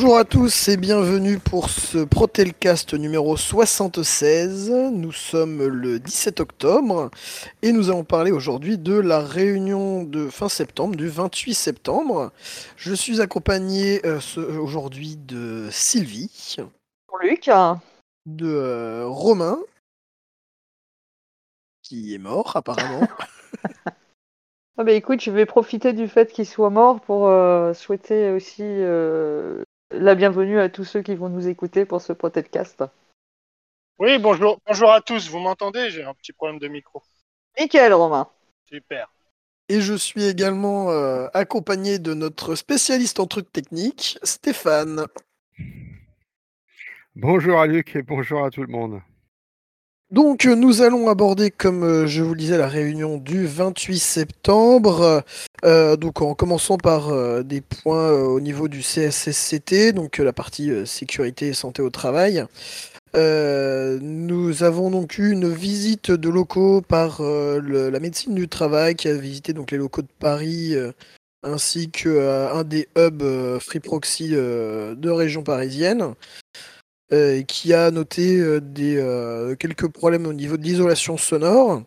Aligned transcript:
Bonjour 0.00 0.16
à 0.16 0.24
tous 0.24 0.68
et 0.68 0.76
bienvenue 0.76 1.40
pour 1.40 1.70
ce 1.70 1.98
Protelcast 2.04 2.94
numéro 2.94 3.36
76. 3.36 4.70
Nous 4.92 5.10
sommes 5.10 5.66
le 5.66 5.98
17 5.98 6.38
octobre 6.38 7.10
et 7.62 7.72
nous 7.72 7.90
allons 7.90 8.04
parler 8.04 8.30
aujourd'hui 8.30 8.78
de 8.78 8.94
la 8.94 9.18
réunion 9.18 10.04
de 10.04 10.28
fin 10.28 10.48
septembre, 10.48 10.94
du 10.94 11.08
28 11.08 11.52
septembre. 11.52 12.30
Je 12.76 12.94
suis 12.94 13.20
accompagné 13.20 14.00
euh, 14.06 14.20
aujourd'hui 14.60 15.16
de 15.16 15.66
Sylvie, 15.72 16.56
Luc. 17.20 17.50
de 18.24 18.46
euh, 18.46 19.04
Romain, 19.04 19.58
qui 21.82 22.14
est 22.14 22.18
mort 22.18 22.56
apparemment, 22.56 23.08
Ah 24.80 24.84
bah 24.84 24.92
écoute, 24.92 25.20
je 25.20 25.32
vais 25.32 25.44
profiter 25.44 25.92
du 25.92 26.06
fait 26.06 26.30
qu'il 26.32 26.46
soit 26.46 26.70
mort 26.70 27.00
pour 27.00 27.26
euh, 27.26 27.74
souhaiter 27.74 28.30
aussi 28.30 28.62
euh, 28.62 29.64
la 29.90 30.14
bienvenue 30.14 30.60
à 30.60 30.68
tous 30.68 30.84
ceux 30.84 31.02
qui 31.02 31.14
vont 31.14 31.28
nous 31.28 31.48
écouter 31.48 31.84
pour 31.84 32.00
ce 32.00 32.12
podcast. 32.12 32.84
Oui, 33.98 34.18
bonjour, 34.18 34.60
bonjour 34.66 34.92
à 34.92 35.00
tous. 35.00 35.28
Vous 35.28 35.38
m'entendez? 35.38 35.90
J'ai 35.90 36.04
un 36.04 36.14
petit 36.14 36.32
problème 36.32 36.58
de 36.58 36.68
micro. 36.68 37.02
Nickel, 37.58 37.92
Romain. 37.92 38.28
Super. 38.66 39.10
et 39.70 39.80
je 39.80 39.94
suis 39.94 40.24
également 40.24 40.90
euh, 40.90 41.28
accompagné 41.34 41.98
de 41.98 42.14
notre 42.14 42.54
spécialiste 42.54 43.18
en 43.20 43.26
trucs 43.26 43.50
techniques, 43.52 44.18
Stéphane. 44.22 45.06
Bonjour 47.14 47.58
à 47.60 47.66
Luc 47.66 47.96
et 47.96 48.02
bonjour 48.02 48.44
à 48.44 48.50
tout 48.50 48.62
le 48.62 48.68
monde. 48.68 49.00
Donc 50.10 50.46
euh, 50.46 50.54
nous 50.54 50.80
allons 50.80 51.10
aborder, 51.10 51.50
comme 51.50 51.82
euh, 51.84 52.06
je 52.06 52.22
vous 52.22 52.32
le 52.32 52.40
disais, 52.40 52.56
la 52.56 52.66
réunion 52.66 53.18
du 53.18 53.46
28 53.46 53.98
septembre. 53.98 55.22
Euh, 55.66 55.96
donc 55.96 56.22
en 56.22 56.34
commençant 56.34 56.78
par 56.78 57.12
des 57.44 57.60
points 57.60 58.12
au 58.12 58.40
niveau 58.40 58.68
du 58.68 58.80
CSSCT, 58.80 59.92
donc 59.92 60.16
la 60.18 60.32
partie 60.32 60.70
sécurité 60.86 61.48
et 61.48 61.52
santé 61.52 61.82
au 61.82 61.90
travail. 61.90 62.44
Nous 63.14 64.62
avons 64.62 64.90
donc 64.90 65.18
eu 65.18 65.32
une 65.32 65.52
visite 65.52 66.10
de 66.10 66.28
locaux 66.28 66.80
par 66.80 67.20
la 67.20 68.00
médecine 68.00 68.34
du 68.34 68.48
travail 68.48 68.94
qui 68.94 69.08
a 69.08 69.14
visité 69.14 69.52
donc 69.52 69.72
les 69.72 69.78
locaux 69.78 70.02
de 70.02 70.08
Paris 70.20 70.76
ainsi 71.42 71.90
que 71.90 72.08
euh, 72.08 72.52
un 72.52 72.64
des 72.64 72.88
hubs 72.96 73.58
Free 73.60 73.80
Proxy 73.80 74.30
de 74.30 75.10
région 75.10 75.42
parisienne 75.42 76.14
euh, 77.12 77.42
qui 77.42 77.72
a 77.72 77.90
noté 77.90 78.38
euh, 78.38 78.60
des, 78.60 78.96
euh, 78.96 79.54
quelques 79.56 79.88
problèmes 79.88 80.26
au 80.26 80.32
niveau 80.32 80.56
de 80.56 80.62
l'isolation 80.62 81.16
sonore, 81.16 81.82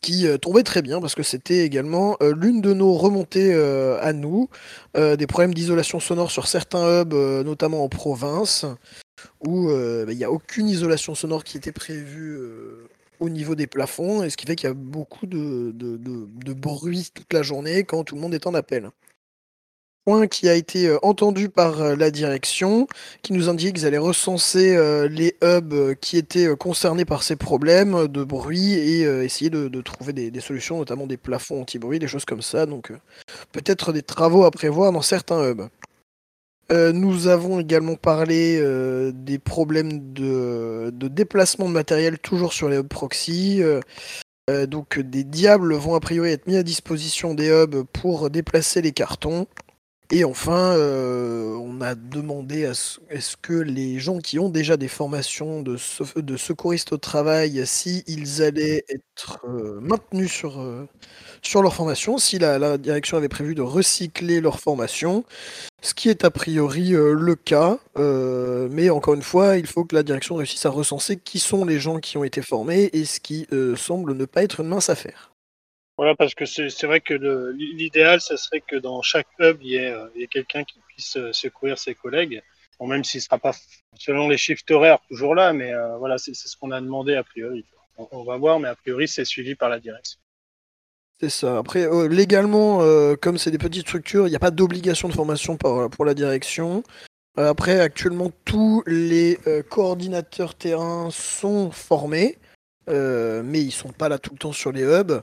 qui 0.00 0.26
tombait 0.40 0.62
très 0.62 0.80
bien 0.80 0.98
parce 1.00 1.14
que 1.14 1.22
c'était 1.22 1.58
également 1.58 2.16
l'une 2.22 2.62
de 2.62 2.72
nos 2.72 2.94
remontées 2.94 3.52
à 4.00 4.14
nous, 4.14 4.48
des 4.94 5.26
problèmes 5.26 5.52
d'isolation 5.52 6.00
sonore 6.00 6.30
sur 6.30 6.46
certains 6.48 7.02
hubs, 7.02 7.12
notamment 7.44 7.84
en 7.84 7.90
province, 7.90 8.64
où 9.46 9.66
bah, 9.68 10.10
il 10.10 10.16
n'y 10.16 10.24
a 10.24 10.30
aucune 10.30 10.70
isolation 10.70 11.14
sonore 11.14 11.44
qui 11.44 11.58
était 11.58 11.70
prévue 11.72 12.38
au 13.18 13.28
niveau 13.28 13.54
des 13.54 13.66
plafonds, 13.66 14.22
et 14.22 14.30
ce 14.30 14.38
qui 14.38 14.46
fait 14.46 14.56
qu'il 14.56 14.68
y 14.68 14.72
a 14.72 14.74
beaucoup 14.74 15.26
de- 15.26 15.70
de- 15.74 15.98
de 15.98 16.52
bruit 16.54 17.10
toute 17.12 17.30
la 17.34 17.42
journée 17.42 17.84
quand 17.84 18.02
tout 18.02 18.14
le 18.14 18.22
monde 18.22 18.32
est 18.32 18.46
en 18.46 18.54
appel 18.54 18.88
point 20.04 20.26
qui 20.26 20.48
a 20.48 20.54
été 20.54 20.88
euh, 20.88 20.98
entendu 21.02 21.48
par 21.48 21.80
euh, 21.80 21.96
la 21.96 22.10
direction, 22.10 22.86
qui 23.22 23.32
nous 23.32 23.48
indique 23.48 23.76
qu'ils 23.76 23.86
allaient 23.86 23.98
recenser 23.98 24.76
euh, 24.76 25.08
les 25.08 25.36
hubs 25.42 25.94
qui 26.00 26.16
étaient 26.16 26.54
concernés 26.56 27.04
par 27.04 27.22
ces 27.22 27.36
problèmes 27.36 28.08
de 28.08 28.24
bruit 28.24 28.72
et 28.72 29.02
essayer 29.02 29.50
de, 29.50 29.80
trouver 29.80 30.12
des, 30.12 30.40
solutions, 30.40 30.78
notamment 30.78 31.06
des 31.06 31.16
plafonds 31.16 31.62
anti-bruit, 31.62 31.98
des 31.98 32.08
choses 32.08 32.24
comme 32.24 32.42
ça. 32.42 32.66
Donc 32.66 32.92
peut-être 33.52 33.92
des 33.92 34.02
travaux 34.02 34.44
à 34.44 34.50
prévoir 34.50 34.92
dans 34.92 35.02
certains 35.02 35.50
hubs. 35.50 35.68
Nous 36.70 37.26
avons 37.26 37.60
également 37.60 37.96
parlé 37.96 38.60
des 39.12 39.38
problèmes 39.38 40.12
de, 40.12 40.90
déplacement 40.92 41.68
de 41.68 41.74
matériel 41.74 42.18
toujours 42.18 42.52
sur 42.52 42.68
les 42.68 42.78
hubs 42.78 42.88
proxy. 42.88 43.62
donc 44.68 44.98
des 44.98 45.24
diables 45.24 45.74
vont 45.74 45.94
a 45.94 46.00
priori 46.00 46.30
être 46.30 46.46
mis 46.46 46.56
à 46.56 46.62
disposition 46.62 47.34
des 47.34 47.48
hubs 47.48 47.84
pour 47.92 48.30
déplacer 48.30 48.82
les 48.82 48.92
cartons. 48.92 49.46
Et 50.12 50.24
enfin, 50.24 50.74
euh, 50.76 51.54
on 51.54 51.80
a 51.80 51.94
demandé 51.94 52.64
à 52.66 52.74
ce, 52.74 52.98
est-ce 53.10 53.36
que 53.36 53.52
les 53.52 54.00
gens 54.00 54.18
qui 54.18 54.40
ont 54.40 54.48
déjà 54.48 54.76
des 54.76 54.88
formations 54.88 55.62
de, 55.62 55.76
de 56.16 56.36
secouristes 56.36 56.92
au 56.92 56.96
travail, 56.96 57.62
si 57.64 58.02
ils 58.08 58.42
allaient 58.42 58.84
être 58.88 59.38
euh, 59.48 59.78
maintenus 59.80 60.32
sur, 60.32 60.60
euh, 60.60 60.88
sur 61.42 61.62
leur 61.62 61.74
formation, 61.76 62.18
si 62.18 62.40
la, 62.40 62.76
direction 62.76 63.18
avait 63.18 63.28
prévu 63.28 63.54
de 63.54 63.62
recycler 63.62 64.40
leur 64.40 64.58
formation, 64.58 65.24
ce 65.80 65.94
qui 65.94 66.08
est 66.08 66.24
a 66.24 66.30
priori 66.32 66.88
le 66.90 67.34
cas. 67.36 67.78
mais 67.96 68.90
encore 68.90 69.14
une 69.14 69.22
fois, 69.22 69.58
il 69.58 69.66
faut 69.66 69.84
que 69.84 69.94
la 69.94 70.02
direction 70.02 70.34
réussisse 70.34 70.66
à 70.66 70.70
recenser 70.70 71.18
qui 71.18 71.38
sont 71.38 71.64
les 71.64 71.78
gens 71.78 72.00
qui 72.00 72.16
ont 72.18 72.24
été 72.24 72.42
formés 72.42 72.90
et 72.92 73.04
ce 73.04 73.20
qui 73.20 73.46
semble 73.76 74.14
ne 74.14 74.24
pas 74.24 74.42
être 74.42 74.60
une 74.60 74.68
mince 74.68 74.90
affaire. 74.90 75.29
Voilà, 76.00 76.14
parce 76.14 76.34
que 76.34 76.46
c'est 76.46 76.86
vrai 76.86 77.02
que 77.02 77.12
l'idéal, 77.52 78.22
ce 78.22 78.34
serait 78.38 78.62
que 78.62 78.76
dans 78.76 79.02
chaque 79.02 79.26
hub, 79.38 79.58
il 79.60 79.68
y 79.68 79.76
ait, 79.76 79.92
euh, 79.92 80.06
il 80.14 80.22
y 80.22 80.24
ait 80.24 80.28
quelqu'un 80.28 80.64
qui 80.64 80.78
puisse 80.88 81.18
euh, 81.18 81.30
secourir 81.34 81.78
ses 81.78 81.94
collègues. 81.94 82.40
Bon, 82.78 82.86
même 82.86 83.04
s'il 83.04 83.18
ne 83.18 83.24
sera 83.24 83.36
pas, 83.36 83.52
selon 83.98 84.26
les 84.26 84.38
shifts 84.38 84.70
horaires, 84.70 84.98
toujours 85.10 85.34
là, 85.34 85.52
mais 85.52 85.74
euh, 85.74 85.98
voilà, 85.98 86.16
c'est 86.16 86.32
ce 86.34 86.56
qu'on 86.56 86.70
a 86.70 86.80
demandé 86.80 87.16
a 87.16 87.22
priori. 87.22 87.66
On, 87.98 88.24
va 88.24 88.38
voir, 88.38 88.58
mais 88.58 88.68
a 88.68 88.76
priori, 88.76 89.08
c'est 89.08 89.26
suivi 89.26 89.54
par 89.54 89.68
la 89.68 89.78
direction. 89.78 90.18
C'est 91.20 91.28
ça. 91.28 91.58
Après, 91.58 91.86
légalement, 92.08 92.78
comme 93.16 93.36
c'est 93.36 93.50
des 93.50 93.58
petites 93.58 93.86
structures, 93.86 94.26
il 94.26 94.30
n'y 94.30 94.36
a 94.36 94.40
pas 94.40 94.50
d'obligation 94.50 95.06
de 95.06 95.12
formation 95.12 95.58
par- 95.58 95.90
pour 95.90 96.06
la 96.06 96.14
direction. 96.14 96.82
Après, 97.36 97.78
actuellement, 97.78 98.32
tous 98.46 98.82
les 98.86 99.38
coordinateurs 99.68 100.54
terrain 100.54 101.10
sont 101.10 101.70
formés, 101.70 102.38
mais 102.88 103.60
ils 103.60 103.70
sont 103.70 103.92
pas 103.92 104.08
là 104.08 104.18
tout 104.18 104.32
le 104.32 104.38
temps 104.38 104.52
sur 104.52 104.72
les 104.72 104.84
hubs. 104.84 105.22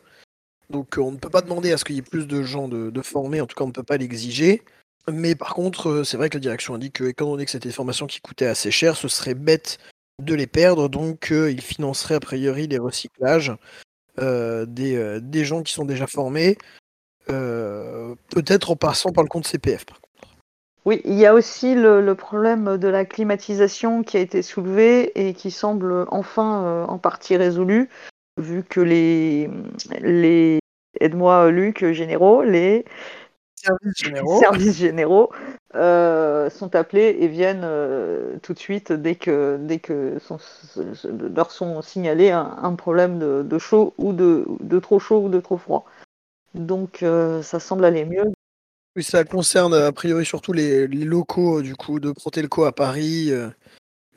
Donc, 0.70 0.98
euh, 0.98 1.02
on 1.02 1.12
ne 1.12 1.18
peut 1.18 1.30
pas 1.30 1.42
demander 1.42 1.72
à 1.72 1.78
ce 1.78 1.86
qu'il 1.86 1.96
y 1.96 2.00
ait 2.00 2.04
plus 2.04 2.28
de 2.28 2.44
gens 2.44 2.68
de, 2.68 3.02
formés. 3.02 3.42
En 3.42 3.48
tout 3.48 3.56
cas, 3.56 3.64
on 3.64 3.68
ne 3.68 3.74
peut 3.74 3.84
pas 3.84 3.98
l'exiger. 3.98 4.64
Mais 5.10 5.36
par 5.36 5.54
contre, 5.54 5.90
euh, 5.90 6.04
c'est 6.04 6.18
vrai 6.18 6.30
que 6.30 6.36
la 6.36 6.42
direction 6.42 6.78
dit 6.78 6.92
que, 6.92 7.06
étant 7.06 7.30
donné 7.30 7.46
que 7.46 7.52
c'était 7.52 7.70
des 7.70 7.74
formations 7.74 8.08
qui 8.08 8.20
coûtaient 8.20 8.48
assez 8.48 8.72
cher, 8.72 8.98
ce 8.98 9.08
serait 9.08 9.36
bête 9.36 9.78
de 10.22 10.36
les 10.36 10.48
perdre. 10.48 10.90
Donc, 10.90 11.32
euh, 11.32 11.50
ils 11.50 11.62
financeraient 11.62 12.16
a 12.16 12.20
priori 12.20 12.68
les 12.68 12.80
recyclages 12.80 13.54
des, 14.18 15.46
gens 15.46 15.62
qui 15.62 15.72
sont 15.72 15.86
déjà 15.86 16.08
formés, 16.08 16.58
peut-être 17.28 18.72
en 18.72 18.76
passant 18.76 19.12
par 19.12 19.24
le 19.24 19.30
compte 19.30 19.46
CPF. 19.46 19.86
par 19.86 20.02
contre. 20.02 20.34
Oui, 20.86 21.02
il 21.06 21.14
y 21.14 21.28
a 21.28 21.36
aussi 21.36 21.76
le, 21.76 22.16
problème 22.16 22.78
de 22.78 22.88
la 22.88 23.06
climatisation 23.06 24.02
qui 24.02 24.18
a 24.18 24.20
été 24.20 24.42
soulevé 24.42 25.12
et 25.14 25.36
qui 25.36 25.52
semble 25.52 26.08
enfin 26.10 26.86
en 26.90 26.98
partie 26.98 27.38
résolu, 27.38 27.90
vu 28.38 28.64
que 28.64 28.82
les, 28.82 29.50
les 30.02 30.60
aide-moi 31.00 31.52
Luc, 31.52 31.86
généraux, 31.92 32.44
les 32.44 32.86
Services 33.56 33.98
généraux. 33.98 34.40
services 34.40 34.78
généraux 34.78 35.32
euh, 35.76 36.50
sont 36.50 36.76
appelés 36.76 37.18
et 37.20 37.28
viennent 37.28 37.64
euh, 37.64 38.38
tout 38.44 38.54
de 38.54 38.60
suite 38.60 38.92
dès 38.92 39.16
que, 39.16 39.58
dès 39.60 39.80
que 39.80 40.20
sont- 40.20 40.38
leur 41.36 41.52
sont 41.52 41.82
signalés 41.82 42.30
un, 42.32 42.56
un 42.62 42.76
problème 42.76 43.20
de, 43.20 43.42
de 43.44 43.58
chaud 43.58 43.94
ou 43.98 44.14
de, 44.14 44.46
de 44.60 44.80
trop 44.80 45.00
chaud 45.00 45.24
ou 45.24 45.30
de 45.30 45.40
trop 45.40 45.58
froid. 45.58 45.86
Donc 46.54 47.04
euh, 47.04 47.42
ça 47.42 47.60
semble 47.60 47.84
aller 47.84 48.06
mieux. 48.06 48.32
Oui, 48.96 49.04
ça 49.04 49.24
concerne 49.24 49.74
a 49.74 49.92
priori 49.92 50.26
surtout 50.26 50.54
les, 50.54 50.88
les 50.88 51.06
locaux 51.06 51.62
du 51.62 51.76
coup 51.76 52.00
de 52.00 52.12
Protelco 52.12 52.66
à 52.66 52.72
Paris, 52.72 53.32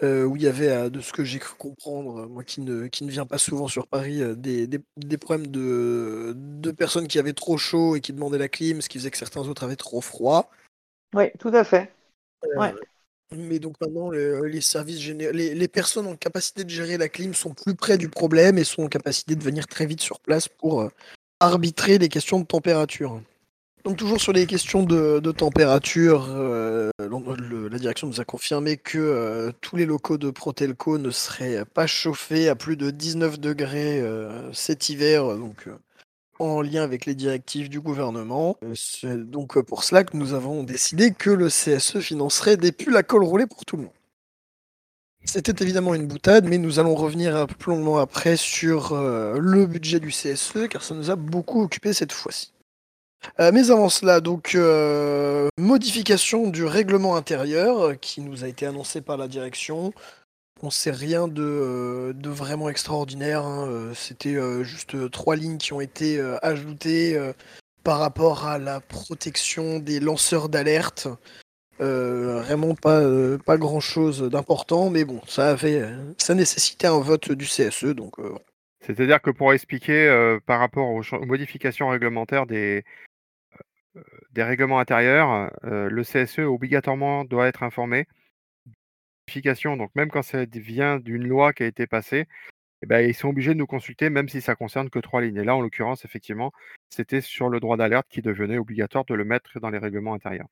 euh, 0.02 0.24
où 0.24 0.36
il 0.36 0.42
y 0.42 0.46
avait, 0.46 0.68
euh, 0.68 0.90
de 0.90 1.00
ce 1.00 1.12
que 1.12 1.24
j'ai 1.24 1.38
cru 1.38 1.54
comprendre, 1.58 2.20
euh, 2.22 2.26
moi 2.26 2.42
qui 2.44 2.60
ne, 2.60 2.86
qui 2.86 3.04
ne 3.04 3.10
viens 3.10 3.26
pas 3.26 3.38
souvent 3.38 3.68
sur 3.68 3.86
Paris, 3.86 4.20
des, 4.36 4.66
des- 4.66 4.80
des 4.96 5.18
problèmes 5.18 5.48
de, 5.48 6.32
de 6.36 6.70
personnes 6.70 7.06
qui 7.08 7.18
avaient 7.18 7.32
trop 7.34 7.58
chaud 7.58 7.96
et 7.96 8.00
qui 8.00 8.12
demandaient 8.12 8.38
la 8.38 8.48
clim, 8.48 8.80
ce 8.80 8.88
qui 8.88 8.98
faisait 8.98 9.10
que 9.10 9.18
certains 9.18 9.46
autres 9.46 9.62
avaient 9.64 9.76
trop 9.76 10.00
froid. 10.00 10.50
Oui, 11.14 11.24
tout 11.38 11.48
à 11.48 11.64
fait. 11.64 11.92
Euh, 12.44 12.58
Ouais. 12.58 12.74
Mais 13.32 13.60
donc 13.60 13.76
maintenant, 13.80 14.10
le- 14.10 14.44
les 14.46 14.60
services 14.60 14.98
généraux, 14.98 15.32
les, 15.32 15.54
les 15.54 15.68
personnes 15.68 16.08
en 16.08 16.16
capacité 16.16 16.64
de 16.64 16.68
gérer 16.70 16.98
la 16.98 17.08
clim 17.08 17.32
sont 17.32 17.54
plus 17.54 17.76
près 17.76 17.96
du 17.96 18.08
problème 18.08 18.58
et 18.58 18.64
sont 18.64 18.82
en 18.82 18.88
capacité 18.88 19.36
de 19.36 19.44
venir 19.44 19.68
très 19.68 19.86
vite 19.86 20.00
sur 20.00 20.18
place 20.18 20.48
pour 20.48 20.88
arbitrer 21.38 21.98
les 21.98 22.08
questions 22.08 22.40
de 22.40 22.44
température. 22.44 23.22
Donc 23.84 23.96
toujours 23.96 24.20
sur 24.20 24.32
les 24.32 24.46
questions 24.46 24.82
de, 24.82 25.32
température, 25.32 26.26
euh, 26.28 26.90
la 26.98 27.78
direction 27.78 28.08
nous 28.08 28.20
a 28.20 28.24
confirmé 28.24 28.76
que 28.76 28.98
euh, 28.98 29.52
tous 29.62 29.76
les 29.76 29.86
locaux 29.86 30.18
de 30.18 30.30
Protelco 30.30 30.98
ne 30.98 31.10
seraient 31.10 31.64
pas 31.64 31.86
chauffés 31.86 32.48
à 32.50 32.54
plus 32.54 32.76
de 32.76 32.90
19 32.90 33.40
degrés 33.40 34.00
euh, 34.00 34.52
cet 34.52 34.90
hiver, 34.90 35.34
donc 35.36 35.68
en 36.38 36.60
lien 36.60 36.82
avec 36.82 37.06
les 37.06 37.14
directives 37.14 37.70
du 37.70 37.80
gouvernement. 37.80 38.58
C'est 38.74 39.30
donc 39.30 39.58
pour 39.62 39.82
cela 39.82 40.04
que 40.04 40.16
nous 40.16 40.34
avons 40.34 40.62
décidé 40.62 41.12
que 41.12 41.30
le 41.30 41.48
CSE 41.48 42.00
financerait 42.00 42.58
des 42.58 42.72
pulls 42.72 42.96
à 42.96 43.02
col 43.02 43.24
roulé 43.24 43.46
pour 43.46 43.64
tout 43.64 43.76
le 43.76 43.84
monde. 43.84 43.92
C'était 45.24 45.62
évidemment 45.62 45.94
une 45.94 46.06
boutade, 46.06 46.46
mais 46.46 46.58
nous 46.58 46.78
allons 46.80 46.94
revenir 46.94 47.36
un 47.36 47.46
peu 47.46 47.54
plus 47.54 47.72
longuement 47.72 47.98
après 47.98 48.36
sur 48.36 48.94
le 48.94 49.66
budget 49.66 50.00
du 50.00 50.08
CSE, 50.08 50.68
car 50.70 50.82
ça 50.82 50.94
nous 50.94 51.10
a 51.10 51.16
beaucoup 51.16 51.62
occupé 51.62 51.92
cette 51.92 52.12
fois-ci. 52.12 52.52
Euh, 53.38 53.50
mais 53.52 53.70
avant 53.70 53.88
cela, 53.88 54.20
donc, 54.20 54.54
euh, 54.54 55.48
modification 55.58 56.48
du 56.48 56.64
règlement 56.64 57.16
intérieur 57.16 57.80
euh, 57.80 57.94
qui 57.94 58.20
nous 58.20 58.44
a 58.44 58.48
été 58.48 58.66
annoncé 58.66 59.00
par 59.00 59.16
la 59.16 59.28
direction. 59.28 59.92
On 60.62 60.70
sait 60.70 60.90
rien 60.90 61.26
de, 61.26 62.14
vraiment 62.26 62.68
extraordinaire. 62.68 63.44
hein, 63.44 63.92
C'était 63.94 64.36
juste 64.62 65.10
trois 65.10 65.34
lignes 65.34 65.56
qui 65.56 65.72
ont 65.72 65.80
été 65.80 66.20
ajoutées 66.42 67.18
par 67.82 67.98
rapport 67.98 68.46
à 68.46 68.58
la 68.58 68.80
protection 68.80 69.78
des 69.78 70.00
lanceurs 70.00 70.50
d'alerte. 70.50 71.08
vraiment 71.78 72.74
pas, 72.74 73.00
pas 73.38 73.56
grand 73.56 73.80
chose 73.80 74.20
d'important, 74.20 74.90
mais 74.90 75.06
bon, 75.06 75.22
ça 75.26 75.48
avait, 75.48 75.82
ça 76.18 76.34
nécessitait 76.34 76.88
un 76.88 77.00
vote 77.00 77.32
du 77.32 77.46
CSE, 77.46 77.94
donc 77.94 78.16
C'est-à-dire 78.86 79.22
que 79.22 79.30
pour 79.30 79.54
expliquer 79.54 80.36
par 80.44 80.60
rapport 80.60 80.90
aux 80.90 81.24
modifications 81.24 81.88
réglementaires 81.88 82.44
des, 82.44 82.84
des 84.32 84.42
règlements 84.42 84.78
intérieurs, 84.78 85.50
le 85.62 86.02
CSE 86.02 86.40
obligatoirement 86.40 87.24
doit 87.24 87.48
être 87.48 87.62
informé. 87.62 88.06
Donc 89.64 89.90
même 89.94 90.10
quand 90.10 90.22
ça 90.22 90.44
vient 90.44 90.98
d'une 90.98 91.26
loi 91.26 91.52
qui 91.52 91.62
a 91.62 91.66
été 91.66 91.86
passée, 91.86 92.26
eh 92.82 92.86
ben, 92.86 93.06
ils 93.06 93.14
sont 93.14 93.28
obligés 93.28 93.52
de 93.52 93.58
nous 93.58 93.66
consulter, 93.66 94.10
même 94.10 94.28
si 94.28 94.40
ça 94.40 94.54
concerne 94.54 94.90
que 94.90 94.98
trois 94.98 95.20
lignes. 95.20 95.36
Et 95.36 95.44
là, 95.44 95.54
en 95.54 95.60
l'occurrence, 95.60 96.04
effectivement, 96.04 96.50
c'était 96.88 97.20
sur 97.20 97.48
le 97.48 97.60
droit 97.60 97.76
d'alerte 97.76 98.06
qui 98.08 98.22
devenait 98.22 98.58
obligatoire 98.58 99.04
de 99.04 99.14
le 99.14 99.24
mettre 99.24 99.60
dans 99.60 99.70
les 99.70 99.78
règlements 99.78 100.14
intérieurs. 100.14 100.48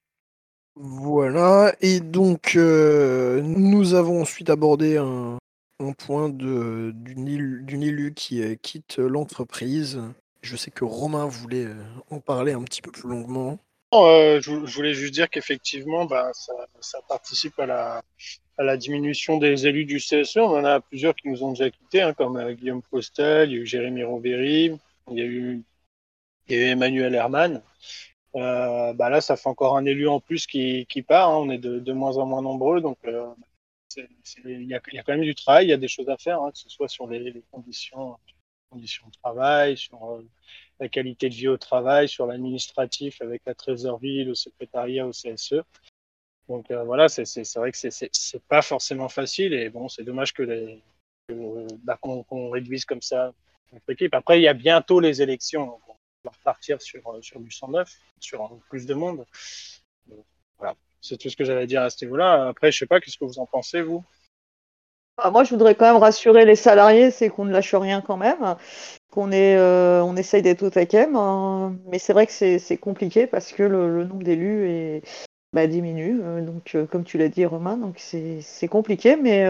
Voilà, 0.76 1.74
et 1.80 1.98
donc 1.98 2.54
nous 2.54 3.94
avons 3.94 4.20
ensuite 4.20 4.48
abordé 4.48 4.96
un, 4.96 5.38
point 5.96 6.28
d'une 6.28 7.26
élu, 7.26 8.12
qui 8.14 8.56
quitte 8.58 8.98
l'entreprise. 8.98 10.00
Je 10.40 10.56
sais 10.56 10.70
que 10.70 10.84
Romain 10.84 11.26
voulait 11.26 11.66
euh, 11.66 11.84
en 12.10 12.20
parler 12.20 12.52
un 12.52 12.62
petit 12.62 12.82
peu 12.82 12.90
plus 12.90 13.08
longuement. 13.08 13.58
Euh, 13.94 14.40
je, 14.40 14.52
voulais 14.52 14.94
juste 14.94 15.14
dire 15.14 15.28
qu'effectivement, 15.30 16.04
bah, 16.04 16.30
ça, 16.80 16.98
participe 17.08 17.58
à 17.58 18.02
la, 18.58 18.76
diminution 18.76 19.38
des 19.38 19.66
élus 19.66 19.86
du 19.86 19.96
CSE. 19.96 20.36
On 20.36 20.58
en 20.58 20.64
a 20.64 20.80
plusieurs 20.80 21.14
qui 21.14 21.28
nous 21.28 21.42
ont 21.42 21.52
déjà 21.52 21.70
quittés, 21.70 22.02
hein, 22.02 22.12
comme 22.12 22.36
euh, 22.36 22.52
Guillaume 22.52 22.82
Postel, 22.82 23.50
il 23.50 23.54
y 23.54 23.58
a 23.58 23.62
eu 23.62 23.66
Jérémy 23.66 24.04
Roveri, 24.04 24.78
il 25.10 25.18
y 25.18 25.20
a 25.20 25.24
eu, 25.24 25.62
Emmanuel 26.50 27.14
Herman. 27.14 27.62
bah 28.34 29.10
là, 29.10 29.20
ça 29.20 29.36
fait 29.36 29.48
encore 29.48 29.76
un 29.76 29.84
élu 29.84 30.08
en 30.08 30.20
plus 30.20 30.46
qui, 30.46 30.86
part. 31.06 31.30
Hein. 31.30 31.38
On 31.38 31.50
est 31.50 31.58
de, 31.58 31.92
moins 31.92 32.16
en 32.16 32.26
moins 32.26 32.42
nombreux, 32.42 32.80
donc 32.80 32.96
il, 33.06 34.64
y 34.64 34.74
a, 34.74 34.80
quand 34.80 35.12
même 35.12 35.22
du 35.22 35.34
travail, 35.34 35.66
il 35.66 35.70
y 35.70 35.74
a 35.74 35.78
des 35.78 35.88
choses 35.88 36.08
à 36.08 36.16
faire, 36.16 36.40
hein, 36.42 36.50
que 36.50 36.58
ce 36.58 36.70
soit 36.70 36.88
sur 36.88 37.06
les 37.06 37.42
conditions 37.50 38.16
conditions 38.70 39.06
de 39.08 39.12
travail, 39.22 39.76
sur 39.76 40.12
euh, 40.12 40.26
la 40.80 40.88
qualité 40.88 41.28
de 41.28 41.34
vie 41.34 41.48
au 41.48 41.56
travail, 41.56 42.08
sur 42.08 42.26
l'administratif 42.26 43.20
avec 43.20 43.42
la 43.46 43.54
trésorerie, 43.54 44.24
le 44.24 44.34
secrétariat 44.34 45.06
au 45.06 45.10
CSE. 45.10 45.62
Donc 46.48 46.70
euh, 46.70 46.82
voilà, 46.84 47.08
c'est 47.08 47.56
vrai 47.56 47.72
que 47.72 47.78
c'est 47.78 48.42
pas 48.48 48.62
forcément 48.62 49.08
facile 49.08 49.52
et 49.52 49.68
bon, 49.68 49.88
c'est 49.88 50.04
dommage 50.04 50.32
que 50.32 50.42
les 50.42 50.82
bah, 51.84 51.98
qu'on 52.00 52.50
réduise 52.50 52.86
comme 52.86 53.02
ça 53.02 53.34
notre 53.72 53.90
équipe. 53.90 54.14
Après, 54.14 54.38
il 54.38 54.42
y 54.42 54.48
a 54.48 54.54
bientôt 54.54 54.98
les 54.98 55.20
élections, 55.20 55.66
donc 55.66 55.80
on 55.88 55.94
va 56.24 56.30
repartir 56.30 56.80
sur, 56.80 57.06
euh, 57.10 57.20
sur 57.20 57.38
du 57.40 57.50
109, 57.50 57.86
sur 58.18 58.58
plus 58.70 58.86
de 58.86 58.94
monde. 58.94 59.26
voilà, 60.58 60.74
c'est 61.02 61.18
tout 61.18 61.28
ce 61.28 61.36
que 61.36 61.44
j'allais 61.44 61.66
dire 61.66 61.82
à 61.82 61.90
ce 61.90 62.02
niveau-là. 62.04 62.48
Après, 62.48 62.72
je 62.72 62.78
sais 62.78 62.86
pas, 62.86 62.98
qu'est-ce 63.00 63.18
que 63.18 63.26
vous 63.26 63.38
en 63.38 63.46
pensez, 63.46 63.82
vous? 63.82 64.02
Ah, 65.20 65.30
moi, 65.30 65.42
je 65.42 65.50
voudrais 65.50 65.74
quand 65.74 65.92
même 65.92 66.00
rassurer 66.00 66.44
les 66.44 66.54
salariés, 66.54 67.10
c'est 67.10 67.28
qu'on 67.28 67.44
ne 67.44 67.52
lâche 67.52 67.74
rien 67.74 68.00
quand 68.00 68.16
même, 68.16 68.56
qu'on 69.10 69.32
est, 69.32 69.56
euh, 69.56 70.00
on 70.02 70.16
essaye 70.16 70.42
d'être 70.42 70.62
au 70.62 70.70
taquet, 70.70 71.08
mais 71.86 71.98
c'est 71.98 72.12
vrai 72.12 72.26
que 72.26 72.32
c'est 72.32 72.76
compliqué 72.76 73.26
parce 73.26 73.52
que 73.52 73.64
le, 73.64 74.04
nombre 74.04 74.22
d'élus 74.22 75.02
bah, 75.52 75.66
diminue. 75.66 76.20
Euh, 76.22 76.40
donc, 76.40 76.74
euh, 76.74 76.86
comme 76.86 77.04
tu 77.04 77.18
l'as 77.18 77.28
dit, 77.28 77.44
Romain, 77.46 77.76
donc 77.76 77.98
c'est 77.98 78.68
compliqué, 78.68 79.16
mais 79.16 79.44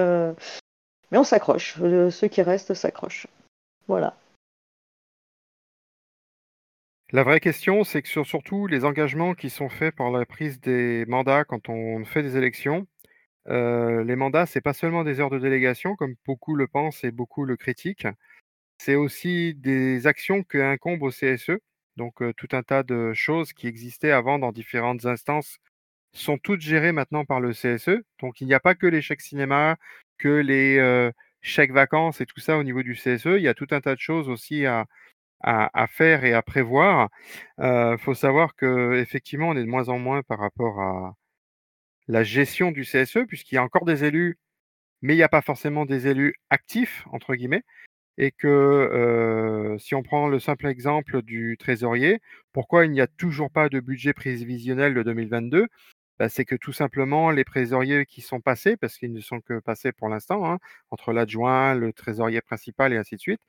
mais 1.10 1.18
on 1.18 1.24
s'accroche. 1.24 1.76
Ceux 2.10 2.28
qui 2.28 2.42
restent 2.42 2.74
s'accrochent. 2.74 3.26
Voilà. 3.88 4.14
La 7.10 7.22
vraie 7.22 7.40
question, 7.40 7.84
c'est 7.84 8.02
que 8.02 8.08
sur 8.08 8.26
surtout 8.26 8.66
les 8.66 8.84
engagements 8.84 9.34
qui 9.34 9.48
sont 9.48 9.70
faits 9.70 9.96
par 9.96 10.10
la 10.10 10.26
prise 10.26 10.60
des 10.60 11.06
mandats 11.06 11.44
quand 11.44 11.70
on 11.70 12.04
fait 12.04 12.22
des 12.22 12.36
élections, 12.36 12.86
les 13.48 14.16
mandats, 14.16 14.46
c'est 14.46 14.60
pas 14.60 14.74
seulement 14.74 15.04
des 15.04 15.20
heures 15.20 15.30
de 15.30 15.38
délégation, 15.38 15.96
comme 15.96 16.14
beaucoup 16.26 16.54
le 16.54 16.66
pensent 16.66 17.04
et 17.04 17.10
beaucoup 17.10 17.44
le 17.44 17.56
critiquent. 17.56 18.06
C'est 18.78 18.94
aussi 18.96 19.54
des 19.54 20.06
actions 20.06 20.42
que 20.44 20.58
incombe 20.58 21.02
au 21.02 21.10
CSE. 21.10 21.58
Donc, 21.96 22.22
tout 22.36 22.48
un 22.52 22.62
tas 22.62 22.82
de 22.84 23.12
choses 23.14 23.52
qui 23.52 23.66
existaient 23.66 24.12
avant 24.12 24.38
dans 24.38 24.52
différentes 24.52 25.06
instances 25.06 25.58
sont 26.12 26.38
toutes 26.38 26.60
gérées 26.62 26.92
maintenant 26.92 27.24
par 27.24 27.40
le 27.40 27.52
CSE. 27.52 28.02
Donc, 28.20 28.40
il 28.40 28.46
n'y 28.46 28.54
a 28.54 28.60
pas 28.60 28.74
que 28.74 28.86
les 28.86 29.02
chèques 29.02 29.22
cinéma, 29.22 29.76
que 30.18 30.28
les 30.28 31.10
chèques 31.42 31.72
vacances 31.72 32.20
et 32.20 32.26
tout 32.26 32.40
ça 32.40 32.58
au 32.58 32.64
niveau 32.64 32.82
du 32.82 32.94
CSE. 32.94 33.36
Il 33.38 33.42
y 33.42 33.48
a 33.48 33.54
tout 33.54 33.68
un 33.72 33.80
tas 33.80 33.94
de 33.94 34.00
choses 34.00 34.28
aussi 34.28 34.66
à, 34.66 34.86
à, 35.42 35.86
faire 35.88 36.24
et 36.24 36.34
à 36.34 36.42
prévoir. 36.42 37.10
Il 37.58 37.96
faut 38.00 38.14
savoir 38.14 38.54
que 38.56 38.94
effectivement, 39.00 39.50
on 39.50 39.56
est 39.56 39.64
de 39.64 39.70
moins 39.70 39.88
en 39.88 39.98
moins 39.98 40.22
par 40.22 40.38
rapport 40.40 40.80
à, 40.80 41.14
la 42.08 42.22
gestion 42.25 42.72
du 42.72 42.82
CSE, 42.82 43.26
puisqu'il 43.28 43.56
y 43.56 43.58
a 43.58 43.62
encore 43.62 43.84
des 43.84 44.05
élus, 44.05 44.38
mais 45.02 45.14
il 45.14 45.16
n'y 45.19 45.22
a 45.22 45.28
pas 45.28 45.43
forcément 45.43 45.87
des 45.87 46.08
élus 46.08 46.34
actifs, 46.50 47.05
entre 47.12 47.34
guillemets, 47.34 47.64
et 48.19 48.32
que 48.32 48.49
euh, 48.49 49.78
si 49.78 49.94
on 49.94 50.02
prend 50.02 50.28
le 50.28 50.40
simple 50.40 50.66
exemple 50.66 51.22
du 51.22 51.56
trésorier, 51.58 52.20
pourquoi 52.52 52.87
il 52.87 52.93
n'y 52.93 53.00
a 53.00 53.06
toujours 53.06 53.50
pas 53.50 53.69
de 53.69 53.81
budget 53.81 54.12
prévisionnel 54.12 54.94
de 54.94 55.02
2022 55.02 55.69
bah, 56.19 56.28
c'est 56.28 56.44
que 56.44 56.56
tout 56.56 56.72
simplement 56.72 57.31
les 57.31 57.44
trésoriers 57.44 58.05
qui 58.05 58.22
sont 58.22 58.40
passés, 58.40 58.76
parce 58.76 58.99
qu'ils 58.99 59.12
ne 59.12 59.20
sont 59.20 59.40
que 59.40 59.61
passés 59.61 59.93
pour 59.93 60.08
l'instant, 60.08 60.50
hein, 60.50 60.58
entre 60.90 61.12
l'adjoint, 61.12 61.75
le 61.75 61.93
trésorier 61.93 62.40
principal 62.40 62.93
et 62.93 62.96
ainsi 62.96 63.14
de 63.14 63.20
suite, 63.20 63.40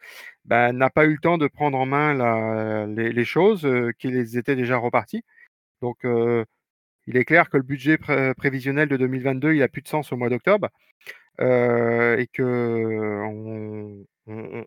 bah, 0.45 0.71
n'a 0.73 0.89
pas 0.91 1.05
eu 1.05 1.13
le 1.13 1.19
temps 1.19 1.37
de 1.39 1.47
prendre 1.47 1.77
en 1.79 1.85
main 1.87 2.85
les, 2.87 3.25
choses, 3.25 3.65
euh, 3.65 3.91
qu'ils 3.97 4.37
étaient 4.37 4.55
déjà 4.55 4.77
repartis. 4.77 5.23
Donc 5.81 6.05
euh, 6.05 6.45
il 7.09 7.17
est 7.17 7.25
clair 7.25 7.49
que 7.49 7.57
le 7.57 7.63
budget 7.63 7.97
prévisionnel 7.97 8.87
de 8.87 8.95
2022, 8.95 9.55
il 9.55 9.67
plus 9.69 9.81
de 9.81 9.87
sens 9.87 10.11
au 10.11 10.15
mois 10.15 10.29
d'octobre 10.29 10.69
euh, 11.41 12.17
et 12.17 12.27
que 12.27 12.43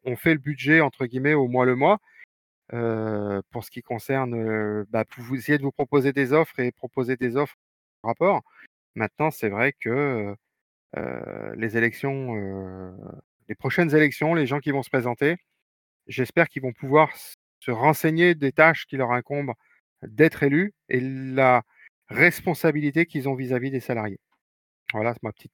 on, 0.04 0.16
fait 0.16 0.34
le 0.34 0.40
budget 0.40 0.80
entre 0.80 1.06
guillemets 1.06 1.34
au 1.34 1.48
mois 1.48 1.64
le 1.66 1.76
mois. 1.76 1.98
Euh, 2.74 3.42
pour 3.50 3.64
ce 3.64 3.70
qui 3.70 3.82
concerne, 3.82 4.34
euh, 4.34 4.84
bah, 4.90 5.04
pour 5.04 5.22
vous 5.24 5.36
essayer 5.36 5.58
de 5.58 5.62
vous 5.62 5.72
proposer 5.72 6.12
des 6.12 6.32
offres 6.32 6.58
et 6.58 6.72
proposer 6.72 7.16
des 7.16 7.36
offres 7.36 7.56
par 8.02 8.10
rapport. 8.10 8.42
Maintenant, 8.96 9.30
c'est 9.30 9.48
vrai 9.48 9.72
que 9.72 10.34
les 11.56 11.76
élections, 11.76 12.34
les 13.48 13.54
prochaines 13.54 13.94
élections, 13.94 14.34
les 14.34 14.46
gens 14.46 14.60
qui 14.60 14.72
vont 14.72 14.82
se 14.82 14.90
présenter, 14.90 15.36
j'espère 16.08 16.48
qu'ils 16.48 16.62
vont 16.62 16.72
pouvoir 16.72 17.10
se 17.60 17.70
renseigner 17.70 18.34
des 18.34 18.52
tâches 18.52 18.86
qui 18.86 18.96
leur 18.96 19.12
incombent 19.12 19.54
d'être 20.02 20.42
élus 20.42 20.74
et 20.88 21.00
la 21.00 21.62
responsabilité 22.12 23.06
qu'ils 23.06 23.28
ont 23.28 23.34
vis-à-vis 23.34 23.70
des 23.70 23.80
salariés. 23.80 24.18
Voilà, 24.92 25.12
c'est 25.14 25.22
ma 25.22 25.32
petite. 25.32 25.52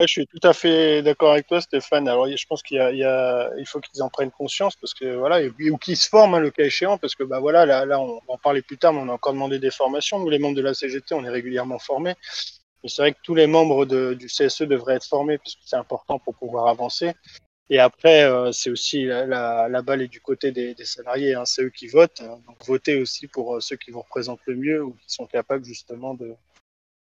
je 0.00 0.06
suis 0.06 0.26
tout 0.26 0.46
à 0.46 0.52
fait 0.52 1.02
d'accord 1.02 1.32
avec 1.32 1.46
toi, 1.46 1.60
Stéphane. 1.60 2.08
Alors, 2.08 2.28
je 2.28 2.46
pense 2.46 2.62
qu'il 2.62 2.78
faut 3.66 3.80
qu'ils 3.80 4.02
en 4.02 4.08
prennent 4.08 4.30
conscience 4.30 4.76
parce 4.76 4.94
que 4.94 5.16
voilà, 5.16 5.40
ou 5.46 5.76
qu'ils 5.78 5.96
se 5.96 6.08
forment 6.08 6.34
hein, 6.34 6.40
le 6.40 6.50
cas 6.50 6.64
échéant, 6.64 6.98
parce 6.98 7.14
que 7.14 7.24
bah 7.24 7.40
voilà, 7.40 7.66
là, 7.66 7.84
là, 7.84 8.00
on 8.00 8.14
va 8.14 8.34
en 8.34 8.38
parler 8.38 8.62
plus 8.62 8.78
tard, 8.78 8.92
mais 8.92 9.00
on 9.00 9.08
a 9.08 9.12
encore 9.12 9.32
demandé 9.32 9.58
des 9.58 9.70
formations. 9.70 10.18
Nous, 10.18 10.30
les 10.30 10.38
membres 10.38 10.56
de 10.56 10.62
la 10.62 10.74
CGT, 10.74 11.14
on 11.14 11.24
est 11.24 11.30
régulièrement 11.30 11.78
formés. 11.78 12.14
Mais 12.82 12.88
c'est 12.88 13.02
vrai 13.02 13.12
que 13.12 13.18
tous 13.22 13.34
les 13.34 13.46
membres 13.46 13.84
du 13.84 14.26
CSE 14.26 14.62
devraient 14.62 14.94
être 14.94 15.06
formés 15.06 15.38
parce 15.38 15.56
que 15.56 15.62
c'est 15.64 15.76
important 15.76 16.18
pour 16.18 16.34
pouvoir 16.36 16.68
avancer. 16.68 17.12
Et 17.68 17.80
après, 17.80 18.24
euh, 18.24 18.52
c'est 18.52 18.70
aussi 18.70 19.04
la, 19.04 19.82
balle 19.82 20.02
est 20.02 20.08
du 20.08 20.20
côté 20.20 20.52
des, 20.52 20.74
des 20.74 20.84
salariés, 20.84 21.34
hein, 21.34 21.44
c'est 21.44 21.64
eux 21.64 21.70
qui 21.70 21.88
votent. 21.88 22.20
Hein. 22.20 22.38
donc 22.46 22.64
votez 22.64 23.00
aussi 23.00 23.26
pour 23.26 23.56
euh, 23.56 23.60
ceux 23.60 23.76
qui 23.76 23.90
vous 23.90 24.02
représentent 24.02 24.46
le 24.46 24.54
mieux 24.54 24.84
ou 24.84 24.92
qui 24.92 25.12
sont 25.12 25.26
capables 25.26 25.64
justement 25.64 26.14
de, 26.14 26.34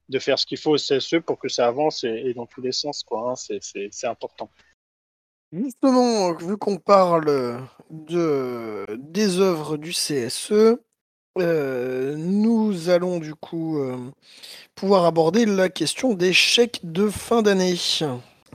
de 0.08 0.20
faire 0.20 0.40
ce 0.40 0.46
qu'il 0.46 0.58
faut 0.58 0.76
au 0.76 0.78
CSE 0.78 1.20
pour 1.26 1.38
que 1.38 1.50
ça 1.50 1.68
avance 1.68 2.06
et, 2.06 2.34
dans 2.34 2.46
tous 2.46 2.62
les 2.62 2.72
sens. 2.72 3.04
Quoi, 3.04 3.32
hein, 3.32 3.36
c'est 3.36 4.08
important. 4.08 4.50
Justement, 5.52 6.34
vu 6.34 6.58
qu'on 6.58 6.78
parle 6.78 7.60
de, 7.92 8.86
des 8.96 9.40
œuvres 9.40 9.78
du 9.78 9.92
CSE, 9.92 10.80
euh, 11.40 12.16
nous 12.16 12.90
allons 12.90 13.20
du 13.20 13.36
coup 13.36 13.80
pouvoir 14.74 15.06
aborder 15.06 15.46
la 15.46 15.70
question 15.70 16.14
des 16.14 16.34
chèques 16.34 16.80
de 16.84 17.10
fin 17.10 17.44
d'année. 17.44 17.76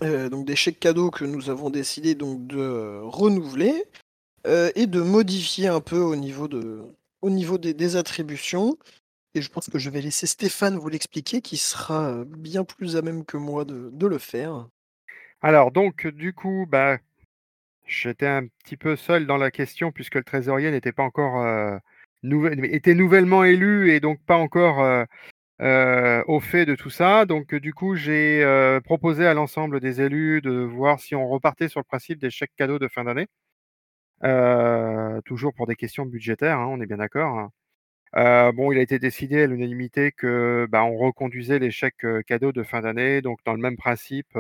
Euh, 0.03 0.29
donc 0.29 0.47
des 0.47 0.57
chèques 0.57 0.81
cadeaux 0.81 1.11
que 1.11 1.25
nous 1.25 1.51
avons 1.51 1.71
décidé 1.71 2.15
donc 2.15 2.47
de 2.47 3.01
renouveler 3.03 3.85
euh, 4.47 4.71
et 4.77 4.87
de 4.87 5.01
modifier 5.01 5.67
un 5.67 5.81
peu 5.81 5.99
au 5.99 6.15
niveau, 6.15 6.47
de, 6.47 6.83
au 7.21 7.31
niveau 7.31 7.59
des, 7.59 7.97
attributions. 7.97 8.79
Et 9.35 9.43
je 9.43 9.51
pense 9.51 9.69
que 9.69 9.79
je 9.79 9.91
vais 9.91 10.01
laisser 10.01 10.27
Stéphane 10.27 10.79
vous 10.79 10.89
l'expliquer, 10.89 11.41
qui 11.41 11.57
sera 11.57 12.25
bien 12.25 12.65
plus 12.65 12.97
à 12.97 13.03
même 13.03 13.25
que 13.25 13.37
moi 13.37 13.65
de, 13.65 14.07
le 14.07 14.19
faire. 14.19 14.69
Alors 15.43 15.71
donc 15.71 16.07
du 16.07 16.33
coup, 16.33 16.67
bah, 16.69 16.99
j'étais 17.87 18.27
un 18.27 18.47
petit 18.65 18.77
peu 18.77 18.97
seul 18.97 19.27
dans 19.27 19.37
la 19.37 19.51
question 19.51 19.93
puisque 19.93 20.15
le 20.15 20.25
trésorier 20.25 20.71
n'était 20.71 20.93
pas 20.93 21.03
encore 21.03 21.43
euh, 21.43 21.79
étaient 22.63 22.95
nouvellement 22.95 23.45
élus 23.45 23.93
et 23.93 24.01
donc 24.01 24.21
pas 24.25 24.37
encore 24.37 25.07
au 25.61 26.41
fait 26.41 26.67
de 26.67 26.75
tout 26.75 26.91
ça. 26.91 27.27
Donc 27.27 27.55
du 27.55 27.75
coup, 27.75 27.97
j'ai 27.97 28.45
proposé 28.85 29.27
à 29.27 29.35
l'ensemble 29.35 29.81
des 29.81 30.01
élus 30.01 30.41
de 30.43 30.51
voir 30.51 31.01
si 31.01 31.15
on 31.15 31.29
repartait 31.29 31.69
sur 31.69 31.81
le 31.81 31.85
principe 31.85 32.19
des 32.19 32.31
chèques 32.31 32.55
cadeaux 32.57 32.79
de 32.79 32.89
fin 32.89 33.05
d'année. 33.05 33.27
toujours 35.25 35.55
pour 35.55 35.67
des 35.67 35.77
questions 35.77 36.07
budgétaires, 36.07 36.59
hein, 36.59 36.67
on 36.69 36.81
est 36.81 36.87
bien 36.87 36.99
d'accord. 36.99 37.51
Hein. 38.15 38.53
bon, 38.53 38.73
il 38.73 38.79
a 38.79 38.83
été 38.83 38.99
décidé 38.99 39.43
à 39.43 39.47
l'unanimité 39.47 40.13
que 40.13 40.67
bah, 40.71 40.85
on 40.85 40.97
reconduisait 40.97 41.59
les 41.59 41.71
chèques 41.71 42.07
cadeaux 42.27 42.53
de 42.53 42.63
fin 42.63 42.81
d'année, 42.83 43.23
donc 43.23 43.41
dans 43.45 43.53
le 43.55 43.61
même 43.61 43.77
principe, 43.77 44.39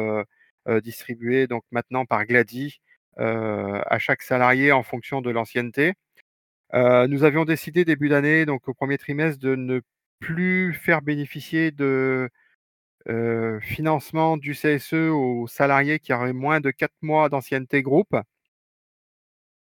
distribué 0.82 1.46
donc 1.46 1.64
maintenant 1.70 2.04
par 2.06 2.24
Glady 2.26 2.80
à 3.16 3.98
chaque 3.98 4.22
salarié 4.22 4.72
en 4.72 4.82
fonction 4.82 5.20
de 5.22 5.30
l'ancienneté. 5.30 5.94
nous 6.74 7.24
avions 7.24 7.44
décidé 7.44 7.84
début 7.84 8.08
d'année, 8.08 8.46
donc 8.46 8.68
au 8.68 8.74
premier 8.74 8.98
trimestre, 8.98 9.40
de 9.40 9.56
ne 9.56 9.80
plus 10.20 10.74
faire 10.74 11.02
bénéficier 11.02 11.70
de 11.70 12.30
financement 13.60 14.36
du 14.36 14.52
CSE 14.52 14.92
aux 14.92 15.46
salariés 15.46 15.98
qui 15.98 16.12
auraient 16.12 16.32
moins 16.32 16.60
de 16.60 16.70
4 16.70 16.92
mois 17.00 17.28
d'ancienneté 17.28 17.82
groupe. 17.82 18.14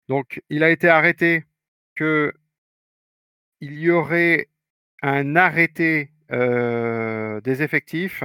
Donc, 0.08 0.40
il 0.48 0.62
a 0.62 0.70
été 0.70 0.88
arrêté 0.88 1.44
qu'il 1.96 2.32
y 3.60 3.90
aurait 3.90 4.48
un 5.02 5.36
arrêté 5.36 6.10
des 6.30 7.62
effectifs 7.62 8.24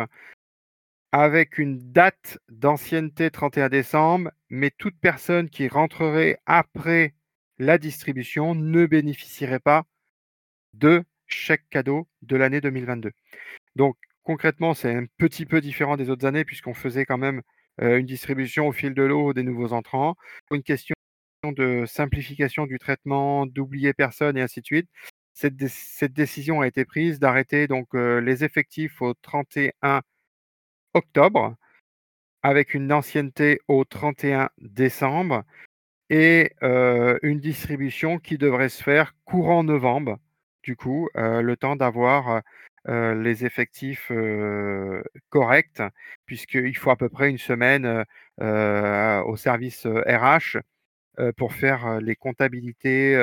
avec 1.11 1.57
une 1.57 1.91
date 1.91 2.39
d'ancienneté 2.49 3.29
31 3.29 3.69
décembre, 3.69 4.31
mais 4.49 4.71
toute 4.71 4.97
personne 4.99 5.49
qui 5.49 5.67
rentrerait 5.67 6.39
après 6.45 7.13
la 7.59 7.77
distribution 7.77 8.55
ne 8.55 8.85
bénéficierait 8.85 9.59
pas 9.59 9.83
de 10.73 11.03
chèque 11.33 11.65
cadeau 11.69 12.07
de 12.21 12.35
l'année 12.35 12.61
2022. 12.61 13.11
Donc 13.75 13.97
concrètement, 14.23 14.73
c'est 14.73 14.93
un 14.93 15.05
petit 15.17 15.45
peu 15.45 15.61
différent 15.61 15.97
des 15.97 16.09
autres 16.09 16.25
années 16.25 16.45
puisqu'on 16.45 16.73
faisait 16.73 17.05
quand 17.05 17.17
même 17.17 17.41
une 17.79 18.05
distribution 18.05 18.67
au 18.67 18.71
fil 18.71 18.93
de 18.93 19.03
l'eau 19.03 19.33
des 19.33 19.43
nouveaux 19.43 19.73
entrants. 19.73 20.15
Une 20.51 20.63
question 20.63 20.95
de 21.51 21.85
simplification 21.85 22.65
du 22.65 22.79
traitement, 22.79 23.45
d'oublier 23.45 23.93
personne 23.93 24.37
et 24.37 24.41
ainsi 24.41 24.61
de 24.61 24.65
suite. 24.65 24.89
Cette, 25.33 26.13
décision 26.13 26.61
a 26.61 26.67
été 26.67 26.85
prise 26.85 27.19
d'arrêter 27.19 27.67
donc 27.67 27.93
les 27.93 28.43
effectifs 28.43 29.01
au 29.01 29.13
31 29.15 30.01
octobre 30.93 31.55
avec 32.43 32.73
une 32.73 32.91
ancienneté 32.93 33.59
au 33.67 33.83
31 33.83 34.49
décembre 34.59 35.43
et 36.09 36.53
une 36.61 37.39
distribution 37.39 38.19
qui 38.19 38.37
devrait 38.37 38.69
se 38.69 38.83
faire 38.83 39.15
courant 39.25 39.63
novembre, 39.63 40.19
du 40.63 40.75
coup, 40.75 41.09
le 41.15 41.55
temps 41.55 41.75
d'avoir 41.75 42.41
les 42.85 43.45
effectifs 43.45 44.11
corrects, 45.29 45.81
puisqu'il 46.25 46.75
faut 46.77 46.89
à 46.89 46.97
peu 46.97 47.09
près 47.09 47.29
une 47.29 47.37
semaine 47.37 48.05
au 48.39 49.35
service 49.35 49.85
RH 49.85 50.57
pour 51.37 51.53
faire 51.53 51.99
les 52.01 52.15
comptabilités 52.15 53.15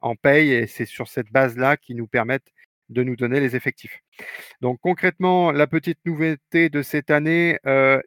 en 0.00 0.14
paye, 0.14 0.52
et 0.52 0.66
c'est 0.66 0.84
sur 0.84 1.08
cette 1.08 1.30
base-là 1.32 1.76
qui 1.76 1.94
nous 1.94 2.06
permettent 2.06 2.52
de 2.88 3.02
nous 3.02 3.16
donner 3.16 3.40
les 3.40 3.54
effectifs. 3.54 4.00
Donc 4.60 4.78
concrètement, 4.80 5.52
la 5.52 5.66
petite 5.66 5.98
nouveauté 6.06 6.70
de 6.70 6.80
cette 6.82 7.10
année 7.10 7.58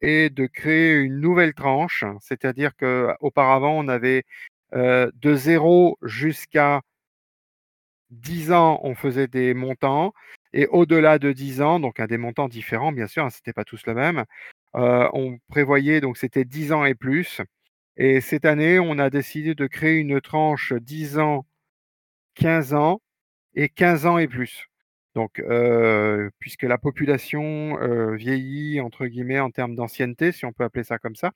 est 0.02 0.34
de 0.34 0.46
créer 0.48 0.94
une 0.96 1.20
nouvelle 1.20 1.54
tranche, 1.54 2.04
c'est-à-dire 2.20 2.76
qu'auparavant, 2.78 3.78
on 3.78 3.88
avait 3.88 4.24
de 4.74 5.36
0 5.36 5.98
jusqu'à 6.02 6.82
10 8.12 8.52
ans, 8.52 8.80
on 8.84 8.96
faisait 8.96 9.28
des 9.28 9.54
montants, 9.54 10.14
et 10.54 10.68
au-delà 10.68 11.20
de 11.20 11.32
10 11.32 11.62
ans, 11.62 11.80
donc 11.80 12.00
à 12.00 12.08
des 12.08 12.18
montants 12.18 12.48
différents, 12.50 12.92
bien 12.92 13.08
sûr, 13.08 13.24
hein, 13.26 13.30
ce 13.30 13.38
n'était 13.38 13.54
pas 13.54 13.64
tous 13.66 13.86
le 13.88 13.94
même, 13.94 14.26
on 14.74 15.38
prévoyait, 15.50 16.02
donc 16.02 16.18
c'était 16.18 16.46
10 16.46 16.72
ans 16.74 16.86
et 16.86 16.96
plus. 16.96 17.42
Et 17.98 18.22
cette 18.22 18.46
année, 18.46 18.80
on 18.80 19.00
a 19.00 19.10
décidé 19.10 19.56
de 19.56 19.68
créer 19.68 19.98
une 20.00 20.22
tranche 20.22 20.74
10 20.74 21.20
ans, 21.20 21.46
15 22.36 22.74
ans 22.74 23.02
et 23.56 23.70
15 23.70 24.06
ans 24.06 24.18
et 24.18 24.28
plus. 24.28 24.68
Donc, 25.16 25.42
puisque 26.40 26.64
la 26.64 26.78
population 26.78 27.78
vieillit, 28.16 28.82
entre 28.82 29.08
guillemets, 29.08 29.40
en 29.40 29.52
termes 29.52 29.76
d'ancienneté, 29.76 30.32
si 30.32 30.46
on 30.46 30.54
peut 30.54 30.64
appeler 30.64 30.84
ça 30.86 31.00
comme 31.00 31.16
ça. 31.16 31.32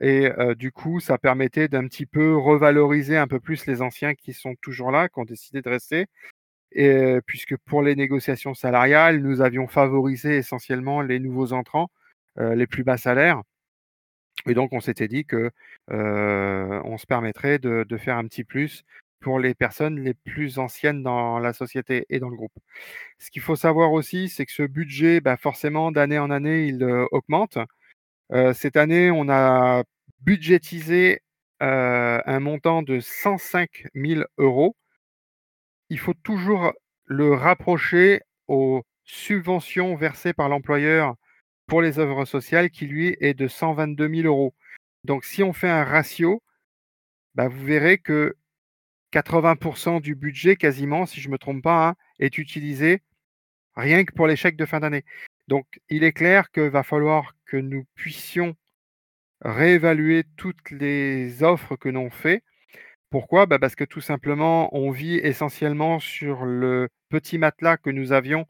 Et 0.00 0.28
du 0.56 0.72
coup, 0.72 1.00
ça 1.00 1.18
permettait 1.18 1.68
d'un 1.68 1.86
petit 1.86 2.06
peu 2.06 2.36
revaloriser 2.36 3.16
un 3.16 3.28
peu 3.28 3.40
plus 3.40 3.66
les 3.66 3.82
anciens 3.82 4.14
qui 4.14 4.32
sont 4.32 4.54
toujours 4.60 4.90
là, 4.90 5.08
qui 5.08 5.20
ont 5.20 5.24
décidé 5.24 5.62
de 5.62 5.68
rester. 5.68 6.06
Et, 6.72 7.18
puisque 7.26 7.56
pour 7.58 7.82
les 7.82 7.96
négociations 7.96 8.54
salariales, 8.54 9.18
nous 9.20 9.42
avions 9.42 9.68
favorisé 9.68 10.36
essentiellement 10.38 11.02
les 11.02 11.18
nouveaux 11.20 11.52
entrants, 11.52 11.90
les 12.38 12.66
plus 12.66 12.84
bas 12.84 12.96
salaires. 12.96 13.42
Et 14.46 14.54
donc, 14.54 14.72
on 14.72 14.80
s'était 14.80 15.08
dit 15.08 15.24
que 15.24 15.50
on 15.88 16.98
se 16.98 17.06
permettrait 17.06 17.58
de, 17.58 17.96
faire 17.98 18.16
un 18.16 18.26
petit 18.26 18.44
plus 18.44 18.84
pour 19.20 19.38
les 19.38 19.54
personnes 19.54 20.00
les 20.00 20.14
plus 20.14 20.58
anciennes 20.58 21.02
dans 21.02 21.38
la 21.38 21.52
société 21.52 22.06
et 22.10 22.18
dans 22.18 22.28
le 22.28 22.36
groupe. 22.36 22.52
Ce 23.18 23.30
qu'il 23.30 23.42
faut 23.42 23.56
savoir 23.56 23.92
aussi, 23.92 24.28
c'est 24.28 24.46
que 24.46 24.52
ce 24.52 24.64
budget, 24.64 25.20
bah 25.20 25.36
forcément, 25.36 25.92
d'année 25.92 26.18
en 26.18 26.30
année, 26.30 26.66
il 26.66 26.84
augmente. 27.12 27.58
Cette 28.54 28.76
année, 28.76 29.10
on 29.10 29.28
a 29.28 29.84
budgétisé 30.20 31.20
un 31.60 32.40
montant 32.40 32.82
de 32.82 33.00
105 33.00 33.86
000 33.94 34.22
euros. 34.38 34.76
Il 35.90 35.98
faut 35.98 36.14
toujours 36.14 36.72
le 37.04 37.34
rapprocher 37.34 38.20
aux 38.48 38.82
subventions 39.04 39.94
versées 39.96 40.32
par 40.32 40.48
l'employeur 40.48 41.14
pour 41.66 41.82
les 41.82 41.98
œuvres 41.98 42.24
sociales 42.24 42.70
qui, 42.70 42.86
lui, 42.86 43.16
est 43.20 43.34
de 43.34 43.48
122 43.48 44.08
000 44.08 44.26
euros. 44.26 44.54
Donc, 45.04 45.24
si 45.24 45.42
on 45.42 45.52
fait 45.52 45.68
un 45.68 45.84
ratio, 45.84 46.42
bah, 47.34 47.48
vous 47.48 47.64
verrez 47.64 47.98
que 47.98 48.36
80% 49.12 50.00
du 50.00 50.14
budget, 50.14 50.56
quasiment, 50.56 51.06
si 51.06 51.20
je 51.20 51.28
ne 51.28 51.32
me 51.32 51.38
trompe 51.38 51.62
pas, 51.62 51.88
hein, 51.88 51.94
est 52.18 52.38
utilisé 52.38 53.02
rien 53.76 54.04
que 54.04 54.12
pour 54.12 54.26
les 54.26 54.36
chèques 54.36 54.56
de 54.56 54.66
fin 54.66 54.80
d'année. 54.80 55.04
Donc, 55.48 55.66
il 55.88 56.04
est 56.04 56.12
clair 56.12 56.50
qu'il 56.50 56.70
va 56.70 56.82
falloir 56.82 57.34
que 57.46 57.56
nous 57.56 57.84
puissions 57.94 58.54
réévaluer 59.42 60.24
toutes 60.36 60.70
les 60.70 61.42
offres 61.42 61.76
que 61.76 61.88
l'on 61.88 62.10
fait. 62.10 62.42
Pourquoi? 63.10 63.46
Bah 63.46 63.58
Parce 63.58 63.74
que 63.74 63.84
tout 63.84 64.00
simplement, 64.00 64.74
on 64.76 64.90
vit 64.90 65.16
essentiellement 65.16 66.00
sur 66.00 66.44
le 66.44 66.88
petit 67.10 67.38
matelas 67.38 67.76
que 67.76 67.90
nous 67.90 68.12
avions 68.12 68.46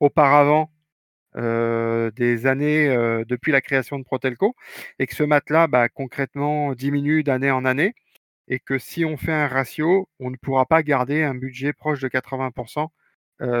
auparavant 0.00 0.70
des 1.34 2.46
années 2.46 2.88
depuis 3.28 3.52
la 3.52 3.60
création 3.60 3.98
de 3.98 4.04
Protelco, 4.04 4.56
et 4.98 5.06
que 5.06 5.14
ce 5.14 5.22
matelas, 5.22 5.68
bah, 5.68 5.88
concrètement, 5.88 6.74
diminue 6.74 7.22
d'année 7.22 7.50
en 7.50 7.64
année 7.64 7.94
et 8.48 8.58
que 8.60 8.78
si 8.78 9.04
on 9.04 9.16
fait 9.16 9.32
un 9.32 9.46
ratio, 9.48 10.08
on 10.20 10.30
ne 10.30 10.36
pourra 10.36 10.66
pas 10.66 10.82
garder 10.82 11.22
un 11.22 11.34
budget 11.34 11.72
proche 11.72 12.00
de 12.00 12.08
80% 12.08 12.88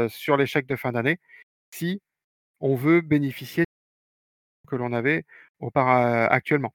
sur 0.08 0.36
les 0.36 0.46
chèques 0.46 0.66
de 0.66 0.76
fin 0.76 0.92
d'année 0.92 1.18
on 2.60 2.74
veut 2.74 3.00
bénéficier 3.00 3.64
que 4.66 4.76
l'on 4.76 4.92
avait 4.92 5.24
actuellement. 5.60 6.74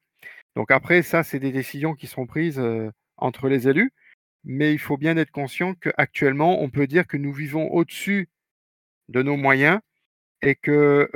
Donc 0.56 0.72
après, 0.72 1.02
ça, 1.02 1.24
c'est 1.24 1.40
des 1.40 1.52
décisions 1.52 1.96
qui 1.96 2.08
seront 2.08 2.26
prises 2.28 2.62
entre 3.18 3.50
les 3.50 3.68
élus, 3.68 3.92
mais 4.44 4.74
il 4.74 4.80
faut 4.80 4.98
bien 4.98 5.18
être 5.18 5.32
conscient 5.32 5.74
qu'actuellement, 5.76 6.62
on 6.62 6.70
peut 6.70 6.88
dire 6.88 7.08
que 7.08 7.18
nous 7.18 7.34
vivons 7.34 7.70
au-dessus 7.72 8.30
de 9.10 9.22
nos 9.22 9.38
moyens 9.38 9.80
et 10.42 10.56
que 10.56 11.10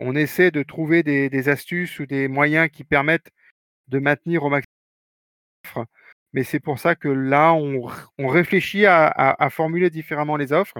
on 0.00 0.16
essaie 0.16 0.50
de 0.50 0.62
trouver 0.62 1.02
des, 1.02 1.30
des, 1.30 1.48
astuces 1.48 2.00
ou 2.00 2.06
des 2.06 2.28
moyens 2.28 2.70
qui 2.70 2.84
permettent 2.84 3.30
de 3.88 3.98
maintenir 3.98 4.44
au 4.44 4.50
maximum 4.50 5.86
mais 6.32 6.44
c'est 6.44 6.60
pour 6.60 6.78
ça 6.78 6.94
que 6.94 7.08
là, 7.08 7.52
on, 7.54 8.26
réfléchit 8.26 8.86
à, 8.86 9.48
formuler 9.50 9.90
différemment 9.90 10.36
les 10.36 10.52
offres. 10.52 10.78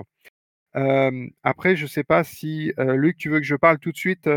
Après, 1.42 1.76
je 1.76 1.84
ne 1.84 1.88
sais 1.88 2.04
pas 2.04 2.24
si, 2.24 2.72
Luc, 2.78 3.16
tu 3.16 3.28
veux 3.28 3.40
que 3.40 3.46
je 3.46 3.56
parle 3.56 3.78
tout 3.78 3.92
de 3.92 3.96
suite 3.96 4.28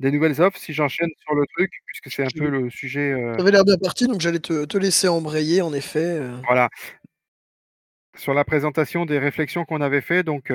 des 0.00 0.10
nouvelles 0.10 0.40
offres, 0.40 0.58
si 0.58 0.72
j'enchaîne 0.72 1.10
sur 1.20 1.34
le 1.34 1.44
truc, 1.54 1.70
puisque 1.86 2.10
c'est 2.10 2.24
un 2.24 2.38
peu 2.38 2.48
le 2.48 2.70
sujet. 2.70 3.14
Ça 3.36 3.42
avait 3.42 3.52
l'air 3.52 3.64
bien 3.64 3.78
parti, 3.78 4.06
donc 4.06 4.20
j'allais 4.20 4.40
te, 4.40 4.78
laisser 4.78 5.08
embrayer, 5.08 5.62
en 5.62 5.72
effet. 5.72 6.20
Voilà. 6.44 6.68
Sur 8.16 8.34
la 8.34 8.44
présentation 8.44 9.06
des 9.06 9.18
réflexions 9.18 9.64
qu'on 9.64 9.80
avait 9.80 10.00
fait, 10.00 10.22
donc 10.22 10.52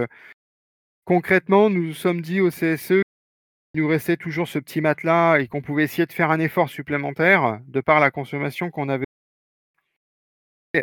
concrètement, 1.05 1.69
nous 1.69 1.87
nous 1.87 1.93
sommes 1.93 2.21
dit 2.21 2.41
au 2.41 2.49
CSE 2.49 3.01
nous 3.77 3.87
restait 3.87 4.17
toujours 4.17 4.47
ce 4.47 4.59
petit 4.59 4.81
matelas 4.81 5.39
et 5.39 5.47
qu'on 5.47 5.61
pouvait 5.61 5.83
essayer 5.83 6.05
de 6.05 6.13
faire 6.13 6.31
un 6.31 6.39
effort 6.39 6.69
supplémentaire 6.69 7.59
de 7.67 7.81
par 7.81 7.99
la 7.99 8.11
consommation 8.11 8.71
qu'on 8.71 8.89
avait. 8.89 9.05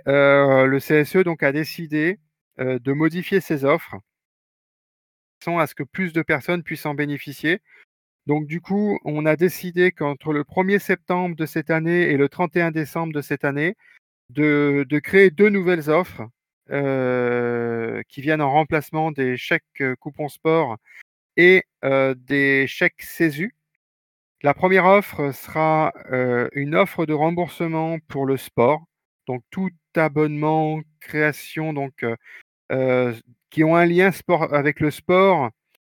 Euh, 0.09 0.65
le 0.67 0.79
CSE 0.79 1.19
donc 1.19 1.43
a 1.43 1.53
décidé 1.53 2.19
euh, 2.19 2.19
de 2.59 2.93
modifier 2.93 3.41
ses 3.41 3.65
offres 3.65 3.97
à 5.47 5.67
ce 5.67 5.75
que 5.75 5.83
plus 5.83 6.13
de 6.13 6.23
personnes 6.23 6.63
puissent 6.63 6.87
en 6.87 6.95
bénéficier. 6.95 7.61
Donc 8.27 8.47
du 8.47 8.61
coup, 8.61 8.99
on 9.05 9.27
a 9.27 9.37
décidé 9.37 9.93
qu'entre 9.93 10.33
le 10.33 10.43
1er 10.43 10.79
septembre 10.79 11.37
de 11.37 11.47
cette 11.47 11.71
année 11.71 12.11
et 12.11 12.17
le 12.17 12.29
31 12.29 12.71
décembre 12.71 13.13
de 13.13 13.21
cette 13.21 13.45
année, 13.45 13.77
de, 14.31 14.87
créer 15.03 15.31
deux 15.31 15.51
nouvelles 15.51 15.91
offres 15.91 16.23
qui 18.09 18.21
viennent 18.23 18.41
en 18.41 18.51
remplacement 18.51 19.13
des 19.13 19.37
chèques 19.37 19.83
coupons 20.01 20.29
sport 20.29 20.79
et 21.37 21.65
des 21.83 22.67
chèques 22.67 23.03
CESU. 23.03 23.55
La 24.43 24.55
première 24.55 24.87
offre 24.87 25.33
sera 25.33 25.93
une 26.55 26.75
offre 26.75 27.05
de 27.07 27.13
remboursement 27.13 27.99
pour 28.09 28.25
le 28.25 28.39
sport. 28.39 28.85
Donc 29.27 29.43
tout 29.51 29.71
abonnement, 29.97 30.81
création, 31.01 31.73
donc 31.73 32.05
qui 33.51 33.65
ont 33.65 33.77
un 33.77 33.87
lien 33.87 34.13
sport 34.13 34.53
avec 34.55 34.81
le 34.81 34.91
sport 34.91 35.51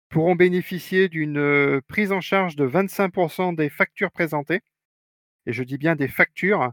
pourront 0.08 0.36
bénéficier 0.36 1.08
d'une 1.08 1.80
prise 1.88 2.12
en 2.12 2.20
charge 2.20 2.56
de 2.56 2.66
25% 2.66 3.54
des 3.54 3.68
factures 3.68 4.10
présentées. 4.10 4.60
Et 5.46 5.52
je 5.52 5.62
dis 5.62 5.78
bien 5.78 5.96
des 5.96 6.08
factures. 6.08 6.72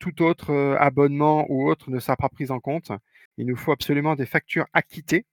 tout 0.00 0.22
autre 0.22 0.76
abonnement 0.78 1.46
ou 1.48 1.68
autre 1.68 1.90
ne 1.90 1.98
sera 2.00 2.16
pas 2.16 2.28
pris 2.28 2.50
en 2.50 2.60
compte. 2.60 2.92
Il 3.38 3.46
nous 3.46 3.56
faut 3.56 3.72
absolument 3.72 4.16
des 4.16 4.26
factures 4.26 4.66
acquittées. 4.72 5.24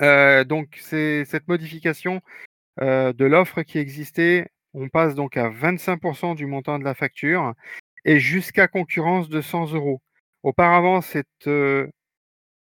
donc 0.00 0.76
c'est 0.80 1.24
cette 1.24 1.48
modification 1.48 2.20
de 2.80 3.24
l'offre 3.24 3.62
qui 3.62 3.78
existait. 3.78 4.48
On 4.74 4.88
passe 4.88 5.14
donc 5.14 5.36
à 5.36 5.48
25% 5.50 6.34
du 6.34 6.46
montant 6.46 6.78
de 6.78 6.84
la 6.84 6.94
facture 6.94 7.54
et 8.04 8.18
jusqu'à 8.18 8.68
concurrence 8.68 9.28
de 9.28 9.40
100 9.40 9.72
euros. 9.72 10.02
Auparavant, 10.42 11.00
cette 11.00 11.48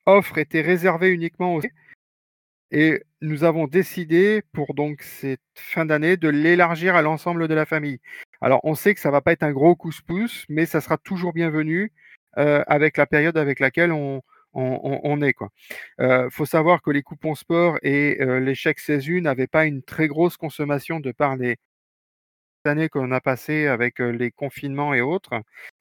offre 0.06 0.38
était 0.38 0.61
réservée 0.61 1.11
uniquement 1.11 1.54
aux 1.56 1.62
et 2.70 3.04
nous 3.20 3.44
avons 3.44 3.68
décidé 3.68 4.42
pour 4.52 4.75
donc 4.75 5.02
cette 5.02 5.40
fin 5.54 5.87
d'année 5.87 6.16
de 6.16 6.28
l'élargir 6.28 6.96
à 6.96 7.02
l'ensemble 7.02 7.46
de 7.46 7.54
la 7.54 7.66
famille. 7.66 8.00
Alors 8.40 8.61
on 8.64 8.75
sait 8.75 8.94
que 8.94 9.00
ça 9.00 9.12
va 9.12 9.20
pas 9.20 9.32
être 9.32 9.44
un 9.44 9.52
gros 9.52 9.76
coup-pouce, 9.76 10.44
mais 10.49 10.66
ça 10.66 10.80
sera 10.80 10.99
toujours 10.99 11.32
bienvenu 11.32 11.92
avec 12.32 12.96
la 12.96 13.06
période 13.06 13.38
avec 13.38 13.61
laquelle 13.61 13.92
on, 13.92 14.23
on, 14.54 15.23
est. 15.23 15.34
Quoi. 15.34 15.50
faut 16.30 16.46
savoir 16.46 16.82
que 16.82 16.90
les 16.90 17.02
coupons 17.02 17.34
sport 17.37 17.78
et 17.82 18.16
les 18.20 18.54
chèques 18.54 18.80
CESU 18.80 19.20
n'avaient 19.20 19.46
pas 19.46 19.66
une 19.66 19.82
très 19.82 20.08
grosse 20.08 20.37
consommation 20.37 21.00
de 21.00 21.12
par 21.12 21.37
les 21.37 21.56
années 22.64 22.88
qu'on 22.88 23.12
a 23.12 23.20
passées 23.20 23.66
avec 23.66 23.99
les 23.99 24.30
confinements 24.30 24.94
et 24.94 25.00
autres. 25.00 25.34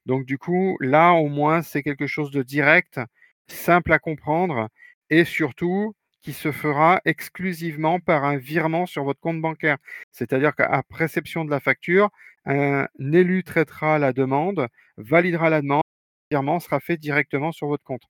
Donc 0.06 0.26
du 0.26 0.38
coup, 0.38 0.76
là 0.80 1.12
au 1.12 1.28
moins, 1.28 1.62
c'est 1.62 1.82
quelque 1.82 2.06
chose 2.06 2.30
de 2.30 2.42
direct, 2.42 3.00
simple 3.48 3.92
à 3.92 3.98
comprendre 3.98 4.68
et 5.10 5.24
surtout 5.24 5.94
qui 6.22 6.32
se 6.32 6.52
fera 6.52 7.00
exclusivement 7.04 8.00
par 8.00 8.24
un 8.24 8.38
virement 8.38 8.86
sur 8.86 9.04
votre 9.04 9.20
compte 9.20 9.40
bancaire. 9.40 9.76
C'est-à-dire 10.10 10.54
qu'à 10.54 10.82
réception 10.90 11.44
de 11.44 11.50
la 11.50 11.60
facture, 11.60 12.10
un 12.46 12.86
élu 12.98 13.44
traitera 13.44 13.98
la 13.98 14.12
demande, 14.12 14.68
validera 14.96 15.50
la 15.50 15.60
demande, 15.60 15.82
le 16.30 16.36
virement 16.36 16.60
sera 16.60 16.80
fait 16.80 16.96
directement 16.96 17.52
sur 17.52 17.66
votre 17.68 17.84
compte. 17.84 18.02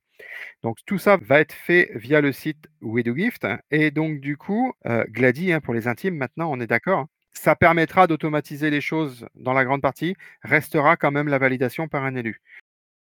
Donc 0.62 0.79
tout 0.87 0.99
ça 0.99 1.17
va 1.17 1.41
être 1.41 1.53
fait 1.53 1.91
via 1.95 2.21
le 2.21 2.33
site 2.33 2.69
WeDoGift 2.81 3.47
et 3.71 3.91
donc 3.91 4.21
du 4.21 4.37
coup, 4.37 4.73
euh, 4.87 5.05
hein, 5.14 5.61
pour 5.61 5.75
les 5.75 5.88
intimes 5.88 6.17
maintenant, 6.17 6.50
on 6.53 6.61
est 6.61 6.67
d'accord. 6.69 7.00
Hein. 7.00 7.09
Ça 7.33 7.57
permettra 7.57 8.07
d'automatiser 8.07 8.71
les 8.71 8.81
choses 8.81 9.26
dans 9.35 9.53
la 9.53 9.64
grande 9.64 9.83
partie, 9.83 10.14
restera 10.43 10.97
quand 10.97 11.11
même 11.11 11.29
la 11.29 11.38
validation 11.38 11.88
par 11.88 12.05
un 12.05 12.14
élu. 12.14 12.41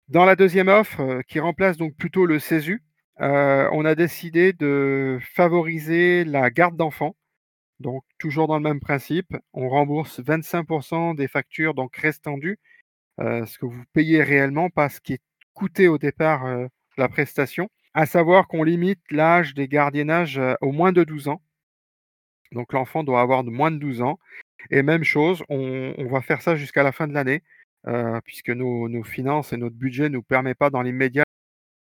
Dans 0.10 0.26
la 0.26 0.36
deuxième 0.36 0.68
offre, 0.68 1.00
euh, 1.00 1.22
qui 1.22 1.40
remplace 1.40 1.78
donc 1.78 1.96
plutôt 1.96 2.26
le 2.26 2.38
CESU, 2.38 2.84
euh, 3.22 3.70
on 3.72 3.86
a 3.86 3.96
décidé 3.96 4.52
de 4.54 5.18
favoriser 5.34 6.26
la 6.26 6.50
garde 6.50 6.76
d'enfants. 6.76 7.16
Donc, 7.80 8.04
toujours 8.20 8.48
dans 8.48 8.58
le 8.58 8.64
même 8.64 8.80
principe, 8.82 9.36
on 9.54 9.70
rembourse 9.70 10.20
25% 10.22 11.16
des 11.16 11.28
factures 11.28 11.74
donc 11.74 11.96
restant 11.98 12.38
dues, 12.38 12.60
euh, 13.22 13.46
ce 13.46 13.58
que 13.58 13.66
vous 13.66 13.84
payez 13.94 14.24
réellement, 14.24 14.70
pas 14.70 14.90
ce 14.90 15.02
qui 15.02 15.14
est 15.14 15.22
coûté 15.54 15.88
au 15.88 15.98
départ 15.98 16.46
la 16.98 17.10
prestation. 17.10 17.70
À 17.94 18.06
savoir 18.06 18.48
qu'on 18.48 18.64
limite 18.64 19.02
l'âge 19.12 19.54
des 19.54 19.68
gardiennages 19.68 20.42
au 20.62 20.72
moins 20.72 20.92
de 20.92 21.04
12 21.04 21.28
ans. 21.30 21.42
Donc, 22.52 22.74
l'enfant 22.74 23.04
doit 23.04 23.22
avoir 23.22 23.44
moins 23.44 23.72
de 23.72 23.78
12 23.78 24.02
ans. 24.02 24.20
Et 24.72 24.84
même 24.84 25.04
chose, 25.04 25.44
on, 25.50 25.94
va 26.08 26.22
faire 26.22 26.42
ça 26.42 26.56
jusqu'à 26.56 26.84
la 26.84 26.92
fin 26.92 27.08
de 27.08 27.14
l'année, 27.14 27.44
puisque 28.24 28.50
nos, 28.50 29.04
finances 29.04 29.54
et 29.54 29.58
notre 29.58 29.76
budget 29.76 30.04
ne 30.04 30.16
nous 30.16 30.24
permet 30.24 30.56
pas 30.56 30.70
dans 30.70 30.82
l'immédiat 30.82 31.24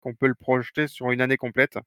qu'on 0.00 0.14
peut 0.14 0.28
le 0.28 0.34
projeter 0.34 0.86
sur 0.86 1.10
une 1.10 1.20
année 1.20 1.36
complète. 1.36 1.78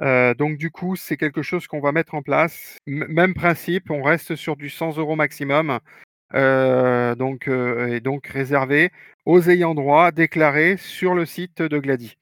donc 0.00 0.56
du 0.56 0.70
coup, 0.70 0.96
c'est 0.96 1.16
quelque 1.16 1.42
chose 1.42 1.66
qu'on 1.66 1.80
va 1.80 1.92
mettre 1.92 2.14
en 2.14 2.22
place. 2.22 2.78
même 2.86 3.34
principe, 3.34 3.90
on 3.90 4.02
reste 4.02 4.36
sur 4.36 4.56
du 4.56 4.70
100 4.70 4.98
euros 4.98 5.16
maximum. 5.16 5.80
donc, 6.32 7.48
et 7.48 8.00
donc 8.00 8.26
réservé 8.26 8.90
aux 9.24 9.48
ayants 9.48 9.74
droit 9.74 10.12
déclarés 10.12 10.76
sur 10.76 11.14
le 11.14 11.26
site 11.26 11.62
de 11.62 11.78
Glady. 11.78 12.16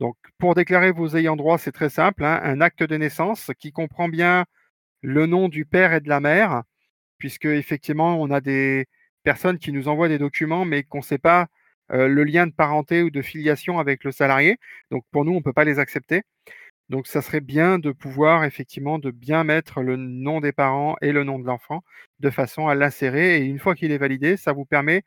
Donc, 0.00 0.16
pour 0.38 0.54
déclarer 0.54 0.92
vos 0.92 1.16
ayants 1.16 1.36
droit, 1.36 1.58
c'est 1.58 1.72
très 1.72 1.90
simple. 1.90 2.24
Hein, 2.24 2.40
un 2.42 2.60
acte 2.60 2.82
de 2.82 2.96
naissance 2.96 3.50
qui 3.58 3.72
comprend 3.72 4.08
bien 4.08 4.44
le 5.02 5.26
nom 5.26 5.48
du 5.48 5.64
père 5.66 5.92
et 5.92 6.00
de 6.00 6.08
la 6.08 6.20
mère, 6.20 6.62
puisque 7.18 7.46
effectivement, 7.46 8.20
on 8.20 8.30
a 8.30 8.40
des 8.40 8.86
personnes 9.24 9.58
qui 9.58 9.72
nous 9.72 9.88
envoient 9.88 10.08
des 10.08 10.18
documents, 10.18 10.64
mais 10.64 10.84
qu'on 10.84 10.98
ne 10.98 11.02
sait 11.02 11.18
pas 11.18 11.48
le 11.90 12.24
lien 12.24 12.46
de 12.46 12.52
parenté 12.52 13.02
ou 13.02 13.10
de 13.10 13.22
filiation 13.22 13.78
avec 13.78 14.04
le 14.04 14.12
salarié. 14.12 14.58
Donc 14.90 15.04
pour 15.10 15.24
nous, 15.24 15.32
on 15.32 15.36
ne 15.36 15.42
peut 15.42 15.52
pas 15.52 15.64
les 15.64 15.78
accepter. 15.78 16.22
Donc 16.90 17.06
ça 17.06 17.22
serait 17.22 17.40
bien 17.40 17.78
de 17.78 17.92
pouvoir 17.92 18.44
effectivement 18.44 18.98
de 18.98 19.10
bien 19.10 19.42
mettre 19.42 19.80
le 19.80 19.96
nom 19.96 20.40
des 20.40 20.52
parents 20.52 20.96
et 21.00 21.12
le 21.12 21.24
nom 21.24 21.38
de 21.38 21.46
l'enfant 21.46 21.82
de 22.20 22.30
façon 22.30 22.68
à 22.68 22.74
l'insérer. 22.74 23.38
Et 23.38 23.44
une 23.44 23.58
fois 23.58 23.74
qu'il 23.74 23.90
est 23.90 23.98
validé, 23.98 24.36
ça 24.36 24.52
vous 24.52 24.64
permet 24.64 25.02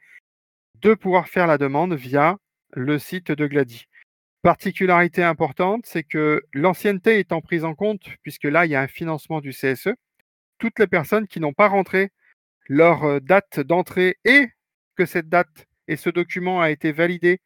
de 0.81 0.93
pouvoir 0.93 1.27
faire 1.27 1.47
la 1.47 1.57
demande 1.57 1.93
via 1.93 2.37
le 2.73 2.99
site 2.99 3.31
de 3.31 3.47
Glady. 3.47 3.85
Particularité 4.41 5.23
importante, 5.23 5.85
c'est 5.85 6.03
que 6.03 6.43
l'ancienneté 6.53 7.19
étant 7.19 7.41
prise 7.41 7.63
en 7.63 7.75
compte, 7.75 8.07
puisque 8.21 8.43
là, 8.45 8.65
il 8.65 8.71
y 8.71 8.75
a 8.75 8.81
un 8.81 8.87
financement 8.87 9.41
du 9.41 9.51
CSE, 9.51 9.89
toutes 10.57 10.79
les 10.79 10.87
personnes 10.87 11.27
qui 11.27 11.39
n'ont 11.39 11.53
pas 11.53 11.67
rentré 11.67 12.11
leur 12.69 13.21
date 13.21 13.59
d'entrée 13.59 14.17
et 14.25 14.47
que 14.95 15.05
cette 15.05 15.29
date 15.29 15.67
et 15.87 15.95
ce 15.95 16.09
document 16.09 16.61
a 16.61 16.71
été 16.71 16.91
validé 16.91 17.39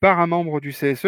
par 0.00 0.20
un 0.20 0.26
membre 0.26 0.60
du 0.60 0.70
CSE, 0.70 1.06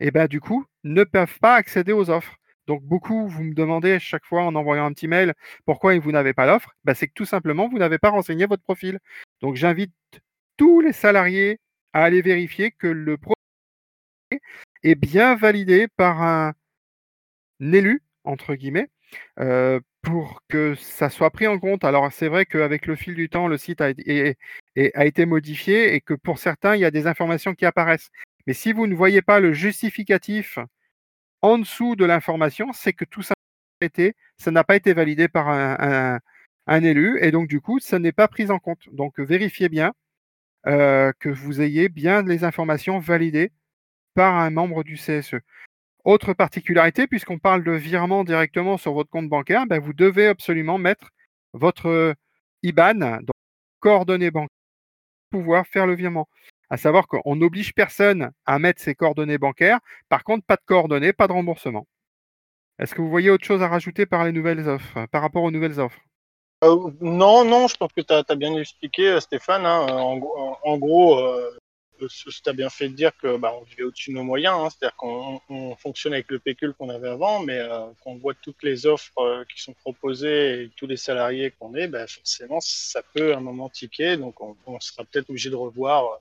et 0.00 0.08
eh 0.08 0.10
ben 0.10 0.26
du 0.26 0.40
coup, 0.40 0.64
ne 0.84 1.04
peuvent 1.04 1.38
pas 1.40 1.54
accéder 1.54 1.92
aux 1.92 2.10
offres. 2.10 2.36
Donc 2.66 2.82
beaucoup, 2.82 3.28
vous 3.28 3.42
me 3.44 3.54
demandez 3.54 3.92
à 3.92 3.98
chaque 3.98 4.24
fois 4.24 4.42
en 4.42 4.54
envoyant 4.54 4.86
un 4.86 4.92
petit 4.92 5.08
mail 5.08 5.34
pourquoi 5.66 5.98
vous 5.98 6.12
n'avez 6.12 6.32
pas 6.32 6.46
l'offre. 6.46 6.74
Ben, 6.84 6.94
c'est 6.94 7.08
que 7.08 7.12
tout 7.14 7.24
simplement, 7.24 7.68
vous 7.68 7.78
n'avez 7.78 7.98
pas 7.98 8.10
renseigné 8.10 8.46
votre 8.46 8.62
profil. 8.62 8.98
Donc 9.40 9.56
j'invite 9.56 9.94
tous 10.56 10.80
les 10.80 10.92
salariés 10.92 11.60
à 11.92 12.04
aller 12.04 12.22
vérifier 12.22 12.70
que 12.70 12.86
le 12.86 13.18
profil 13.18 13.36
est 14.82 14.94
bien 14.94 15.34
validé 15.36 15.88
par 15.96 16.22
un 16.22 16.54
élu, 17.60 18.02
entre 18.24 18.54
guillemets, 18.54 18.90
euh, 19.40 19.80
pour 20.04 20.42
que 20.48 20.74
ça 20.76 21.10
soit 21.10 21.30
pris 21.30 21.46
en 21.46 21.58
compte. 21.58 21.84
Alors 21.84 22.12
c'est 22.12 22.28
vrai 22.28 22.46
qu'avec 22.46 22.86
le 22.86 22.96
fil 22.96 23.14
du 23.14 23.28
temps, 23.28 23.48
le 23.48 23.58
site 23.58 23.80
a, 23.80 23.90
été 24.76 25.26
modifié 25.26 25.94
et 25.94 26.00
que 26.00 26.14
pour 26.14 26.38
certains, 26.38 26.76
il 26.76 26.80
y 26.80 26.84
a 26.84 26.90
des 26.90 27.06
informations 27.06 27.54
qui 27.54 27.66
apparaissent. 27.66 28.10
Mais 28.46 28.52
si 28.52 28.72
vous 28.72 28.86
ne 28.86 28.94
voyez 28.94 29.22
pas 29.22 29.40
le 29.40 29.52
justificatif 29.52 30.58
en 31.42 31.58
dessous 31.58 31.96
de 31.96 32.04
l'information, 32.04 32.72
c'est 32.72 32.92
que 32.92 33.04
tout 33.04 33.22
ça 33.22 33.34
n'a 34.50 34.64
pas 34.64 34.76
été 34.76 34.94
validé 34.94 35.28
par 35.28 35.48
un, 35.48 36.20
élu 36.82 37.18
et 37.22 37.30
donc 37.30 37.48
du 37.48 37.60
coup, 37.60 37.80
ça 37.80 37.98
n'est 37.98 38.12
pas 38.12 38.28
pris 38.28 38.50
en 38.50 38.58
compte. 38.58 38.88
Donc 38.92 39.18
vérifiez 39.18 39.68
bien 39.68 39.92
euh, 40.66 41.12
que 41.18 41.28
vous 41.28 41.60
ayez 41.60 41.88
bien 41.88 42.22
les 42.22 42.44
informations 42.44 42.98
validées 42.98 43.52
par 44.14 44.36
un 44.36 44.50
membre 44.50 44.84
du 44.84 44.96
CSE. 44.96 45.36
Autre 46.04 46.34
particularité, 46.34 47.06
puisqu'on 47.06 47.38
parle 47.38 47.64
de 47.64 47.72
virement 47.72 48.24
directement 48.24 48.76
sur 48.76 48.92
votre 48.92 49.10
compte 49.10 49.28
bancaire, 49.28 49.66
ben, 49.66 49.80
vous 49.80 49.94
devez 49.94 50.26
absolument 50.26 50.78
mettre 50.78 51.08
votre 51.54 52.14
IBAN, 52.62 52.94
donc 52.94 53.30
coordonnées 53.80 54.30
bancaires, 54.30 54.48
pour 55.30 55.40
pouvoir 55.40 55.66
faire 55.66 55.86
le 55.86 55.94
virement. 55.94 56.28
À 56.70 56.76
savoir 56.76 57.06
qu'on 57.06 57.36
n'oblige 57.36 57.74
personne 57.74 58.30
à 58.46 58.58
mettre 58.58 58.82
ses 58.82 58.94
coordonnées 58.94 59.38
bancaires. 59.38 59.78
Par 60.08 60.24
contre, 60.24 60.44
pas 60.44 60.56
de 60.56 60.62
coordonnées, 60.66 61.12
pas 61.12 61.26
de 61.26 61.32
remboursement. 61.32 61.86
Est-ce 62.78 62.94
que 62.94 63.00
vous 63.00 63.10
voyez 63.10 63.30
autre 63.30 63.44
chose 63.44 63.62
à 63.62 63.68
rajouter 63.68 64.06
par 64.06 64.24
les 64.24 64.32
nouvelles 64.32 64.68
offres, 64.68 65.06
par 65.12 65.22
rapport 65.22 65.44
aux 65.44 65.50
nouvelles 65.50 65.78
offres? 65.78 66.00
Euh, 66.64 66.90
Non, 67.00 67.44
non, 67.44 67.68
je 67.68 67.76
pense 67.76 67.92
que 67.92 68.00
tu 68.00 68.12
as, 68.12 68.34
bien 68.34 68.56
expliqué, 68.56 69.08
euh, 69.08 69.20
Stéphane. 69.20 69.64
Hein. 69.64 69.86
En, 69.88 70.78
gros, 70.78 71.18
euh, 71.18 71.56
tu 72.08 72.30
as 72.46 72.52
bien 72.52 72.70
fait 72.70 72.88
de 72.88 72.94
dire 72.94 73.16
que 73.16 73.36
bah, 73.36 73.54
on 73.58 73.64
vivait 73.64 73.84
au-dessus 73.84 74.10
de 74.10 74.16
nos 74.16 74.24
moyens, 74.24 74.56
hein. 74.58 74.68
c'est-à-dire 74.70 74.96
qu'on 74.96 75.76
fonctionne 75.76 76.12
avec 76.12 76.30
le 76.30 76.38
pécule 76.38 76.74
qu'on 76.74 76.88
avait 76.88 77.08
avant, 77.08 77.40
mais 77.40 77.58
euh, 77.58 77.86
quand 78.02 78.10
on 78.10 78.16
voit 78.16 78.34
toutes 78.34 78.62
les 78.62 78.86
offres 78.86 79.18
euh, 79.18 79.44
qui 79.44 79.62
sont 79.62 79.74
proposées 79.74 80.62
et 80.62 80.70
tous 80.76 80.86
les 80.86 80.96
salariés 80.96 81.52
qu'on 81.58 81.74
est, 81.74 81.88
bah, 81.88 82.06
forcément 82.06 82.60
ça 82.60 83.02
peut 83.14 83.34
un 83.34 83.40
moment 83.40 83.68
tiquer, 83.68 84.16
donc 84.16 84.40
on, 84.40 84.80
sera 84.80 85.04
peut-être 85.04 85.30
obligé 85.30 85.50
de 85.50 85.56
revoir 85.56 86.20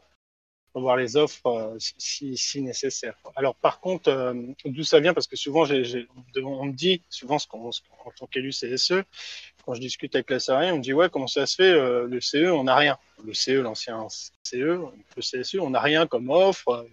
revoir 0.74 0.98
les 0.98 1.16
offres 1.18 1.76
si, 1.78 2.38
si, 2.38 2.62
nécessaire. 2.62 3.16
Alors 3.36 3.56
par 3.56 3.80
contre, 3.80 4.36
d'où 4.66 4.84
ça 4.84 5.00
vient? 5.00 5.14
Parce 5.14 5.28
que 5.28 5.36
souvent, 5.36 5.66
j'ai 5.66 6.08
on 6.38 6.66
me 6.66 6.74
dit, 6.74 7.02
souvent 7.10 7.40
ce 7.40 7.48
qu'on, 7.48 7.70
en 7.70 8.12
tant 8.18 8.28
qu'élu 8.28 8.50
CSE, 8.50 9.04
quand 9.66 9.76
je 9.76 9.82
discute 9.82 10.16
avec 10.16 10.30
la 10.30 10.40
salariée, 10.40 10.72
on 10.72 10.78
me 10.78 10.82
dit 10.82 10.94
ouais, 10.94 11.10
comment 11.10 11.28
ça 11.28 11.46
se 11.46 11.56
fait 11.56 11.74
Le 11.74 12.20
CE, 12.22 12.52
on 12.52 12.64
n'a 12.64 12.76
rien. 12.76 12.98
Le 13.24 13.34
CE, 13.34 13.62
l'ancien 13.62 14.08
CE, 14.44 14.56
le 14.56 15.22
CSE, 15.22 15.56
on 15.60 15.70
n'a 15.70 15.80
rien 15.80 16.08
comme 16.08 16.30
offre. 16.30 16.86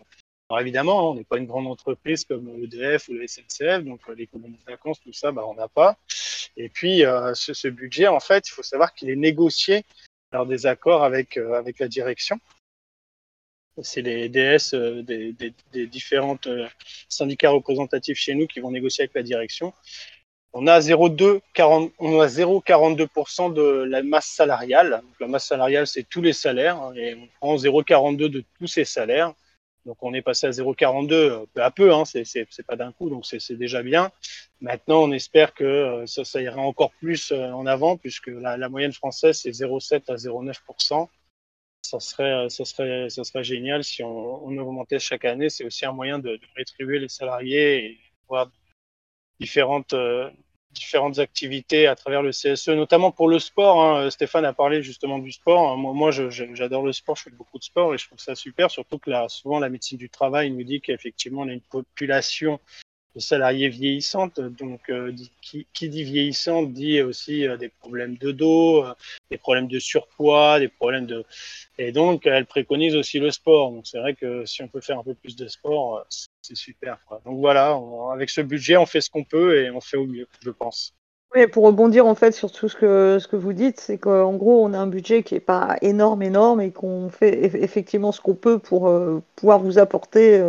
Alors 0.50 0.62
évidemment, 0.62 0.98
hein, 0.98 1.12
on 1.12 1.14
n'est 1.14 1.24
pas 1.24 1.38
une 1.38 1.46
grande 1.46 1.68
entreprise 1.68 2.24
comme 2.24 2.48
EDF 2.60 3.08
ou 3.08 3.12
le 3.12 3.24
SNCF, 3.24 3.84
donc 3.84 4.00
euh, 4.08 4.16
l'économie 4.16 4.58
de 4.58 4.68
vacances, 4.68 5.00
tout 5.00 5.12
ça, 5.12 5.30
bah, 5.30 5.44
on 5.46 5.54
n'a 5.54 5.68
pas. 5.68 5.96
Et 6.56 6.68
puis, 6.68 7.04
euh, 7.04 7.34
ce, 7.34 7.68
budget, 7.68 8.08
en 8.08 8.18
fait, 8.18 8.48
il 8.48 8.50
faut 8.50 8.64
savoir 8.64 8.92
qu'il 8.92 9.10
est 9.10 9.16
négocié 9.16 9.84
lors 10.32 10.46
des 10.46 10.66
accords 10.66 11.04
avec, 11.04 11.36
euh, 11.36 11.52
avec 11.52 11.78
la 11.78 11.86
direction. 11.86 12.40
C'est 13.82 14.02
les 14.02 14.28
DS 14.28 14.74
des, 14.74 15.34
des, 15.72 15.86
différentes 15.86 16.48
syndicats 17.08 17.50
représentatifs 17.50 18.18
chez 18.18 18.34
nous 18.34 18.46
qui 18.46 18.60
vont 18.60 18.70
négocier 18.70 19.04
avec 19.04 19.14
la 19.14 19.22
direction. 19.22 19.72
On 20.52 20.66
a 20.66 20.80
0,42% 20.80 23.54
de 23.54 23.84
la 23.84 24.02
masse 24.02 24.26
salariale. 24.26 25.00
la 25.20 25.28
masse 25.28 25.46
salariale, 25.46 25.86
c'est 25.86 26.02
tous 26.02 26.22
les 26.22 26.32
salaires, 26.32 26.76
hein, 26.76 26.92
et 26.96 27.14
on 27.14 27.28
prend 27.40 27.54
0,42 27.56 28.28
de 28.28 28.42
tous 28.58 28.66
ces 28.66 28.84
salaires. 28.84 29.32
Donc 29.86 29.96
on 30.02 30.12
est 30.12 30.22
passé 30.22 30.48
à 30.48 30.50
0,42 30.50 31.12
euh, 31.12 31.46
peu 31.54 31.62
à 31.62 31.70
peu, 31.70 31.94
hein, 31.94 32.02
c'est 32.04 32.66
pas 32.66 32.74
d'un 32.76 32.92
coup, 32.92 33.08
donc 33.08 33.24
c'est 33.26 33.56
déjà 33.56 33.82
bien. 33.82 34.10
Maintenant, 34.60 35.04
on 35.04 35.12
espère 35.12 35.54
que 35.54 35.64
euh, 35.64 36.04
ça, 36.06 36.42
ira 36.42 36.60
encore 36.60 36.90
plus 37.00 37.30
euh, 37.30 37.52
en 37.52 37.64
avant, 37.64 37.96
puisque 37.96 38.26
la, 38.26 38.56
la 38.56 38.68
moyenne 38.68 38.92
française, 38.92 39.38
c'est 39.40 39.50
0,7 39.50 40.12
à 40.12 40.16
0,9%. 40.16 41.08
Ça 41.90 41.98
serait, 41.98 42.48
ça, 42.50 42.64
serait, 42.64 43.10
ça 43.10 43.24
serait 43.24 43.42
génial 43.42 43.82
si 43.82 44.04
on, 44.04 44.58
augmentait 44.58 45.00
chaque 45.00 45.24
année. 45.24 45.50
C'est 45.50 45.64
aussi 45.64 45.84
un 45.84 45.92
moyen 45.92 46.18
de, 46.20 46.38
rétribuer 46.56 47.00
les 47.00 47.08
salariés 47.08 47.84
et 47.84 48.00
voir 48.28 48.48
différentes, 49.40 49.94
différentes 50.70 51.18
activités 51.18 51.86
à 51.86 51.96
travers 51.96 52.22
le 52.22 52.30
CSE, 52.30 52.68
notamment 52.68 53.10
pour 53.10 53.28
le 53.28 53.38
sport. 53.38 53.82
Hein. 53.82 54.10
Stéphane 54.10 54.44
a 54.44 54.52
parlé 54.52 54.82
justement 54.82 55.18
du 55.18 55.32
sport. 55.32 55.76
Moi, 55.76 55.92
moi 55.92 56.10
j'adore 56.10 56.84
le 56.84 56.92
sport, 56.92 57.16
je 57.16 57.24
fais 57.24 57.30
beaucoup 57.30 57.58
de 57.58 57.64
sport 57.64 57.92
et 57.92 57.98
je 57.98 58.06
trouve 58.06 58.20
ça 58.20 58.34
super, 58.34 58.70
surtout 58.70 58.98
que 58.98 59.10
là, 59.10 59.28
souvent 59.28 59.58
la 59.58 59.68
médecine 59.68 59.98
du 59.98 60.08
travail 60.08 60.50
nous 60.50 60.62
dit 60.62 60.80
qu'effectivement, 60.80 61.42
on 61.42 61.48
a 61.48 61.52
une 61.52 61.60
population 61.60 62.60
de 63.14 63.20
salariés 63.20 63.68
vieillissantes. 63.68 64.40
Donc, 64.40 64.88
euh, 64.88 65.12
qui, 65.42 65.88
dit 65.88 66.04
vieillissante 66.04 66.72
dit 66.72 67.00
aussi 67.02 67.46
euh, 67.46 67.56
des 67.56 67.68
problèmes 67.68 68.16
de 68.16 68.30
dos, 68.30 68.84
euh, 68.84 68.94
des 69.30 69.38
problèmes 69.38 69.68
de 69.68 69.78
surpoids, 69.78 70.60
des 70.60 70.68
problèmes 70.68 71.06
de. 71.06 71.24
Et 71.78 71.92
donc, 71.92 72.26
elle 72.26 72.46
préconise 72.46 72.94
aussi 72.96 73.18
le 73.18 73.30
sport. 73.30 73.70
Donc, 73.70 73.86
c'est 73.86 73.98
vrai 73.98 74.14
que 74.14 74.44
si 74.44 74.62
on 74.62 74.68
peut 74.68 74.80
faire 74.80 74.98
un 74.98 75.04
peu 75.04 75.14
plus 75.14 75.36
de 75.36 75.48
sport, 75.48 76.04
c'est 76.42 76.56
super. 76.56 76.98
Donc 77.24 77.38
voilà, 77.38 77.78
avec 78.12 78.30
ce 78.30 78.40
budget, 78.40 78.76
on 78.76 78.86
fait 78.86 79.00
ce 79.00 79.10
qu'on 79.10 79.24
peut 79.24 79.62
et 79.62 79.70
on 79.70 79.80
fait 79.80 79.96
au 79.96 80.06
mieux, 80.06 80.26
je 80.42 80.50
pense. 80.50 80.94
Oui, 81.32 81.46
pour 81.46 81.64
rebondir 81.64 82.06
en 82.06 82.16
fait 82.16 82.32
sur 82.32 82.50
tout 82.50 82.68
ce 82.68 82.74
que, 82.74 83.18
ce 83.20 83.28
que 83.28 83.36
vous 83.36 83.52
dites, 83.52 83.78
c'est 83.78 83.98
qu'en 83.98 84.34
gros, 84.34 84.64
on 84.64 84.72
a 84.72 84.78
un 84.78 84.88
budget 84.88 85.22
qui 85.22 85.34
n'est 85.34 85.40
pas 85.40 85.76
énorme, 85.80 86.22
énorme, 86.22 86.60
et 86.60 86.72
qu'on 86.72 87.08
fait 87.08 87.44
effectivement 87.62 88.10
ce 88.10 88.20
qu'on 88.20 88.34
peut 88.34 88.58
pour 88.58 88.92
pouvoir 89.36 89.60
vous 89.60 89.78
apporter 89.78 90.42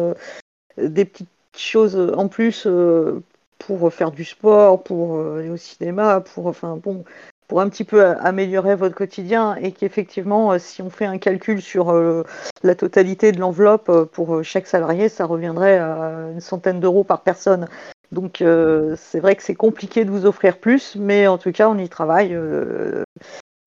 des 0.78 1.06
petites 1.06 1.30
choses 1.58 2.14
en 2.16 2.28
plus 2.28 2.66
euh, 2.66 3.22
pour 3.60 3.92
faire 3.94 4.12
du 4.12 4.24
sport, 4.24 4.84
pour 4.84 5.18
euh, 5.18 5.40
aller 5.40 5.50
au 5.50 5.58
cinéma, 5.58 6.22
pour 6.22 6.48
enfin 6.48 6.78
bon, 6.78 7.04
pour 7.48 7.62
un 7.62 7.70
petit 7.70 7.84
peu 7.84 8.06
améliorer 8.06 8.76
votre 8.76 8.96
quotidien 8.96 9.56
et 9.56 9.72
qu'effectivement, 9.72 10.54
euh, 10.54 10.60
si 10.60 10.82
on 10.82 10.90
fait 10.90 11.06
un 11.06 11.18
calcul 11.18 11.62
sur 11.62 11.94
la 12.64 12.76
totalité 12.76 13.32
de 13.32 13.40
l'enveloppe 13.40 13.92
pour 14.12 14.44
chaque 14.44 14.68
salarié, 14.68 15.10
ça 15.10 15.26
reviendrait 15.26 15.78
à 15.78 16.30
une 16.32 16.42
centaine 16.42 16.80
d'euros 16.80 17.04
par 17.04 17.22
personne. 17.22 17.68
Donc 18.12 18.44
c'est 18.98 19.20
vrai 19.22 19.36
que 19.36 19.44
c'est 19.44 19.56
compliqué 19.56 20.04
de 20.04 20.12
vous 20.12 20.26
offrir 20.26 20.58
plus, 20.58 20.98
mais 20.98 21.28
en 21.28 21.38
tout 21.38 21.54
cas, 21.54 21.70
on 21.70 21.78
y 21.78 21.88
travaille. 21.88 22.38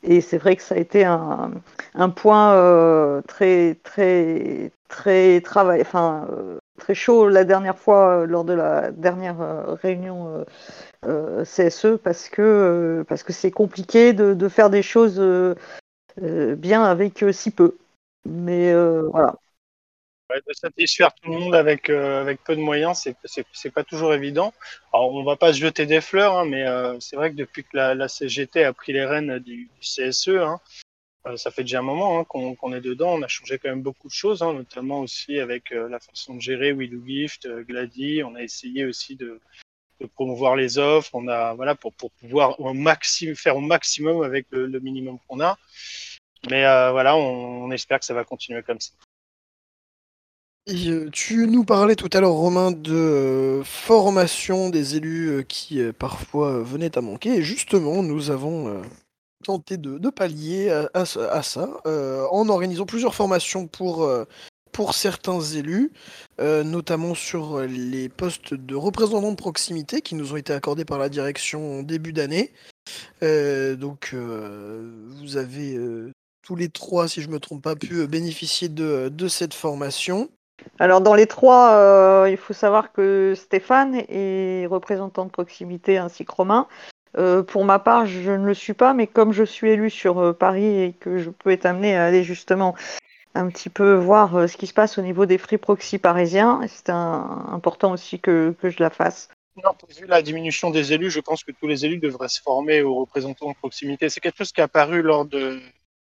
et 0.02 0.20
c'est 0.20 0.36
vrai 0.36 0.56
que 0.56 0.62
ça 0.62 0.74
a 0.74 0.78
été 0.78 1.04
un, 1.04 1.50
un 1.94 2.10
point 2.10 3.22
très 3.26 3.76
très 3.82 4.70
très 4.94 5.40
travail, 5.40 5.80
enfin 5.80 6.28
très 6.78 6.94
chaud 6.94 7.28
la 7.28 7.44
dernière 7.44 7.78
fois 7.78 8.20
euh, 8.20 8.26
lors 8.26 8.44
de 8.44 8.52
la 8.52 8.90
dernière 8.92 9.40
euh, 9.40 9.74
réunion 9.74 10.44
euh, 11.06 11.44
CSE 11.44 11.98
parce 12.02 12.28
que 12.28 13.04
parce 13.08 13.22
que 13.22 13.32
c'est 13.32 13.50
compliqué 13.50 14.12
de, 14.12 14.48
faire 14.48 14.70
des 14.70 14.82
choses 14.82 15.20
bien 16.20 16.84
avec 16.84 17.24
si 17.32 17.50
peu. 17.50 17.76
Mais 18.24 18.72
voilà. 18.72 19.34
de 20.30 20.52
satisfaire 20.52 21.12
tout 21.14 21.30
le 21.30 21.38
monde 21.38 21.54
avec, 21.54 21.90
avec 21.90 22.42
peu 22.44 22.56
de 22.56 22.60
moyens, 22.60 23.06
c'est 23.52 23.70
pas 23.70 23.84
toujours 23.84 24.14
évident. 24.14 24.54
Alors, 24.92 25.12
on 25.14 25.24
va 25.24 25.36
pas 25.36 25.52
se 25.52 25.58
jeter 25.58 25.84
des 25.84 26.00
fleurs, 26.00 26.38
hein, 26.38 26.46
mais 26.46 26.64
c'est 27.00 27.16
vrai 27.16 27.30
que 27.30 27.36
depuis 27.36 27.64
que 27.64 27.76
la, 27.76 28.08
CGT 28.08 28.64
a 28.64 28.72
pris 28.72 28.92
les 28.94 29.04
rênes 29.04 29.38
du, 29.40 29.68
CSE, 29.82 30.28
hein, 30.28 30.58
euh, 30.58 30.83
ça 31.36 31.50
fait 31.50 31.62
déjà 31.62 31.78
un 31.78 31.82
moment 31.82 32.20
hein, 32.20 32.24
qu'on 32.24 32.74
est 32.74 32.80
dedans. 32.80 33.14
On 33.14 33.22
a 33.22 33.28
changé 33.28 33.58
quand 33.58 33.70
même 33.70 33.82
beaucoup 33.82 34.08
de 34.08 34.12
choses, 34.12 34.42
hein, 34.42 34.52
notamment 34.52 35.00
aussi 35.00 35.38
avec 35.38 35.72
euh, 35.72 35.88
la 35.88 35.98
façon 35.98 36.34
de 36.34 36.40
gérer 36.40 36.74
Do 36.74 37.02
Gift, 37.06 37.46
euh. 37.46 37.64
On 38.24 38.34
a 38.34 38.42
essayé 38.42 38.84
aussi 38.84 39.16
de, 39.16 39.40
promouvoir 40.14 40.54
les 40.54 40.76
offres. 40.78 41.10
On 41.14 41.28
a 41.28 41.54
voilà 41.54 41.74
pour, 41.74 41.94
pouvoir 41.94 42.60
au 42.60 42.74
faire 43.34 43.56
au 43.56 43.60
maximum 43.60 44.22
avec 44.22 44.46
le, 44.50 44.78
minimum 44.80 45.18
qu'on 45.26 45.40
a. 45.40 45.56
Mais 46.50 46.66
euh, 46.66 46.90
voilà, 46.90 47.16
on, 47.16 47.70
espère 47.70 48.00
que 48.00 48.04
ça 48.04 48.12
va 48.12 48.24
continuer 48.24 48.62
comme 48.62 48.80
ça. 48.80 48.92
Tu 51.12 51.46
nous 51.46 51.64
parlais 51.64 51.96
tout 51.96 52.10
à 52.12 52.20
l'heure, 52.20 52.32
Romain, 52.32 52.70
de 52.70 53.62
formation 53.64 54.68
des 54.70 54.96
élus 54.96 55.44
qui 55.46 55.80
parfois 55.98 56.62
venaient 56.62 56.96
à 56.98 57.02
manquer. 57.02 57.36
Et 57.36 57.42
justement, 57.42 58.02
nous 58.02 58.30
avons 58.30 58.82
tenter 59.44 59.76
de, 59.76 60.10
pallier 60.10 60.70
à, 60.94 61.04
ça 61.04 61.68
euh, 61.86 62.26
en 62.30 62.48
organisant 62.48 62.86
plusieurs 62.86 63.14
formations 63.14 63.66
pour, 63.66 64.04
euh, 64.04 64.24
pour 64.72 64.94
certains 64.94 65.40
élus, 65.40 65.92
euh, 66.40 66.64
notamment 66.64 67.14
sur 67.14 67.60
les 67.60 68.08
postes 68.08 68.54
de 68.54 68.74
représentants 68.74 69.30
de 69.30 69.36
proximité 69.36 70.00
qui 70.00 70.16
nous 70.16 70.32
ont 70.32 70.36
été 70.36 70.52
accordés 70.52 70.84
par 70.84 70.98
la 70.98 71.08
direction 71.08 71.80
en 71.80 71.82
début 71.82 72.12
d'année. 72.12 72.52
donc 73.22 74.14
vous 74.14 75.36
avez 75.36 75.78
tous 76.42 76.56
les 76.56 76.68
trois, 76.68 77.08
si 77.08 77.22
je 77.22 77.28
ne 77.28 77.34
me 77.34 77.40
trompe 77.40 77.62
pas, 77.62 77.76
pu 77.76 78.06
bénéficier 78.06 78.68
de, 78.68 79.08
de 79.08 79.28
cette 79.28 79.54
formation. 79.54 80.28
Alors 80.78 81.00
dans 81.00 81.14
les 81.14 81.26
trois, 81.26 82.26
il 82.28 82.36
faut 82.36 82.52
savoir 82.52 82.92
que 82.92 83.34
Stéphane 83.36 84.02
est 84.08 84.66
représentant 84.66 85.24
de 85.24 85.30
proximité 85.30 85.98
ainsi 85.98 86.24
que 86.24 86.32
Romain. 86.32 86.66
Euh, 87.16 87.42
pour 87.42 87.64
ma 87.64 87.78
part, 87.78 88.06
je 88.06 88.30
ne 88.30 88.44
le 88.44 88.54
suis 88.54 88.74
pas, 88.74 88.92
mais 88.92 89.06
comme 89.06 89.32
je 89.32 89.44
suis 89.44 89.70
élu 89.70 89.90
sur 89.90 90.18
euh, 90.18 90.32
Paris 90.32 90.82
et 90.82 90.92
que 90.92 91.18
je 91.18 91.30
peux 91.30 91.50
être 91.50 91.66
amené 91.66 91.96
à 91.96 92.06
aller 92.06 92.24
justement 92.24 92.74
un 93.34 93.48
petit 93.48 93.68
peu 93.68 93.94
voir 93.94 94.36
euh, 94.36 94.46
ce 94.46 94.56
qui 94.56 94.66
se 94.66 94.74
passe 94.74 94.98
au 94.98 95.02
niveau 95.02 95.26
des 95.26 95.38
free 95.38 95.58
proxy 95.58 95.98
parisiens, 95.98 96.60
c'est 96.68 96.90
important 96.90 97.92
aussi 97.92 98.20
que, 98.20 98.54
je 98.62 98.82
la 98.82 98.90
fasse. 98.90 99.28
Non, 99.62 99.70
vu 99.96 100.06
la 100.06 100.22
diminution 100.22 100.70
des 100.70 100.92
élus, 100.92 101.10
je 101.10 101.20
pense 101.20 101.44
que 101.44 101.52
tous 101.52 101.68
les 101.68 101.84
élus 101.84 101.98
devraient 101.98 102.28
se 102.28 102.42
former 102.42 102.82
aux 102.82 102.96
représentants 102.96 103.50
de 103.50 103.56
proximité. 103.56 104.08
C'est 104.08 104.20
quelque 104.20 104.38
chose 104.38 104.50
qui 104.50 104.60
est 104.60 104.64
apparu 104.64 105.00
lors, 105.00 105.24
de, 105.24 105.60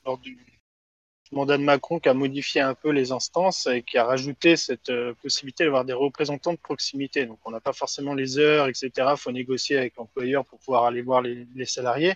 lors 0.05 0.19
du, 0.19 0.37
mandat 1.31 1.57
de 1.57 1.63
Macron 1.63 1.99
qui 1.99 2.09
a 2.09 2.13
modifié 2.13 2.61
un 2.61 2.73
peu 2.73 2.89
les 2.89 3.11
instances 3.11 3.67
et 3.67 3.83
qui 3.83 3.97
a 3.97 4.05
rajouté 4.05 4.55
cette 4.55 4.89
euh, 4.89 5.13
possibilité 5.21 5.63
d'avoir 5.63 5.85
des 5.85 5.93
représentants 5.93 6.53
de 6.53 6.57
proximité. 6.57 7.25
Donc 7.25 7.39
on 7.45 7.51
n'a 7.51 7.59
pas 7.59 7.73
forcément 7.73 8.13
les 8.13 8.37
heures, 8.37 8.67
etc. 8.67 8.91
Il 8.97 9.17
faut 9.17 9.31
négocier 9.31 9.77
avec 9.77 9.95
l'employeur 9.95 10.45
pour 10.45 10.59
pouvoir 10.59 10.85
aller 10.85 11.01
voir 11.01 11.21
les, 11.21 11.65
salariés. 11.65 12.15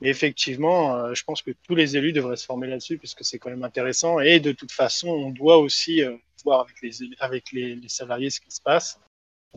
Mais 0.00 0.08
effectivement, 0.08 0.96
euh, 0.96 1.14
je 1.14 1.24
pense 1.24 1.42
que 1.42 1.52
tous 1.66 1.74
les 1.74 1.96
élus 1.96 2.12
devraient 2.12 2.36
se 2.36 2.44
former 2.44 2.66
là-dessus 2.66 2.98
puisque 2.98 3.24
c'est 3.24 3.38
quand 3.38 3.50
même 3.50 3.64
intéressant. 3.64 4.20
Et 4.20 4.40
de 4.40 4.52
toute 4.52 4.72
façon, 4.72 5.08
on 5.08 5.30
doit 5.30 5.58
aussi 5.58 6.02
euh, 6.02 6.16
voir 6.44 6.60
avec 6.60 6.76
les, 6.82 6.90
avec 7.20 7.52
les 7.52 7.80
salariés 7.88 8.30
ce 8.30 8.40
qui 8.40 8.50
se 8.50 8.60
passe. 8.60 8.98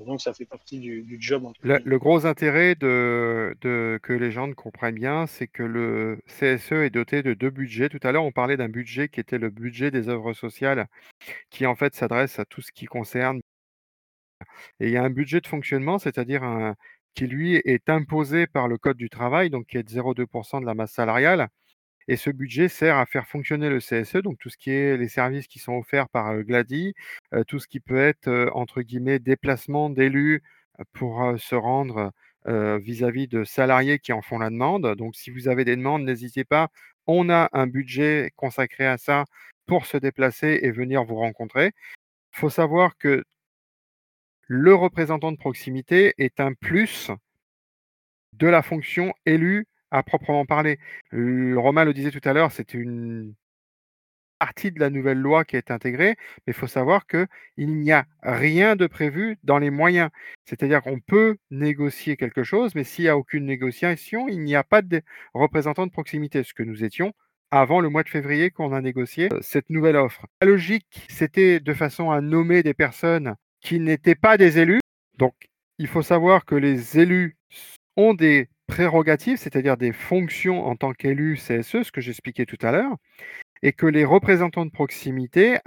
Donc 0.04 0.22
ça 0.22 0.34
fait 0.34 0.46
partie 0.46 0.80
du, 0.80 1.18
job. 1.20 1.52
Le, 1.62 1.98
gros 1.98 2.26
intérêt 2.26 2.76
de, 2.76 3.56
que 3.62 4.14
les 4.14 4.32
gens 4.32 4.52
comprennent 4.52 4.96
bien, 4.96 5.26
c'est 5.26 5.48
que 5.48 5.64
le 5.64 6.20
CSE 6.28 6.74
est 6.74 6.90
doté 6.90 7.24
de 7.24 7.34
deux 7.34 7.50
budgets. 7.50 7.88
Tout 7.88 8.00
à 8.04 8.12
l'heure, 8.12 8.26
on 8.26 8.32
parlait 8.32 8.58
d'un 8.58 8.68
budget 8.68 9.08
qui 9.08 9.22
était 9.22 9.38
le 9.38 9.50
budget 9.50 9.92
des 9.92 10.10
œuvres 10.10 10.34
sociales, 10.34 10.88
qui 11.50 11.66
en 11.66 11.76
fait 11.76 11.96
s'adresse 11.96 12.40
à 12.40 12.46
tout 12.46 12.62
ce 12.62 12.72
qui 12.74 12.86
concerne. 12.86 13.40
Et 14.80 14.88
il 14.88 14.92
y 14.92 14.98
a 14.98 15.04
un 15.04 15.10
budget 15.10 15.40
de 15.42 15.48
fonctionnement, 15.48 15.98
c'est-à-dire 15.98 16.44
qui 17.14 17.28
lui 17.28 17.56
est 17.56 17.90
imposé 17.90 18.48
par 18.48 18.68
le 18.68 18.78
Code 18.78 18.98
du 18.98 19.10
travail, 19.10 19.50
donc 19.50 19.68
qui 19.68 19.78
est 19.78 19.84
de 19.84 19.90
0,2% 19.90 20.60
de 20.62 20.66
la 20.66 20.74
masse 20.74 20.92
salariale. 20.92 21.48
Et 22.08 22.18
ce 22.18 22.30
budget 22.30 22.70
sert 22.70 22.98
à 22.98 23.06
faire 23.06 23.28
fonctionner 23.28 23.70
le 23.70 23.80
CSE, 23.80 24.18
donc 24.18 24.38
tout 24.40 24.50
ce 24.50 24.58
qui 24.58 24.70
est 24.72 24.98
les 24.98 25.08
services 25.08 25.48
qui 25.48 25.60
sont 25.60 25.74
offerts 25.74 26.10
par 26.10 26.42
Glady, 26.44 26.94
tout 27.48 27.60
ce 27.60 27.68
qui 27.68 27.80
peut 27.80 27.98
être, 27.98 28.52
entre 28.54 28.82
guillemets, 28.82 29.20
déplacement 29.20 29.90
d'élus 29.90 30.44
pour 30.94 31.34
se 31.38 31.56
rendre 31.56 32.12
vis-à-vis 32.46 33.28
de 33.28 33.44
salariés 33.44 33.98
qui 33.98 34.14
en 34.14 34.22
font 34.22 34.38
la 34.38 34.52
demande. 34.52 34.96
Donc 34.96 35.16
si 35.16 35.32
vous 35.32 35.48
avez 35.48 35.66
des 35.66 35.76
demandes, 35.76 36.04
n'hésitez 36.04 36.44
pas. 36.44 36.70
On 37.08 37.30
a 37.30 37.50
un 37.54 37.68
budget 37.68 38.32
consacré 38.36 38.86
à 38.86 38.98
ça 38.98 39.26
pour 39.66 39.88
se 39.88 39.98
déplacer 39.98 40.60
et 40.62 40.70
venir 40.70 41.04
vous 41.06 41.16
rencontrer. 41.16 41.72
Il 42.36 42.40
faut 42.40 42.50
savoir 42.52 42.98
que 42.98 43.24
le 44.48 44.76
représentant 44.76 45.32
de 45.32 45.38
proximité 45.38 46.14
est 46.20 46.40
un 46.40 46.54
plus 46.54 47.10
de 48.34 48.48
la 48.48 48.62
fonction 48.62 49.12
élue 49.26 49.66
à 49.96 50.04
proprement 50.04 50.46
parler. 50.46 50.78
Romain 51.12 51.86
le 51.86 51.94
disait 51.94 52.12
tout 52.12 52.28
à 52.28 52.34
l'heure, 52.34 52.52
c'est 52.52 52.74
une 52.74 53.34
partie 54.40 54.72
de 54.72 54.80
la 54.82 54.90
nouvelle 54.90 55.20
loi 55.20 55.46
qui 55.46 55.56
est 55.56 55.72
intégrée, 55.72 56.16
mais 56.46 56.52
il 56.52 56.54
faut 56.54 56.68
savoir 56.68 57.08
qu'il 57.08 57.28
n'y 57.58 57.94
a 57.94 58.06
rien 58.22 58.76
de 58.76 58.88
prévu 58.88 59.38
dans 59.44 59.58
les 59.58 59.70
moyens. 59.70 60.10
C'est-à-dire 60.44 60.82
qu'on 60.82 61.00
peut 61.00 61.38
négocier 61.50 62.18
quelque 62.18 62.44
chose, 62.44 62.76
mais 62.76 62.84
s'il 62.84 63.06
n'y 63.06 63.10
a 63.10 63.18
aucune 63.18 63.46
négociation, 63.46 64.28
il 64.28 64.42
n'y 64.44 64.56
a 64.56 64.66
pas 64.66 64.82
de 64.82 65.02
représentant 65.34 65.88
de 65.88 65.92
proximité, 65.92 66.44
ce 66.44 66.54
que 66.54 66.64
nous 66.64 66.84
étions 66.84 67.14
avant 67.52 67.80
le 67.80 67.90
mois 67.90 68.04
de 68.04 68.10
février 68.10 68.52
qu'on 68.52 68.74
a 68.74 68.82
négocié 68.82 69.30
euh, 69.32 69.40
cette 69.42 69.70
nouvelle 69.70 69.96
offre. 69.96 70.26
La 70.42 70.48
logique, 70.48 71.06
c'était 71.10 71.62
de 71.62 71.74
façon 71.74 72.12
à 72.12 72.20
nommer 72.20 72.64
des 72.64 72.74
personnes 72.74 73.36
qui 73.62 73.80
n'étaient 73.80 74.16
pas 74.16 74.36
des 74.36 74.60
élus. 74.60 74.82
Donc, 75.18 75.36
il 75.78 75.88
faut 75.88 76.02
savoir 76.02 76.44
que 76.44 76.56
les 76.56 77.00
élus 77.00 77.38
ont 77.96 78.14
des 78.14 78.50
prérogatives, 78.68 79.38
c'est-à-dire 79.38 79.78
des 79.78 79.92
fonctions 79.92 80.66
en 80.66 80.76
tant 80.76 80.94
qu'élus 80.94 81.36
CSE, 81.36 81.84
ce 81.84 81.92
que 81.92 82.02
j'expliquais 82.02 82.46
tout 82.46 82.58
à 82.62 82.72
l'heure, 82.72 82.96
et 83.62 83.74
que 83.74 83.86
les 83.86 84.06
représentants 84.06 84.66
de 84.66 84.72
proximité 84.72 85.58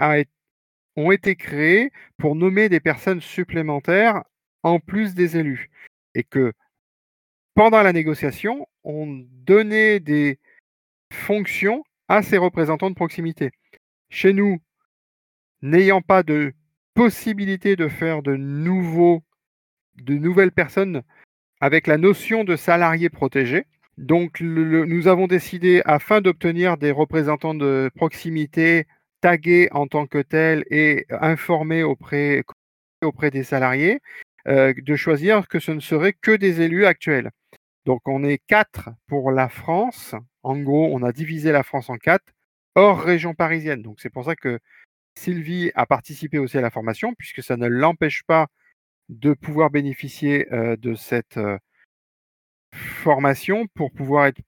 ont 0.96 1.10
été 1.10 1.36
créés 1.36 1.90
pour 2.16 2.34
nommer 2.34 2.68
des 2.68 2.80
personnes 2.80 3.20
supplémentaires 3.20 4.22
en 4.62 4.80
plus 4.80 5.14
des 5.14 5.36
élus. 5.36 5.70
Et 6.14 6.24
que 6.24 6.52
pendant 7.54 7.82
la 7.82 7.92
négociation, 7.92 8.66
on 8.84 9.24
donnait 9.44 10.00
des 10.00 10.38
fonctions 11.12 11.84
à 12.08 12.22
ces 12.22 12.38
représentants 12.38 12.90
de 12.90 12.94
proximité. 12.94 13.50
Chez 14.10 14.32
nous, 14.32 14.58
n'ayant 15.62 16.02
pas 16.02 16.22
de 16.22 16.52
possibilité 16.94 17.76
de 17.76 17.88
faire 17.88 18.22
de 18.22 18.36
nouveaux, 18.36 19.22
de 19.96 20.14
nouvelles 20.14 20.52
personnes 20.52 21.02
avec 21.60 21.86
la 21.86 21.98
notion 21.98 22.44
de 22.44 22.56
salarié 22.56 23.08
protégé. 23.08 23.66
Donc, 23.96 24.40
nous 24.40 25.08
avons 25.08 25.26
décidé, 25.26 25.82
afin 25.84 26.20
d'obtenir 26.20 26.76
des 26.76 26.92
représentants 26.92 27.54
de 27.54 27.90
proximité 27.96 28.86
tagués 29.20 29.68
en 29.72 29.88
tant 29.88 30.06
que 30.06 30.18
tels 30.18 30.64
et 30.70 31.06
informés 31.10 31.82
auprès, 31.82 32.44
auprès 33.02 33.32
des 33.32 33.42
salariés, 33.42 34.00
euh, 34.46 34.72
de 34.76 34.96
choisir 34.96 35.48
que 35.48 35.58
ce 35.58 35.72
ne 35.72 35.80
serait 35.80 36.12
que 36.12 36.30
des 36.30 36.60
élus 36.60 36.86
actuels. 36.86 37.30
Donc, 37.86 38.02
on 38.06 38.22
est 38.22 38.40
quatre 38.46 38.90
pour 39.08 39.32
la 39.32 39.48
France. 39.48 40.14
En 40.44 40.56
gros, 40.58 40.94
on 40.94 41.02
a 41.02 41.10
divisé 41.10 41.50
la 41.50 41.64
France 41.64 41.90
en 41.90 41.96
quatre, 41.96 42.32
hors 42.76 43.00
région 43.00 43.34
parisienne. 43.34 43.82
Donc, 43.82 43.98
c'est 43.98 44.10
pour 44.10 44.24
ça 44.24 44.36
que 44.36 44.60
Sylvie 45.18 45.72
a 45.74 45.86
participé 45.86 46.38
aussi 46.38 46.56
à 46.56 46.60
la 46.60 46.70
formation, 46.70 47.14
puisque 47.14 47.42
ça 47.42 47.56
ne 47.56 47.66
l'empêche 47.66 48.22
pas 48.26 48.46
de 49.08 49.32
pouvoir 49.32 49.70
bénéficier 49.70 50.46
de 50.50 50.94
cette 50.94 51.38
formation 52.74 53.66
pour 53.74 53.92
pouvoir 53.92 54.26
être 54.26 54.40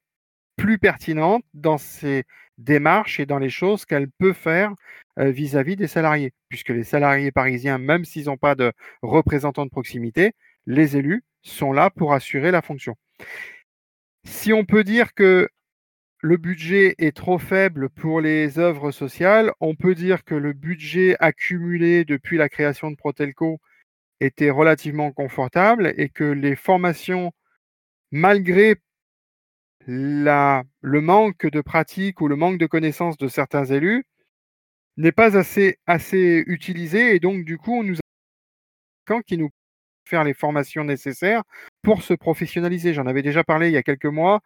plus 0.57 0.79
pertinente 0.79 1.45
dans 1.55 1.79
ses 1.79 2.25
démarches 2.59 3.21
et 3.21 3.27
dans 3.27 3.39
les 3.39 3.49
choses 3.49 3.87
qu'elle 3.87 4.11
peut 4.11 4.35
faire 4.35 4.75
vis-à-vis 5.17 5.77
des 5.77 5.87
salariés, 5.87 6.33
puisque 6.49 6.69
les 6.69 6.85
salariés 6.85 7.33
parisiens, 7.33 7.79
même 7.79 8.05
s'ils 8.05 8.27
n'ont 8.27 8.37
pas 8.37 8.55
de 8.55 8.73
représentants 9.03 9.65
de 9.65 9.71
proximité, 9.71 10.33
les 10.67 10.97
élus 10.97 11.25
sont 11.43 11.73
là 11.73 11.89
pour 11.89 12.13
assurer 12.13 12.51
la 12.51 12.61
fonction. 12.61 12.95
Si 14.25 14.53
on 14.53 14.67
peut 14.67 14.85
dire 14.85 15.15
que 15.15 15.49
le 16.23 16.37
budget 16.37 16.95
est 16.99 17.17
trop 17.17 17.39
faible 17.39 17.89
pour 17.89 18.21
les 18.21 18.59
œuvres 18.59 18.91
sociales, 18.91 19.53
on 19.61 19.75
peut 19.75 19.95
dire 19.95 20.25
que 20.25 20.35
le 20.35 20.53
budget 20.53 21.17
accumulé 21.19 22.05
depuis 22.05 22.37
la 22.37 22.51
création 22.51 22.91
de 22.91 22.97
Protelco 22.97 23.59
était 24.21 24.51
relativement 24.51 25.13
confortable 25.13 25.95
et 25.97 26.09
que 26.09 26.25
les 26.25 26.57
formations, 26.57 27.33
malgré 28.11 28.77
le 29.87 31.01
manque 31.01 31.47
de 31.47 31.61
pratique 31.61 32.21
ou 32.21 32.29
le 32.29 32.37
manque 32.37 32.59
de 32.59 32.67
connaissances 32.67 33.17
de 33.17 33.29
certains 33.29 33.65
élus, 33.65 34.05
n'est 34.97 35.13
pas 35.13 35.37
assez, 35.37 35.79
assez 35.87 36.45
utilisé 36.47 37.15
et 37.15 37.21
donc 37.21 37.45
du 37.45 37.59
coup 37.59 37.75
on 37.75 37.83
nous 37.83 37.97
a 37.97 38.01
qui 39.27 39.39
nous 39.39 39.51
faire 40.05 40.25
les 40.25 40.35
formations 40.35 40.85
nécessaires 40.85 41.43
pour 41.83 42.03
se 42.03 42.15
professionnaliser. 42.15 42.95
J'en 42.95 43.07
avais 43.07 43.23
déjà 43.23 43.45
parlé 43.45 43.69
il 43.69 43.73
y 43.73 43.77
a 43.77 43.83
quelques 43.83 44.07
mois 44.07 44.41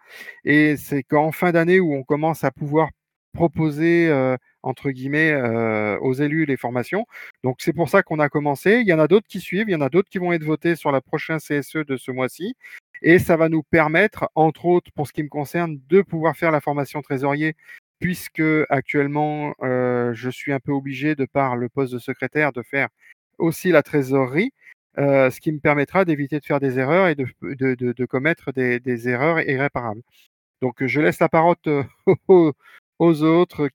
et 0.45 0.77
c'est 0.77 1.03
qu'en 1.03 1.33
fin 1.33 1.53
d'année 1.53 1.81
où 1.81 1.95
on 1.95 2.03
commence 2.05 2.45
à 2.45 2.51
pouvoir 2.51 2.89
proposer 3.35 4.09
euh, 4.09 4.37
entre 4.65 4.91
guillemets 4.91 5.33
euh, 5.33 5.99
aux 6.01 6.15
élus 6.15 6.47
les 6.47 6.57
formations. 6.57 7.07
Donc 7.43 7.57
c'est 7.61 7.73
pour 7.73 7.89
ça 7.89 8.03
qu'on 8.03 8.19
a 8.19 8.29
commencé. 8.29 8.81
Il 8.81 8.89
y 8.89 8.93
en 8.93 8.99
a 8.99 9.09
d'autres 9.09 9.29
qui 9.29 9.41
suivent, 9.41 9.69
il 9.69 9.73
y 9.73 9.77
en 9.77 9.81
a 9.81 9.89
d'autres 9.89 10.09
qui 10.09 10.19
vont 10.19 10.33
être 10.33 10.45
votés 10.45 10.77
sur 10.77 10.91
la 10.91 11.01
prochaine 11.01 11.39
CSE 11.39 11.77
de 11.87 11.97
ce 11.97 12.11
mois-ci. 12.11 12.57
Et 13.03 13.19
ça 13.19 13.37
va 13.37 13.49
nous 13.49 13.63
permettre, 13.63 14.29
entre 14.35 14.65
autres, 14.67 14.91
pour 14.95 15.07
ce 15.07 15.13
qui 15.13 15.23
me 15.23 15.29
concerne, 15.29 15.79
de 15.89 16.03
pouvoir 16.03 16.37
faire 16.37 16.51
la 16.51 16.61
formation 16.61 17.03
trésorier, 17.03 17.55
puisque 18.01 18.43
actuellement, 18.71 19.55
euh, 19.63 20.15
je 20.15 20.31
suis 20.31 20.53
un 20.53 20.61
peu 20.61 20.73
obligé, 20.73 21.15
de 21.15 21.27
par 21.27 21.57
le 21.57 21.69
poste 21.69 21.93
de 21.93 21.99
secrétaire, 21.99 22.53
de 22.53 22.63
faire 22.63 22.89
aussi 23.39 23.71
la 23.71 23.83
trésorerie. 23.83 24.53
Euh, 24.99 25.29
ce 25.31 25.41
qui 25.41 25.51
me 25.51 25.59
permettra 25.59 26.05
d'éviter 26.05 26.39
de 26.39 26.45
faire 26.45 26.61
des 26.61 26.79
erreurs 26.79 27.09
et 27.09 27.17
de, 27.17 28.05
commettre 28.07 28.53
des, 28.53 29.09
erreurs 29.09 29.41
irréparables. 29.41 30.03
Donc 30.63 30.87
je 30.87 31.01
laisse 31.01 31.19
la 31.19 31.29
parole 31.29 31.57
aux 32.99 33.23
autres 33.23 33.71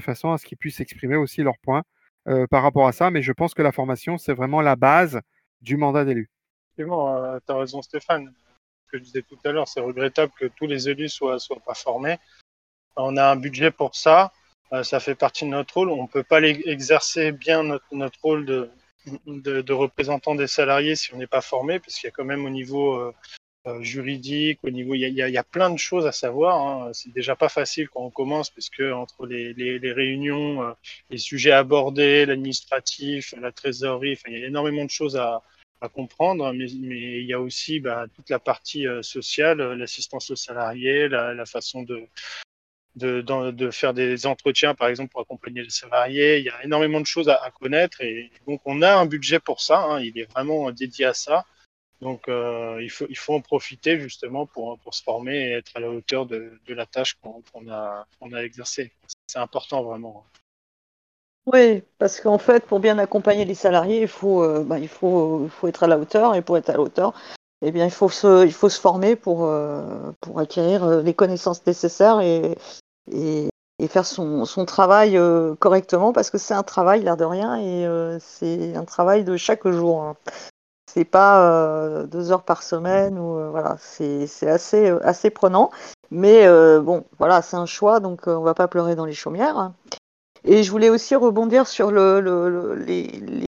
façon 0.00 0.32
à 0.32 0.38
ce 0.38 0.46
qu'ils 0.46 0.58
puissent 0.58 0.80
exprimer 0.80 1.16
aussi 1.16 1.42
leurs 1.42 1.58
points 1.58 1.82
euh, 2.28 2.46
par 2.46 2.62
rapport 2.62 2.86
à 2.86 2.92
ça. 2.92 3.10
Mais 3.10 3.22
je 3.22 3.32
pense 3.32 3.54
que 3.54 3.62
la 3.62 3.72
formation, 3.72 4.18
c'est 4.18 4.32
vraiment 4.32 4.60
la 4.60 4.76
base 4.76 5.20
du 5.60 5.76
mandat 5.76 6.04
d'élu. 6.04 6.30
Effectivement, 6.66 7.16
euh, 7.16 7.38
tu 7.46 7.52
as 7.52 7.56
raison 7.56 7.82
Stéphane. 7.82 8.32
Que 8.90 8.98
je 8.98 9.04
disais 9.04 9.22
tout 9.22 9.38
à 9.44 9.52
l'heure, 9.52 9.68
c'est 9.68 9.80
regrettable 9.80 10.32
que 10.36 10.46
tous 10.46 10.66
les 10.66 10.88
élus 10.88 11.08
soient, 11.08 11.38
pas 11.64 11.74
formés. 11.74 12.18
On 12.96 13.16
a 13.16 13.30
un 13.30 13.36
budget 13.36 13.70
pour 13.70 13.94
ça. 13.94 14.32
Euh, 14.72 14.82
ça 14.82 14.98
fait 14.98 15.14
partie 15.14 15.44
de 15.44 15.50
notre 15.50 15.74
rôle. 15.74 15.90
On 15.90 16.02
ne 16.02 16.08
peut 16.08 16.24
pas 16.24 16.40
exercer 16.42 17.30
bien 17.30 17.62
notre, 17.62 18.20
rôle 18.22 18.44
de, 18.44 18.70
de, 19.26 19.72
représentant 19.72 20.34
des 20.34 20.48
salariés 20.48 20.96
si 20.96 21.14
on 21.14 21.18
n'est 21.18 21.28
pas 21.28 21.40
formé, 21.40 21.78
parce 21.78 21.94
qu'il 21.94 22.08
y 22.08 22.08
a 22.08 22.10
quand 22.10 22.24
même 22.24 22.44
au 22.44 22.50
niveau 22.50 23.12
juridique, 23.80 24.58
au 24.62 24.70
niveau, 24.70 24.94
il 24.94 25.00
y, 25.00 25.22
a, 25.22 25.28
il 25.28 25.34
y, 25.34 25.38
a, 25.38 25.44
plein 25.44 25.70
de 25.70 25.78
choses 25.78 26.06
à 26.06 26.12
savoir. 26.12 26.60
Hein. 26.60 26.90
C'est 26.92 27.12
déjà 27.12 27.36
pas 27.36 27.48
facile 27.48 27.88
quand 27.88 28.00
on 28.00 28.10
commence, 28.10 28.50
parce 28.50 28.70
que 28.70 28.92
entre 28.92 29.26
les, 29.26 29.52
les, 29.52 29.92
réunions, 29.92 30.62
euh, 30.62 30.72
les 31.10 31.18
sujets 31.18 31.52
abordés, 31.52 32.26
l'administratif, 32.26 33.34
la 33.40 33.52
trésorerie, 33.52 34.18
il 34.28 34.38
y 34.38 34.44
a 34.44 34.46
énormément 34.46 34.84
de 34.84 34.90
choses 34.90 35.16
à, 35.16 35.42
à 35.80 35.88
comprendre. 35.88 36.52
Mais, 36.52 36.66
il 36.70 37.26
y 37.26 37.34
a 37.34 37.40
aussi 37.40 37.80
bah, 37.80 38.06
toute 38.14 38.30
la 38.30 38.38
partie 38.38 38.86
euh, 38.86 39.02
sociale, 39.02 39.58
l'assistance 39.74 40.30
aux 40.30 40.36
salariés, 40.36 41.08
la, 41.08 41.44
façon 41.46 41.82
de, 41.82 42.02
de, 42.96 43.20
de, 43.20 43.70
faire 43.70 43.92
des 43.92 44.26
entretiens, 44.26 44.74
par 44.74 44.88
exemple, 44.88 45.10
pour 45.12 45.20
accompagner 45.20 45.62
les 45.62 45.70
salariés. 45.70 46.38
Il 46.38 46.44
y 46.44 46.50
a 46.50 46.64
énormément 46.64 47.00
de 47.00 47.06
choses 47.06 47.28
à, 47.28 47.36
à 47.36 47.50
connaître 47.50 48.00
et 48.00 48.30
donc 48.46 48.62
on 48.64 48.80
a 48.80 48.94
un 48.94 49.04
budget 49.06 49.38
pour 49.38 49.60
ça. 49.60 49.82
Hein. 49.82 50.00
Il 50.00 50.18
est 50.18 50.30
vraiment 50.32 50.70
dédié 50.72 51.04
à 51.04 51.14
ça. 51.14 51.44
Donc 52.00 52.28
euh, 52.28 52.78
il, 52.80 52.90
faut, 52.90 53.06
il 53.08 53.16
faut 53.16 53.34
en 53.34 53.40
profiter 53.40 54.00
justement 54.00 54.46
pour, 54.46 54.78
pour 54.78 54.94
se 54.94 55.02
former 55.02 55.36
et 55.36 55.52
être 55.52 55.72
à 55.74 55.80
la 55.80 55.90
hauteur 55.90 56.26
de, 56.26 56.58
la 56.68 56.86
tâche 56.86 57.18
qu'on 57.20 57.70
a, 57.70 58.06
qu'on 58.18 58.32
a 58.32 58.42
exercée. 58.42 58.92
C'est 59.26 59.38
important 59.38 59.82
vraiment. 59.82 60.24
Oui, 61.46 61.82
parce 61.98 62.20
qu'en 62.20 62.38
fait, 62.38 62.64
pour 62.64 62.80
bien 62.80 62.98
accompagner 62.98 63.44
les 63.44 63.54
salariés, 63.54 64.02
il 64.02 64.08
faut, 64.08 64.42
euh, 64.42 64.62
bah, 64.64 64.78
il 64.78 64.88
faut, 64.88 65.44
il 65.44 65.50
faut 65.50 65.68
être 65.68 65.82
à 65.82 65.86
la 65.86 65.98
hauteur 65.98 66.34
et 66.34 66.42
pour 66.42 66.56
être 66.56 66.70
à 66.70 66.74
la 66.74 66.80
hauteur, 66.80 67.12
eh 67.62 67.70
bien, 67.70 67.84
il 67.84 67.90
faut 67.90 68.08
se, 68.08 68.46
il 68.46 68.52
faut 68.52 68.68
se 68.68 68.80
former 68.80 69.16
pour, 69.16 69.44
euh, 69.44 70.12
pour 70.20 70.38
acquérir 70.38 71.02
les 71.02 71.14
connaissances 71.14 71.66
nécessaires 71.66 72.20
et, 72.20 72.56
et, 73.10 73.48
et 73.78 73.88
faire 73.88 74.06
son, 74.06 74.44
son 74.44 74.64
travail 74.64 75.18
correctement 75.58 76.12
parce 76.12 76.30
que 76.30 76.38
c'est 76.38 76.54
un 76.54 76.62
travail, 76.62 77.02
l'air 77.02 77.16
de 77.16 77.24
rien, 77.24 77.58
et 77.58 78.18
c'est 78.20 78.76
un 78.76 78.84
travail 78.84 79.24
de 79.24 79.36
chaque 79.36 79.66
jour. 79.68 80.02
Hein 80.02 80.16
c'est 80.92 81.04
pas 81.04 81.46
euh, 81.46 82.06
deux 82.06 82.32
heures 82.32 82.42
par 82.42 82.62
semaine 82.62 83.18
ou 83.18 83.38
euh, 83.38 83.50
voilà, 83.50 83.76
c'est 83.78 84.26
assez 84.48 84.90
euh, 84.90 84.98
assez 85.06 85.30
prenant. 85.30 85.70
Mais 86.10 86.48
bon, 86.80 87.04
voilà, 87.20 87.40
c'est 87.40 87.56
un 87.56 87.66
choix, 87.66 88.00
donc 88.00 88.26
on 88.26 88.40
va 88.40 88.52
pas 88.52 88.66
pleurer 88.66 88.96
dans 88.96 89.04
les 89.04 89.12
chaumières. 89.12 89.70
Et 90.42 90.64
je 90.64 90.70
voulais 90.72 90.90
aussi 90.90 91.14
rebondir 91.14 91.68
sur 91.68 91.92
le, 91.92 92.20
le, 92.20 92.48
le 92.50 92.74
les, 92.74 93.04
les, 93.04 93.46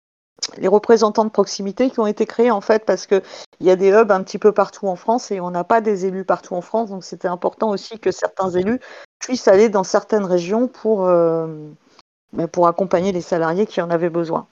les, 0.58 0.67
représentants 0.67 1.23
de 1.23 1.30
proximité 1.30 1.89
qui 1.89 2.02
ont 2.02 2.08
été 2.08 2.25
créés 2.25 2.52
en 2.52 2.60
fait 2.60 2.84
parce 2.84 3.06
que 3.06 3.21
il 3.62 3.67
y 3.67 3.69
a 3.69 3.78
des 3.78 3.91
hubs 3.91 4.12
un 4.12 4.23
petit 4.23 4.39
peu 4.39 4.52
partout 4.52 4.88
en 4.88 4.97
France 4.97 5.32
et 5.32 5.39
on 5.39 5.52
n'a 5.52 5.63
pas 5.63 5.80
des 5.80 6.06
élus 6.06 6.25
partout 6.25 6.54
en 6.54 6.62
France, 6.62 6.89
donc 6.89 7.06
c'était 7.06 7.30
important 7.30 7.69
aussi 7.69 7.97
que 7.97 8.12
certains 8.12 8.49
élus 8.49 8.82
puissent 9.19 9.47
aller 9.47 9.69
dans 9.69 9.86
certaines 9.86 10.25
régions 10.25 10.67
pour 10.67 11.06
ben, 11.06 12.47
pour 12.52 12.67
accompagner 12.67 13.13
les 13.13 13.21
salariés 13.21 13.67
qui 13.67 13.82
en 13.82 13.89
avaient 13.89 14.10
besoin. 14.10 14.47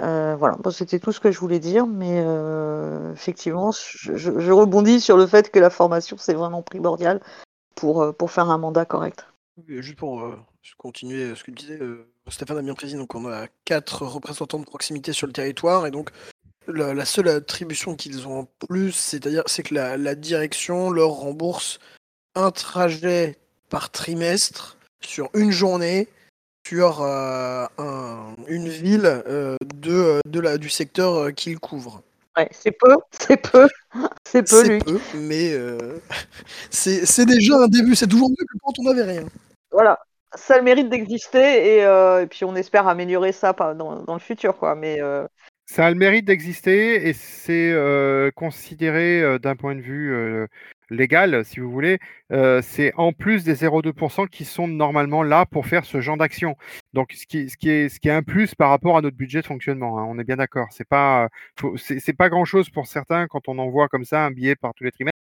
Euh, 0.00 0.36
voilà, 0.36 0.56
c'était 0.70 0.98
tout 0.98 1.12
ce 1.12 1.20
que 1.20 1.30
je 1.30 1.38
voulais 1.38 1.58
dire, 1.58 1.86
mais 1.86 2.22
euh, 2.24 3.12
effectivement, 3.12 3.70
je, 3.72 4.50
rebondis 4.50 5.00
sur 5.00 5.16
le 5.16 5.26
fait 5.26 5.50
que 5.50 5.58
la 5.58 5.70
formation, 5.70 6.16
c'est 6.18 6.34
vraiment 6.34 6.62
primordial 6.62 7.20
pour, 7.74 8.02
euh, 8.02 8.12
pour 8.12 8.30
faire 8.30 8.48
un 8.48 8.58
mandat 8.58 8.84
correct. 8.84 9.26
Juste 9.68 9.98
pour 9.98 10.24
continuer 10.78 11.34
ce 11.34 11.44
que 11.44 11.50
disait 11.50 11.78
Stéphane 12.28 12.58
a 12.58 12.62
bien 12.62 12.74
précisé. 12.74 12.96
Donc, 12.96 13.14
on 13.14 13.30
a 13.30 13.46
quatre 13.64 14.06
représentants 14.06 14.58
de 14.58 14.64
proximité 14.64 15.12
sur 15.12 15.26
le 15.26 15.32
territoire 15.34 15.86
et 15.86 15.90
donc 15.90 16.10
la, 16.66 17.04
seule 17.04 17.28
attribution 17.28 17.96
qu'ils 17.96 18.26
ont 18.26 18.40
en 18.40 18.48
plus, 18.66 18.92
c'est-à-dire 18.92 19.42
c'est 19.46 19.62
que 19.62 19.74
la, 19.74 20.14
direction 20.14 20.90
leur 20.90 21.10
rembourse 21.10 21.78
un 22.34 22.50
trajet 22.50 23.36
par 23.68 23.90
trimestre 23.90 24.78
sur 25.00 25.30
une 25.34 25.50
journée 25.50 26.08
sur 26.66 27.00
une 28.48 28.68
ville 28.68 29.22
de, 29.74 30.20
de 30.26 30.40
la, 30.40 30.58
du 30.58 30.68
secteur 30.68 31.32
qu'ils 31.34 31.58
couvrent. 31.58 32.02
Ouais, 32.36 32.48
c'est 32.52 32.70
peu, 32.72 32.96
c'est 33.10 33.36
peu, 33.36 33.68
c'est 34.24 34.48
peu, 34.48 34.64
C'est 34.64 34.78
peu, 34.84 35.00
mais 35.14 35.52
c'est 36.70 37.26
déjà 37.26 37.56
un 37.56 37.68
début. 37.68 37.94
C'est 37.94 38.06
toujours 38.06 38.30
mieux 38.30 38.46
que 38.46 38.58
quand 38.62 38.78
on 38.78 38.84
n'avait 38.84 39.10
rien. 39.10 39.26
Voilà, 39.72 39.98
ça 40.34 40.54
a 40.54 40.58
le 40.58 40.64
mérite 40.64 40.88
d'exister 40.88 41.76
et, 41.76 41.84
euh, 41.84 42.26
puis 42.26 42.44
on 42.44 42.54
espère 42.54 42.86
améliorer 42.88 43.32
ça 43.32 43.52
dans, 43.52 44.02
dans 44.02 44.14
le 44.14 44.20
futur, 44.20 44.56
quoi. 44.56 44.74
Mais 44.74 45.00
euh, 45.00 45.26
ça 45.66 45.86
a 45.86 45.90
le 45.90 45.96
mérite 45.96 46.24
d'exister 46.24 47.08
et 47.08 47.12
c'est 47.12 47.72
euh, 47.72 48.30
considéré 48.34 49.38
d'un 49.38 49.56
point 49.56 49.74
de 49.74 49.80
vue 49.80 50.46
légal, 50.90 51.44
si 51.44 51.60
vous 51.60 51.70
voulez, 51.70 51.98
c'est 52.62 52.92
en 52.96 53.12
plus 53.12 53.44
des 53.44 53.54
0,2% 53.54 54.28
qui 54.28 54.44
sont 54.44 54.68
normalement 54.68 55.22
là 55.22 55.46
pour 55.46 55.66
faire 55.66 55.84
ce 55.84 56.00
genre 56.00 56.16
d'action. 56.16 56.56
Donc, 56.92 57.12
ce 57.12 57.26
qui, 57.26 57.68
est, 57.68 58.06
un 58.10 58.22
plus 58.22 58.54
par 58.54 58.70
rapport 58.70 58.96
à 58.96 59.02
notre 59.02 59.16
budget 59.16 59.40
de 59.40 59.46
fonctionnement. 59.46 59.98
Hein, 59.98 60.06
on 60.08 60.18
est 60.18 60.24
bien 60.24 60.36
d'accord. 60.36 60.68
C'est 60.70 60.88
pas, 60.88 61.28
c'est 61.76 62.16
pas 62.16 62.28
grand 62.28 62.44
chose 62.44 62.70
pour 62.70 62.86
certains 62.86 63.26
quand 63.28 63.48
on 63.48 63.58
envoie 63.58 63.88
comme 63.88 64.04
ça 64.04 64.24
un 64.26 64.30
billet 64.30 64.56
par 64.56 64.74
tous 64.74 64.84
les 64.84 64.92
trimestres 64.92 65.20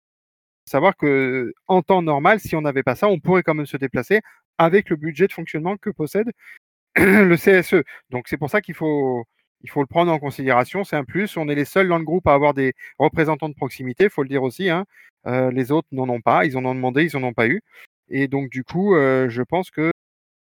savoir 0.69 0.95
que 0.95 1.53
en 1.67 1.81
temps 1.81 2.01
normal, 2.01 2.39
si 2.39 2.55
on 2.55 2.61
n'avait 2.61 2.83
pas 2.83 2.95
ça, 2.95 3.07
on 3.07 3.19
pourrait 3.19 3.43
quand 3.43 3.55
même 3.55 3.65
se 3.65 3.77
déplacer 3.77 4.21
avec 4.57 4.89
le 4.89 4.95
budget 4.95 5.27
de 5.27 5.33
fonctionnement 5.33 5.77
que 5.77 5.89
possède 5.89 6.31
le 6.97 7.35
CSE. 7.35 7.83
Donc 8.09 8.27
c'est 8.27 8.37
pour 8.37 8.49
ça 8.49 8.61
qu'il 8.61 8.75
faut, 8.75 9.25
il 9.61 9.69
faut 9.69 9.81
le 9.81 9.87
prendre 9.87 10.11
en 10.11 10.19
considération. 10.19 10.83
C'est 10.83 10.95
un 10.95 11.03
plus. 11.03 11.37
On 11.37 11.49
est 11.49 11.55
les 11.55 11.65
seuls 11.65 11.87
dans 11.87 11.97
le 11.97 12.05
groupe 12.05 12.27
à 12.27 12.33
avoir 12.33 12.53
des 12.53 12.73
représentants 12.97 13.49
de 13.49 13.55
proximité, 13.55 14.05
il 14.05 14.09
faut 14.09 14.23
le 14.23 14.29
dire 14.29 14.43
aussi. 14.43 14.69
Hein. 14.69 14.85
Euh, 15.27 15.51
les 15.51 15.71
autres 15.71 15.87
n'en 15.91 16.07
ont 16.09 16.21
pas. 16.21 16.45
Ils 16.45 16.57
en 16.57 16.65
ont 16.65 16.75
demandé, 16.75 17.09
ils 17.11 17.19
n'en 17.19 17.27
ont 17.27 17.33
pas 17.33 17.47
eu. 17.47 17.61
Et 18.09 18.27
donc 18.27 18.49
du 18.49 18.63
coup, 18.63 18.95
euh, 18.95 19.29
je 19.29 19.41
pense 19.41 19.69
que 19.69 19.91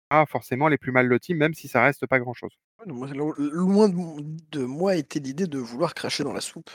ah, 0.10 0.26
forcément 0.28 0.68
les 0.68 0.78
plus 0.78 0.92
mal 0.92 1.08
lotis, 1.08 1.34
même 1.34 1.54
si 1.54 1.68
ça 1.68 1.84
reste 1.84 2.06
pas 2.06 2.20
grand-chose. 2.20 2.52
Loin 2.86 3.90
de 3.90 4.64
moi 4.64 4.96
était 4.96 5.20
l'idée 5.20 5.48
de 5.48 5.58
vouloir 5.58 5.94
cracher 5.94 6.24
dans 6.24 6.34
la 6.34 6.42
soupe. 6.42 6.70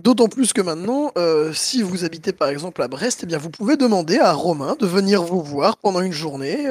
D'autant 0.00 0.28
plus 0.28 0.54
que 0.54 0.62
maintenant, 0.62 1.12
euh, 1.18 1.52
si 1.52 1.82
vous 1.82 2.06
habitez 2.06 2.32
par 2.32 2.48
exemple 2.48 2.80
à 2.80 2.88
Brest, 2.88 3.20
eh 3.24 3.26
bien 3.26 3.36
vous 3.36 3.50
pouvez 3.50 3.76
demander 3.76 4.18
à 4.18 4.32
Romain 4.32 4.74
de 4.80 4.86
venir 4.86 5.22
vous 5.22 5.42
voir 5.42 5.76
pendant 5.76 6.00
une 6.00 6.12
journée 6.12 6.66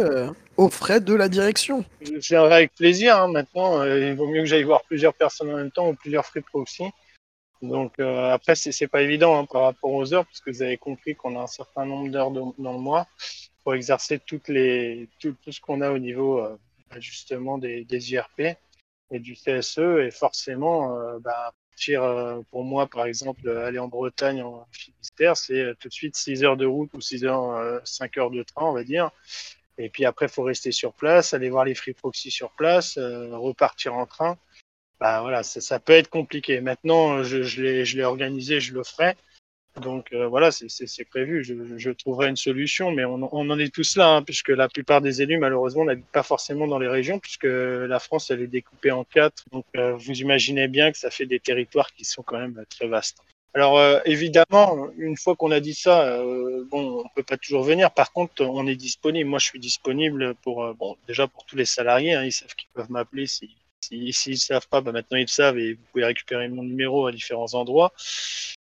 aux 0.61 0.69
frais 0.69 1.01
de 1.01 1.13
la 1.13 1.27
direction. 1.27 1.83
Je 2.01 2.29
viendrai 2.29 2.53
avec 2.53 2.75
plaisir. 2.75 3.17
Hein, 3.17 3.27
maintenant, 3.29 3.81
euh, 3.81 4.09
il 4.09 4.15
vaut 4.15 4.27
mieux 4.27 4.41
que 4.41 4.45
j'aille 4.45 4.63
voir 4.63 4.83
plusieurs 4.83 5.13
personnes 5.13 5.51
en 5.51 5.57
même 5.57 5.71
temps 5.71 5.89
ou 5.89 5.95
plusieurs 5.95 6.25
free 6.25 6.41
proxy. 6.41 6.83
Donc 7.61 7.99
après, 7.99 8.55
c'est 8.55 8.87
pas 8.87 9.03
évident 9.03 9.37
hein, 9.37 9.45
par 9.45 9.61
rapport 9.63 9.93
aux 9.93 10.13
heures, 10.15 10.25
parce 10.25 10.39
que 10.41 10.49
vous 10.49 10.63
avez 10.63 10.77
compris 10.77 11.15
qu'on 11.15 11.39
a 11.39 11.43
un 11.43 11.47
certain 11.47 11.85
nombre 11.85 12.09
d'heures 12.09 12.31
dans 12.31 12.73
le 12.73 12.79
mois 12.79 13.05
pour 13.63 13.75
exercer 13.75 14.17
toutes 14.17 14.47
les, 14.47 15.07
tout, 15.19 15.35
ce 15.47 15.61
qu'on 15.61 15.81
a 15.81 15.91
au 15.91 15.99
niveau 15.99 16.43
justement 16.97 17.59
des, 17.59 17.85
IRP 17.91 18.57
et 19.11 19.19
du 19.19 19.35
CSE. 19.35 19.77
Et 19.77 20.09
forcément, 20.09 20.97
bah, 21.19 21.53
euh, 21.89 22.41
pour 22.51 22.63
moi, 22.63 22.87
par 22.87 23.05
exemple, 23.05 23.49
aller 23.49 23.79
en 23.79 23.87
Bretagne, 23.87 24.41
en 24.41 24.67
Finistère, 24.71 25.37
c'est 25.37 25.59
euh, 25.59 25.73
tout 25.79 25.87
de 25.87 25.93
suite 25.93 26.15
6 26.15 26.43
heures 26.43 26.57
de 26.57 26.65
route 26.65 26.93
ou 26.93 27.01
6 27.01 27.25
heures, 27.25 27.81
5 27.85 28.17
euh, 28.17 28.21
heures 28.21 28.31
de 28.31 28.43
train, 28.43 28.65
on 28.65 28.73
va 28.73 28.83
dire. 28.83 29.11
Et 29.77 29.89
puis 29.89 30.05
après, 30.05 30.27
il 30.27 30.31
faut 30.31 30.43
rester 30.43 30.71
sur 30.71 30.93
place, 30.93 31.33
aller 31.33 31.49
voir 31.49 31.65
les 31.65 31.75
free 31.75 31.93
proxy 31.93 32.31
sur 32.31 32.51
place, 32.51 32.97
repartir 32.97 33.95
en 33.95 34.05
train. 34.05 34.37
Bah 34.99 35.21
voilà, 35.21 35.41
ça, 35.43 35.79
peut 35.79 35.93
être 35.93 36.09
compliqué. 36.09 36.61
Maintenant, 36.61 37.23
je, 37.23 37.41
je 37.41 37.97
l'ai 37.97 38.03
organisé, 38.03 38.59
je 38.59 38.73
le 38.73 38.83
ferai. 38.83 39.15
Donc 39.79 40.11
euh, 40.11 40.27
voilà, 40.27 40.51
c'est 40.51 41.05
prévu. 41.05 41.43
Je, 41.43 41.89
trouverai 41.91 42.27
une 42.27 42.35
solution, 42.35 42.91
mais 42.91 43.05
on, 43.05 43.23
en 43.23 43.59
est 43.59 43.73
tous 43.73 43.95
là, 43.95 44.15
hein, 44.15 44.21
puisque 44.21 44.49
la 44.49 44.67
plupart 44.67 45.01
des 45.01 45.21
élus, 45.21 45.37
malheureusement, 45.37 45.85
n'habitent 45.85 46.11
pas 46.11 46.23
forcément 46.23 46.67
dans 46.67 46.79
les 46.79 46.89
régions, 46.89 47.19
puisque 47.19 47.45
la 47.45 47.99
France, 47.99 48.31
elle 48.31 48.41
est 48.41 48.47
découpée 48.47 48.91
en 48.91 49.05
quatre. 49.05 49.43
Donc 49.51 49.65
euh, 49.77 49.93
vous 49.93 50.19
imaginez 50.19 50.67
bien 50.67 50.91
que 50.91 50.97
ça 50.97 51.09
fait 51.09 51.25
des 51.25 51.39
territoires 51.39 51.93
qui 51.93 52.03
sont 52.03 52.21
quand 52.21 52.37
même 52.37 52.63
très 52.69 52.87
vastes. 52.87 53.19
Alors 53.53 53.77
euh, 53.77 53.99
évidemment, 54.05 54.89
une 54.97 55.17
fois 55.17 55.35
qu'on 55.35 55.51
a 55.51 55.59
dit 55.59 55.73
ça, 55.73 56.17
bon, 56.69 57.03
on 57.03 57.09
peut 57.15 57.23
pas 57.23 57.37
toujours 57.37 57.63
venir. 57.63 57.91
Par 57.91 58.13
contre, 58.13 58.43
on 58.43 58.65
est 58.67 58.75
disponible. 58.75 59.29
Moi, 59.29 59.39
je 59.39 59.45
suis 59.45 59.59
disponible 59.59 60.35
pour, 60.35 60.73
bon, 60.75 60.95
déjà 61.07 61.27
pour 61.27 61.45
tous 61.45 61.55
les 61.57 61.65
salariés. 61.65 62.13
Hein, 62.13 62.23
ils 62.23 62.31
savent 62.31 62.55
qu'ils 62.55 62.69
peuvent 62.73 62.91
m'appeler 62.91 63.27
si 63.27 63.49
S'ils 63.81 64.13
si, 64.13 64.37
savent 64.37 64.67
pas, 64.67 64.81
bah 64.81 64.91
maintenant 64.91 65.17
ils 65.17 65.21
le 65.21 65.27
savent 65.27 65.57
et 65.57 65.73
vous 65.73 65.83
pouvez 65.91 66.05
récupérer 66.05 66.47
mon 66.49 66.63
numéro 66.63 67.07
à 67.07 67.11
différents 67.11 67.53
endroits. 67.55 67.91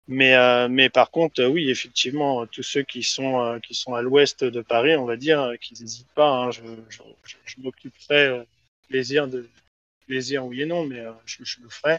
Mais, 0.09 0.35
euh, 0.35 0.69
mais 0.69 0.91
par 0.91 1.11
contre, 1.11 1.41
euh, 1.43 1.49
oui, 1.49 1.71
effectivement, 1.71 2.47
tous 2.47 2.63
ceux 2.63 2.83
qui 2.83 3.03
sont, 3.03 3.41
euh, 3.41 3.59
qui 3.59 3.75
sont 3.75 3.95
à 3.95 4.03
l'ouest 4.03 4.45
de 4.45 4.61
Paris, 4.61 4.97
on 4.97 5.07
va 5.07 5.17
dire, 5.17 5.53
qu'ils 5.61 5.81
n'hésitent 5.81 6.13
pas. 6.15 6.29
Hein, 6.29 6.51
je 6.51 6.63
je, 6.91 7.03
je, 7.45 7.61
m'occuperai 7.61 8.45
plaisir 8.89 9.29
de 9.29 9.49
plaisir 10.07 10.45
oui 10.45 10.63
et 10.63 10.67
non, 10.67 10.85
mais 10.85 11.03
je, 11.25 11.43
le 11.63 11.69
ferai 11.71 11.99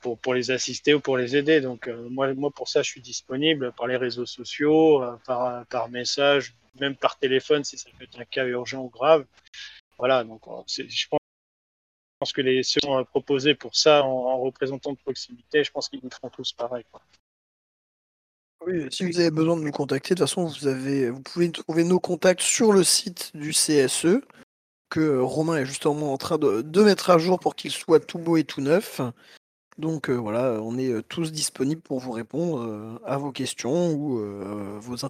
pour, 0.00 0.18
pour 0.18 0.34
les 0.34 0.50
assister 0.50 0.94
ou 0.94 1.00
pour 1.00 1.16
les 1.16 1.36
aider. 1.36 1.60
Donc 1.60 1.88
moi, 2.10 2.32
moi, 2.34 2.50
pour 2.50 2.68
ça, 2.68 2.82
je 2.82 2.90
suis 2.90 3.00
disponible 3.00 3.72
par 3.72 3.86
les 3.86 3.96
réseaux 3.96 4.26
sociaux, 4.26 5.02
par, 5.26 5.66
par 5.66 5.88
message, 5.88 6.54
même 6.80 6.96
par 6.96 7.18
téléphone 7.18 7.64
si 7.64 7.78
ça 7.78 7.90
peut 7.98 8.04
être 8.04 8.20
un 8.20 8.24
cas 8.24 8.44
urgent 8.46 8.82
ou 8.82 8.88
grave. 8.88 9.24
Voilà, 9.98 10.24
donc 10.24 10.42
je 10.68 11.06
pense 11.08 12.32
que 12.32 12.40
les 12.40 12.62
ceux 12.62 12.80
proposés 13.10 13.54
pour 13.54 13.76
ça 13.76 14.02
en, 14.02 14.38
représentant 14.40 14.92
de 14.92 14.98
proximité, 14.98 15.62
je 15.62 15.70
pense 15.70 15.88
qu'ils 15.88 16.00
nous 16.02 16.10
feront 16.10 16.30
tous 16.30 16.52
pareil. 16.52 16.84
Oui, 18.66 18.86
si 18.90 19.04
vous 19.04 19.20
avez 19.20 19.30
besoin 19.30 19.56
de 19.56 19.62
nous 19.62 19.72
contacter, 19.72 20.14
de 20.14 20.20
toute 20.20 20.28
façon, 20.28 20.46
vous, 20.46 20.66
avez, 20.66 21.10
vous 21.10 21.20
pouvez 21.20 21.50
trouver 21.52 21.84
nos 21.84 22.00
contacts 22.00 22.40
sur 22.40 22.72
le 22.72 22.82
site 22.82 23.30
du 23.34 23.50
CSE, 23.50 24.20
que 24.88 25.18
Romain 25.18 25.58
est 25.58 25.66
justement 25.66 26.12
en 26.12 26.16
train 26.16 26.38
de, 26.38 26.82
mettre 26.82 27.10
à 27.10 27.18
jour 27.18 27.38
pour 27.38 27.56
qu'il 27.56 27.72
soit 27.72 28.00
tout 28.00 28.18
beau 28.18 28.36
et 28.36 28.44
tout 28.44 28.62
neuf. 28.62 29.00
Donc 29.76 30.08
euh, 30.08 30.14
voilà, 30.14 30.60
on 30.62 30.78
est 30.78 30.90
euh, 30.90 31.02
tous 31.02 31.32
disponibles 31.32 31.82
pour 31.82 31.98
vous 31.98 32.12
répondre 32.12 32.62
euh, 32.62 32.98
à 33.04 33.16
vos 33.16 33.32
questions 33.32 33.92
ou 33.92 34.18
vos, 34.78 35.04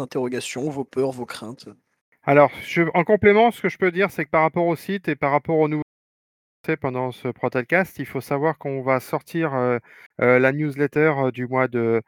interrogations, 0.00 0.68
vos 0.68 0.84
peurs, 0.84 1.12
vos 1.12 1.26
craintes. 1.26 1.68
Alors, 2.24 2.50
en 2.94 3.04
complément, 3.04 3.50
ce 3.50 3.62
que 3.62 3.68
je 3.68 3.78
peux 3.78 3.92
dire, 3.92 4.10
c'est 4.10 4.24
que 4.24 4.30
par 4.30 4.42
rapport 4.42 4.66
au 4.66 4.76
site 4.76 5.08
et 5.08 5.16
par 5.16 5.30
rapport 5.30 5.58
aux 5.58 5.68
nouveaux 5.68 5.82
pendant 6.80 7.12
ce 7.12 7.28
podcast, 7.28 7.98
il 7.98 8.06
faut 8.06 8.22
savoir 8.22 8.56
qu'on 8.56 8.80
va 8.80 8.98
sortir 8.98 9.52
la 10.16 10.52
newsletter 10.52 11.12
du 11.30 11.46
mois 11.46 11.68
de 11.68 12.00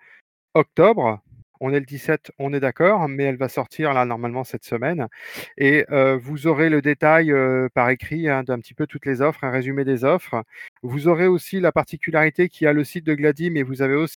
octobre. 0.55 1.21
On 1.61 1.73
est 1.73 1.81
le 1.81 1.87
17, 1.87 2.33
on 2.39 2.53
est 2.53 2.61
d'accord, 2.61 3.09
mais 3.09 3.25
elle 3.25 3.37
va 3.37 3.49
sortir 3.49 3.93
là 3.95 4.05
normalement 4.05 4.45
cette 4.45 4.65
semaine. 4.65 5.09
Et 5.57 5.85
vous 6.21 6.47
aurez 6.47 6.69
le 6.71 6.83
détail 6.83 7.33
par 7.75 7.91
écrit 7.91 8.29
hein, 8.29 8.43
d'un 8.43 8.59
petit 8.59 8.75
peu 8.75 8.87
toutes 8.87 9.07
les 9.07 9.23
offres, 9.23 9.45
un 9.45 9.51
résumé 9.51 9.85
des 9.85 10.05
offres. 10.05 10.43
Vous 10.83 11.09
aurez 11.09 11.27
aussi 11.27 11.61
la 11.61 11.73
particularité 11.73 12.49
qu'il 12.49 12.65
y 12.67 12.69
a 12.69 12.73
le 12.73 12.85
site 12.85 13.05
de 13.07 13.15
Glady, 13.15 13.51
mais 13.51 13.63
vous 13.63 13.83
avez 13.83 13.95
aussi, 13.95 14.17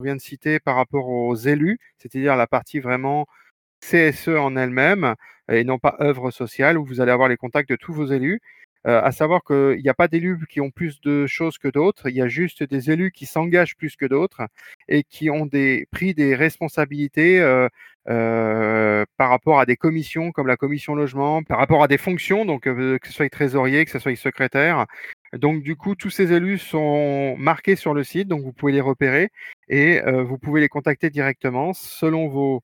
on 0.00 0.04
vient 0.04 0.16
de 0.16 0.20
citer, 0.20 0.60
par 0.60 0.76
rapport 0.76 1.08
aux 1.08 1.36
élus, 1.36 1.78
c'est-à-dire 1.98 2.36
la 2.36 2.46
partie 2.46 2.80
vraiment 2.80 3.26
CSE 3.82 4.28
en 4.28 4.56
elle-même 4.56 5.14
et 5.50 5.64
non 5.64 5.78
pas 5.78 5.96
œuvre 6.00 6.30
sociale, 6.30 6.78
où 6.78 6.84
vous 6.84 7.00
allez 7.00 7.12
avoir 7.12 7.28
les 7.28 7.36
contacts 7.36 7.68
de 7.70 7.76
tous 7.76 7.92
vos 7.92 8.06
élus. 8.06 8.40
Euh, 8.86 9.00
à 9.02 9.12
savoir 9.12 9.42
qu'il 9.44 9.80
n'y 9.82 9.88
a 9.88 9.94
pas 9.94 10.08
d'élus 10.08 10.38
qui 10.48 10.60
ont 10.60 10.70
plus 10.70 11.00
de 11.00 11.26
choses 11.26 11.56
que 11.56 11.68
d'autres, 11.68 12.10
il 12.10 12.16
y 12.16 12.20
a 12.20 12.28
juste 12.28 12.62
des 12.62 12.90
élus 12.90 13.12
qui 13.12 13.24
s'engagent 13.24 13.76
plus 13.76 13.96
que 13.96 14.04
d'autres 14.04 14.42
et 14.88 15.04
qui 15.04 15.30
ont 15.30 15.46
des, 15.46 15.86
pris 15.90 16.12
des 16.12 16.34
responsabilités 16.34 17.40
euh, 17.40 17.68
euh, 18.10 19.06
par 19.16 19.30
rapport 19.30 19.58
à 19.58 19.64
des 19.64 19.76
commissions 19.76 20.32
comme 20.32 20.46
la 20.46 20.58
commission 20.58 20.94
logement, 20.94 21.42
par 21.42 21.58
rapport 21.58 21.82
à 21.82 21.88
des 21.88 21.96
fonctions, 21.96 22.44
donc 22.44 22.64
que 22.64 22.98
ce 23.04 23.12
soit 23.12 23.30
trésorier, 23.30 23.86
que 23.86 23.90
ce 23.90 23.98
soit 23.98 24.14
secrétaire. 24.16 24.86
Donc 25.32 25.62
du 25.62 25.76
coup, 25.76 25.94
tous 25.94 26.10
ces 26.10 26.32
élus 26.32 26.58
sont 26.58 27.36
marqués 27.38 27.76
sur 27.76 27.94
le 27.94 28.04
site, 28.04 28.28
donc 28.28 28.42
vous 28.42 28.52
pouvez 28.52 28.72
les 28.72 28.82
repérer 28.82 29.30
et 29.68 30.00
vous 30.02 30.38
pouvez 30.38 30.60
les 30.60 30.68
contacter 30.68 31.08
directement 31.10 31.72
selon 31.72 32.28
vos 32.28 32.62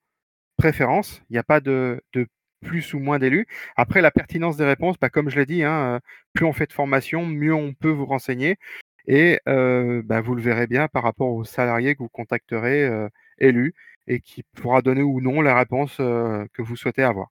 préférences. 0.59 1.23
Il 1.31 1.33
n'y 1.35 1.39
a 1.39 1.43
pas 1.43 1.61
de, 1.61 2.03
de 2.13 2.27
plus 2.61 2.95
ou 2.95 2.99
moins 2.99 3.19
d'élus. 3.19 3.47
Après, 3.77 4.01
la 4.01 4.11
pertinence 4.11 4.57
des 4.57 4.65
réponses, 4.65 4.97
bah, 5.01 5.09
comme 5.11 5.31
je 5.31 5.39
l'ai 5.39 5.47
dit, 5.47 5.65
hein, 5.65 5.97
euh, 5.97 5.99
plus 6.33 6.45
on 6.45 6.53
fait 6.53 6.67
de 6.67 6.73
formation, 6.73 7.27
mieux 7.27 7.55
on 7.55 7.73
peut 7.75 7.91
vous 7.91 8.07
renseigner. 8.07 8.57
Et 9.07 9.41
euh, 9.49 10.03
bah, 10.05 10.21
vous 10.21 10.35
le 10.35 10.43
verrez 10.43 10.67
bien 10.67 10.89
par 10.89 11.03
rapport 11.03 11.33
aux 11.33 11.45
salariés 11.45 11.95
que 11.95 12.01
vous 12.01 12.09
contacterez 12.09 12.85
euh, 12.85 13.09
élus 13.39 13.75
et 14.07 14.21
qui 14.21 14.43
pourra 14.57 14.83
donner 14.83 15.03
ou 15.03 15.21
non 15.21 15.41
la 15.41 15.57
réponse 15.57 15.97
que 15.97 16.63
vous 16.63 16.77
souhaitez 16.77 17.03
avoir. 17.03 17.29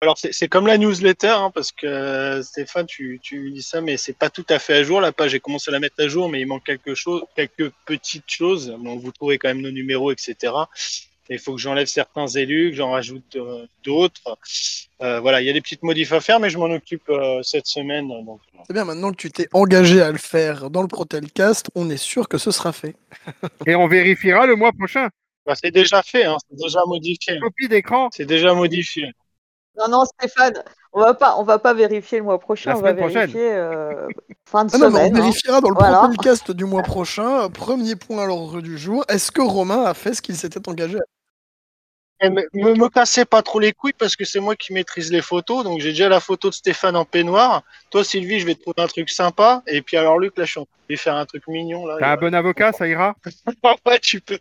Alors 0.00 0.16
c'est 0.16 0.48
comme 0.48 0.68
la 0.68 0.78
newsletter, 0.78 1.26
hein, 1.28 1.50
parce 1.52 1.72
que 1.72 2.40
Stéphane, 2.42 2.86
tu, 2.86 3.20
dis 3.22 3.62
ça, 3.62 3.80
mais 3.80 3.96
c'est 3.96 4.16
pas 4.16 4.30
tout 4.30 4.46
à 4.48 4.60
fait 4.60 4.74
à 4.74 4.82
jour. 4.84 5.00
La 5.00 5.10
page, 5.10 5.32
j'ai 5.32 5.40
commencé 5.40 5.70
à 5.70 5.72
la 5.72 5.80
mettre 5.80 6.00
à 6.00 6.06
jour, 6.06 6.28
mais 6.28 6.40
il 6.40 6.46
manque 6.46 6.64
quelque 6.64 6.94
chose, 6.94 7.24
quelques 7.34 7.70
petites 7.84 8.30
choses. 8.30 8.76
Vous 8.80 9.10
trouvez 9.10 9.38
quand 9.38 9.48
même 9.48 9.60
nos 9.60 9.72
numéros, 9.72 10.12
etc 10.12 10.36
Et 10.36 11.07
il 11.34 11.38
faut 11.38 11.54
que 11.54 11.60
j'enlève 11.60 11.86
certains 11.86 12.26
élus, 12.26 12.70
que 12.70 12.76
j'en 12.76 12.90
rajoute 12.92 13.36
euh, 13.36 13.66
d'autres. 13.84 14.38
Euh, 15.02 15.20
voilà, 15.20 15.40
il 15.40 15.46
y 15.46 15.50
a 15.50 15.52
des 15.52 15.60
petites 15.60 15.82
modifs 15.82 16.12
à 16.12 16.20
faire, 16.20 16.40
mais 16.40 16.50
je 16.50 16.58
m'en 16.58 16.66
occupe 16.66 17.08
euh, 17.10 17.42
cette 17.42 17.66
semaine. 17.66 18.08
Donc, 18.08 18.40
C'est 18.66 18.72
bien, 18.72 18.84
maintenant 18.84 19.10
que 19.10 19.16
tu 19.16 19.30
t'es 19.30 19.48
engagé 19.52 20.00
à 20.00 20.10
le 20.10 20.18
faire 20.18 20.70
dans 20.70 20.82
le 20.82 20.88
Protelcast, 20.88 21.70
on 21.74 21.90
est 21.90 21.96
sûr 21.98 22.28
que 22.28 22.38
ce 22.38 22.50
sera 22.50 22.72
fait. 22.72 22.96
Et 23.66 23.74
on 23.74 23.86
vérifiera 23.88 24.46
le 24.46 24.56
mois 24.56 24.72
prochain. 24.72 25.08
bah, 25.46 25.54
c'est 25.54 25.70
déjà 25.70 26.02
fait, 26.02 26.24
hein, 26.24 26.36
c'est 26.48 26.56
déjà 26.56 26.80
modifié. 26.86 27.38
Copie 27.40 27.68
d'écran. 27.68 28.08
C'est 28.12 28.26
déjà 28.26 28.54
modifié. 28.54 29.12
Non, 29.78 29.88
non, 29.88 30.04
Stéphane, 30.04 30.54
on 30.92 31.00
va 31.00 31.14
pas, 31.14 31.36
on 31.38 31.44
va 31.44 31.60
pas 31.60 31.72
vérifier 31.72 32.18
le 32.18 32.24
mois 32.24 32.40
prochain, 32.40 32.72
on 32.72 32.80
va 32.80 32.90
semaine 32.90 32.96
prochaine. 32.96 33.30
vérifier 33.30 33.52
euh, 33.52 34.08
fin 34.44 34.64
de 34.64 34.70
Ah 34.74 34.78
non, 34.78 34.90
mais 34.90 34.98
semaine. 34.98 35.12
on 35.12 35.16
hein. 35.16 35.20
vérifiera 35.20 35.60
dans 35.60 35.68
le 35.68 35.76
Voilà. 35.76 35.98
Protelcast 35.98 36.50
du 36.50 36.64
mois 36.64 36.82
prochain. 36.82 37.48
Premier 37.50 37.94
point 37.94 38.24
à 38.24 38.26
l'ordre 38.26 38.60
du 38.60 38.76
jour. 38.76 39.04
Est-ce 39.08 39.30
que 39.30 39.40
Romain 39.42 39.84
a 39.84 39.94
fait 39.94 40.14
ce 40.14 40.22
qu'il 40.22 40.36
s'était 40.36 40.68
engagé 40.68 40.96
à 40.96 41.02
me, 42.22 42.42
me, 42.52 42.74
me 42.74 42.88
cassez 42.88 43.24
pas 43.24 43.42
trop 43.42 43.60
les 43.60 43.72
couilles 43.72 43.92
parce 43.96 44.16
que 44.16 44.24
c'est 44.24 44.40
moi 44.40 44.56
qui 44.56 44.72
maîtrise 44.72 45.12
les 45.12 45.22
photos. 45.22 45.64
Donc 45.64 45.80
j'ai 45.80 45.90
déjà 45.90 46.08
la 46.08 46.20
photo 46.20 46.48
de 46.48 46.54
Stéphane 46.54 46.96
en 46.96 47.04
peignoir. 47.04 47.62
Toi, 47.90 48.04
Sylvie, 48.04 48.40
je 48.40 48.46
vais 48.46 48.54
te 48.54 48.62
trouver 48.62 48.82
un 48.82 48.88
truc 48.88 49.08
sympa. 49.10 49.62
Et 49.66 49.82
puis 49.82 49.96
alors, 49.96 50.18
Luc, 50.18 50.36
là, 50.36 50.44
je 50.44 50.50
suis 50.50 50.60
en 50.60 50.64
train 50.64 50.78
de 50.88 50.92
lui 50.92 50.98
faire 50.98 51.14
un 51.14 51.26
truc 51.26 51.46
mignon. 51.46 51.86
Là. 51.86 51.96
T'as 51.98 52.12
un 52.12 52.16
bon 52.16 52.34
avocat, 52.34 52.72
ça 52.72 52.88
ira? 52.88 53.14
Ouais, 53.86 53.98
tu 54.00 54.20
peux. 54.20 54.38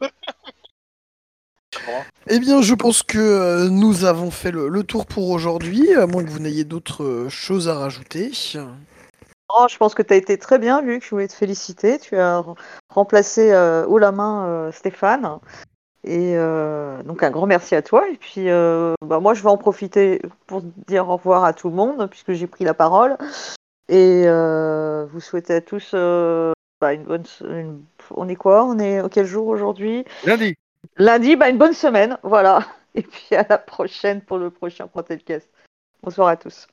Eh 2.27 2.39
bien, 2.39 2.61
je 2.61 2.73
pense 2.73 3.03
que 3.03 3.19
euh, 3.19 3.69
nous 3.69 4.05
avons 4.05 4.31
fait 4.31 4.51
le, 4.51 4.67
le 4.67 4.83
tour 4.83 5.05
pour 5.05 5.29
aujourd'hui, 5.29 5.93
à 5.93 6.07
moins 6.07 6.23
que 6.23 6.29
vous 6.29 6.39
n'ayez 6.39 6.63
d'autres 6.63 7.03
euh, 7.03 7.29
choses 7.29 7.69
à 7.69 7.75
rajouter. 7.75 8.31
Oh, 9.49 9.65
je 9.69 9.77
pense 9.77 9.93
que 9.93 10.01
tu 10.01 10.13
as 10.13 10.17
été 10.17 10.37
très 10.37 10.59
bien, 10.59 10.81
Luc. 10.81 11.03
Je 11.03 11.09
voulais 11.09 11.27
te 11.27 11.33
féliciter. 11.33 11.99
Tu 11.99 12.17
as 12.17 12.39
re- 12.39 12.57
remplacé 12.89 13.51
euh, 13.51 13.85
haut 13.85 13.97
la 13.97 14.11
main 14.11 14.47
euh, 14.47 14.71
Stéphane. 14.71 15.39
Et 16.07 16.37
euh, 16.37 17.03
donc, 17.03 17.21
un 17.21 17.31
grand 17.31 17.47
merci 17.47 17.75
à 17.75 17.81
toi. 17.81 18.07
Et 18.09 18.15
puis, 18.15 18.49
euh, 18.49 18.93
bah, 19.05 19.19
moi, 19.19 19.33
je 19.33 19.43
vais 19.43 19.49
en 19.49 19.57
profiter 19.57 20.21
pour 20.47 20.61
dire 20.87 21.09
au 21.09 21.17
revoir 21.17 21.43
à 21.43 21.51
tout 21.51 21.67
le 21.69 21.75
monde, 21.75 22.09
puisque 22.09 22.31
j'ai 22.31 22.47
pris 22.47 22.63
la 22.63 22.73
parole. 22.73 23.17
Et 23.89 24.23
euh, 24.25 25.05
vous 25.11 25.19
souhaitez 25.19 25.55
à 25.55 25.61
tous 25.61 25.93
bah, 25.93 26.93
une 26.93 27.03
bonne. 27.03 27.23
une- 27.41 27.83
On 28.11 28.29
est 28.29 28.35
quoi? 28.35 28.63
On 28.63 28.79
est 28.79 29.01
quel 29.11 29.25
jour 29.25 29.47
aujourd'hui? 29.47 30.05
Lundi. 30.25 30.55
Lundi, 30.97 31.35
bah, 31.35 31.49
une 31.49 31.57
bonne 31.57 31.73
semaine. 31.73 32.17
Voilà. 32.23 32.59
Et 32.95 33.01
puis, 33.01 33.35
à 33.35 33.45
la 33.49 33.57
prochaine 33.57 34.21
pour 34.21 34.37
le 34.37 34.49
prochain 34.49 34.87
Protelcast. 34.87 35.49
Bonsoir 36.03 36.29
à 36.29 36.37
tous. 36.37 36.67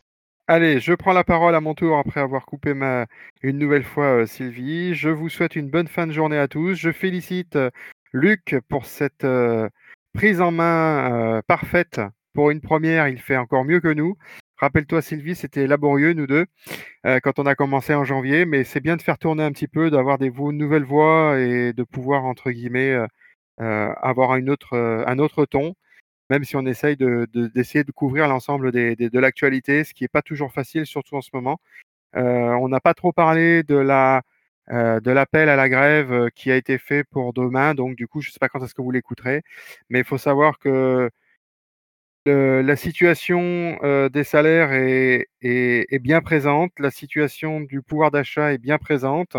Allez, 0.46 0.78
je 0.78 0.92
prends 0.92 1.14
la 1.14 1.24
parole 1.24 1.54
à 1.54 1.60
mon 1.60 1.74
tour 1.74 1.96
après 1.98 2.20
avoir 2.20 2.44
coupé 2.44 2.74
ma 2.74 3.06
une 3.42 3.58
nouvelle 3.58 3.82
fois 3.82 4.20
euh, 4.20 4.26
Sylvie. 4.26 4.94
Je 4.94 5.08
vous 5.08 5.30
souhaite 5.30 5.56
une 5.56 5.70
bonne 5.70 5.88
fin 5.88 6.06
de 6.06 6.12
journée 6.12 6.36
à 6.38 6.48
tous. 6.48 6.74
Je 6.74 6.92
félicite 6.92 7.56
euh, 7.56 7.70
Luc 8.14 8.56
pour 8.68 8.86
cette 8.86 9.24
euh, 9.24 9.68
prise 10.12 10.40
en 10.40 10.52
main 10.52 11.12
euh, 11.12 11.42
parfaite. 11.48 12.00
Pour 12.32 12.52
une 12.52 12.60
première, 12.60 13.08
il 13.08 13.20
fait 13.20 13.36
encore 13.36 13.64
mieux 13.64 13.80
que 13.80 13.92
nous. 13.92 14.16
Rappelle-toi 14.58 15.02
Sylvie, 15.02 15.34
c'était 15.34 15.66
laborieux 15.66 16.12
nous 16.12 16.28
deux 16.28 16.46
euh, 17.06 17.18
quand 17.20 17.40
on 17.40 17.46
a 17.46 17.56
commencé 17.56 17.92
en 17.92 18.04
janvier, 18.04 18.46
mais 18.46 18.62
c'est 18.62 18.78
bien 18.78 18.96
de 18.96 19.02
faire 19.02 19.18
tourner 19.18 19.42
un 19.42 19.50
petit 19.50 19.66
peu, 19.66 19.90
d'avoir 19.90 20.18
des 20.18 20.30
nouvelles 20.30 20.84
voix 20.84 21.40
et 21.40 21.72
de 21.72 21.82
pouvoir 21.82 22.24
entre 22.24 22.52
guillemets 22.52 22.96
avoir 23.58 24.30
un 24.32 24.46
autre 24.46 25.44
ton 25.44 25.74
même 26.30 26.44
si 26.44 26.56
on 26.56 26.64
essaye 26.66 26.96
de, 26.96 27.26
de- 27.32 27.48
d'essayer 27.48 27.84
de 27.84 27.92
couvrir 27.92 28.28
l'ensemble 28.28 28.72
de 28.72 29.18
l'actualité, 29.18 29.84
ce 29.84 29.92
qui 29.92 30.04
n'est 30.04 30.08
pas 30.08 30.22
toujours 30.22 30.52
facile, 30.52 30.86
surtout 30.86 31.16
en 31.16 31.20
ce 31.20 31.30
moment. 31.34 31.60
On 32.14 32.68
n'a 32.68 32.80
pas 32.80 32.94
trop 32.94 33.12
parlé 33.12 33.62
de 33.64 33.76
la 33.76 34.22
euh, 34.70 35.00
de 35.00 35.10
l'appel 35.10 35.48
à 35.50 35.56
la 35.56 35.68
grève 35.68 36.12
euh, 36.12 36.28
qui 36.34 36.50
a 36.50 36.56
été 36.56 36.78
fait 36.78 37.04
pour 37.04 37.34
demain, 37.34 37.74
donc 37.74 37.96
du 37.96 38.08
coup, 38.08 38.22
je 38.22 38.30
ne 38.30 38.32
sais 38.32 38.38
pas 38.38 38.48
quand 38.48 38.64
est-ce 38.64 38.74
que 38.74 38.80
vous 38.80 38.90
l'écouterez, 38.90 39.42
mais 39.90 39.98
il 40.00 40.04
faut 40.04 40.18
savoir 40.18 40.58
que 40.58 41.10
la 42.26 42.76
situation 42.76 43.78
euh, 43.82 44.08
des 44.08 44.24
salaires 44.24 44.72
est, 44.72 45.98
bien 46.00 46.22
présente, 46.22 46.72
la 46.78 46.90
situation 46.90 47.60
du 47.60 47.82
pouvoir 47.82 48.10
d'achat 48.10 48.54
est 48.54 48.58
bien 48.58 48.78
présente. 48.78 49.36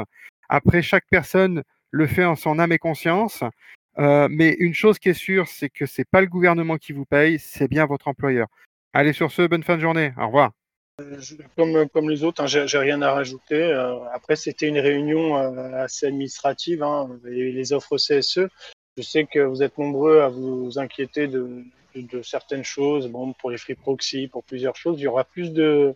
Après, 0.50 0.84
chaque 0.84 1.06
personne 1.10 1.64
le 1.90 2.08
fait 2.08 2.26
en 2.26 2.36
son 2.36 2.60
âme 2.60 2.72
et 2.72 2.78
conscience. 2.78 3.44
Mais 3.98 4.56
une 4.60 4.74
chose 4.74 5.00
qui 5.00 5.10
est 5.10 5.14
sûre, 5.14 5.48
c'est 5.48 5.70
que 5.70 5.86
c'est 5.86 6.08
pas 6.10 6.22
le 6.22 6.28
gouvernement 6.28 6.78
qui 6.78 6.94
vous 6.94 7.06
paye, 7.06 7.40
c'est 7.40 7.68
bien 7.68 7.86
votre 7.88 8.08
employeur. 8.08 8.48
Allez 8.94 9.14
sur 9.14 9.32
ce, 9.32 9.48
bonne 9.48 9.64
fin 9.64 9.78
de 9.78 9.82
journée. 9.82 10.14
Au 10.18 10.28
revoir. 10.28 10.52
Je- 11.20 11.36
Comme, 11.58 12.10
les 12.10 12.24
autres, 12.24 12.42
hein, 12.42 12.48
j'ai 12.48 12.78
rien 12.78 13.02
à 13.02 13.12
rajouter. 13.12 13.62
Euh, 13.62 14.00
après, 14.14 14.38
c'était 14.38 14.68
une 14.68 14.80
réunion 14.80 15.38
euh, 15.38 15.84
assez 15.84 16.06
administrative, 16.06 16.84
hein, 16.84 17.10
les 17.26 17.74
offres 17.74 17.98
CSE. 17.98 18.48
Je 18.98 19.02
sais 19.02 19.26
que 19.26 19.40
vous 19.40 19.62
êtes 19.62 19.78
nombreux 19.78 20.22
à 20.22 20.30
vous 20.30 20.80
inquiéter 20.80 21.28
de, 21.28 21.66
certaines 22.24 22.64
choses, 22.64 23.08
bon, 23.08 23.34
pour 23.34 23.52
les 23.52 23.58
free 23.58 23.76
proxy, 23.76 24.28
pour 24.28 24.44
plusieurs 24.46 24.78
choses. 24.78 25.00
Il 25.00 25.04
y 25.04 25.08
aura 25.08 25.26
plus 25.26 25.52
de, 25.52 25.94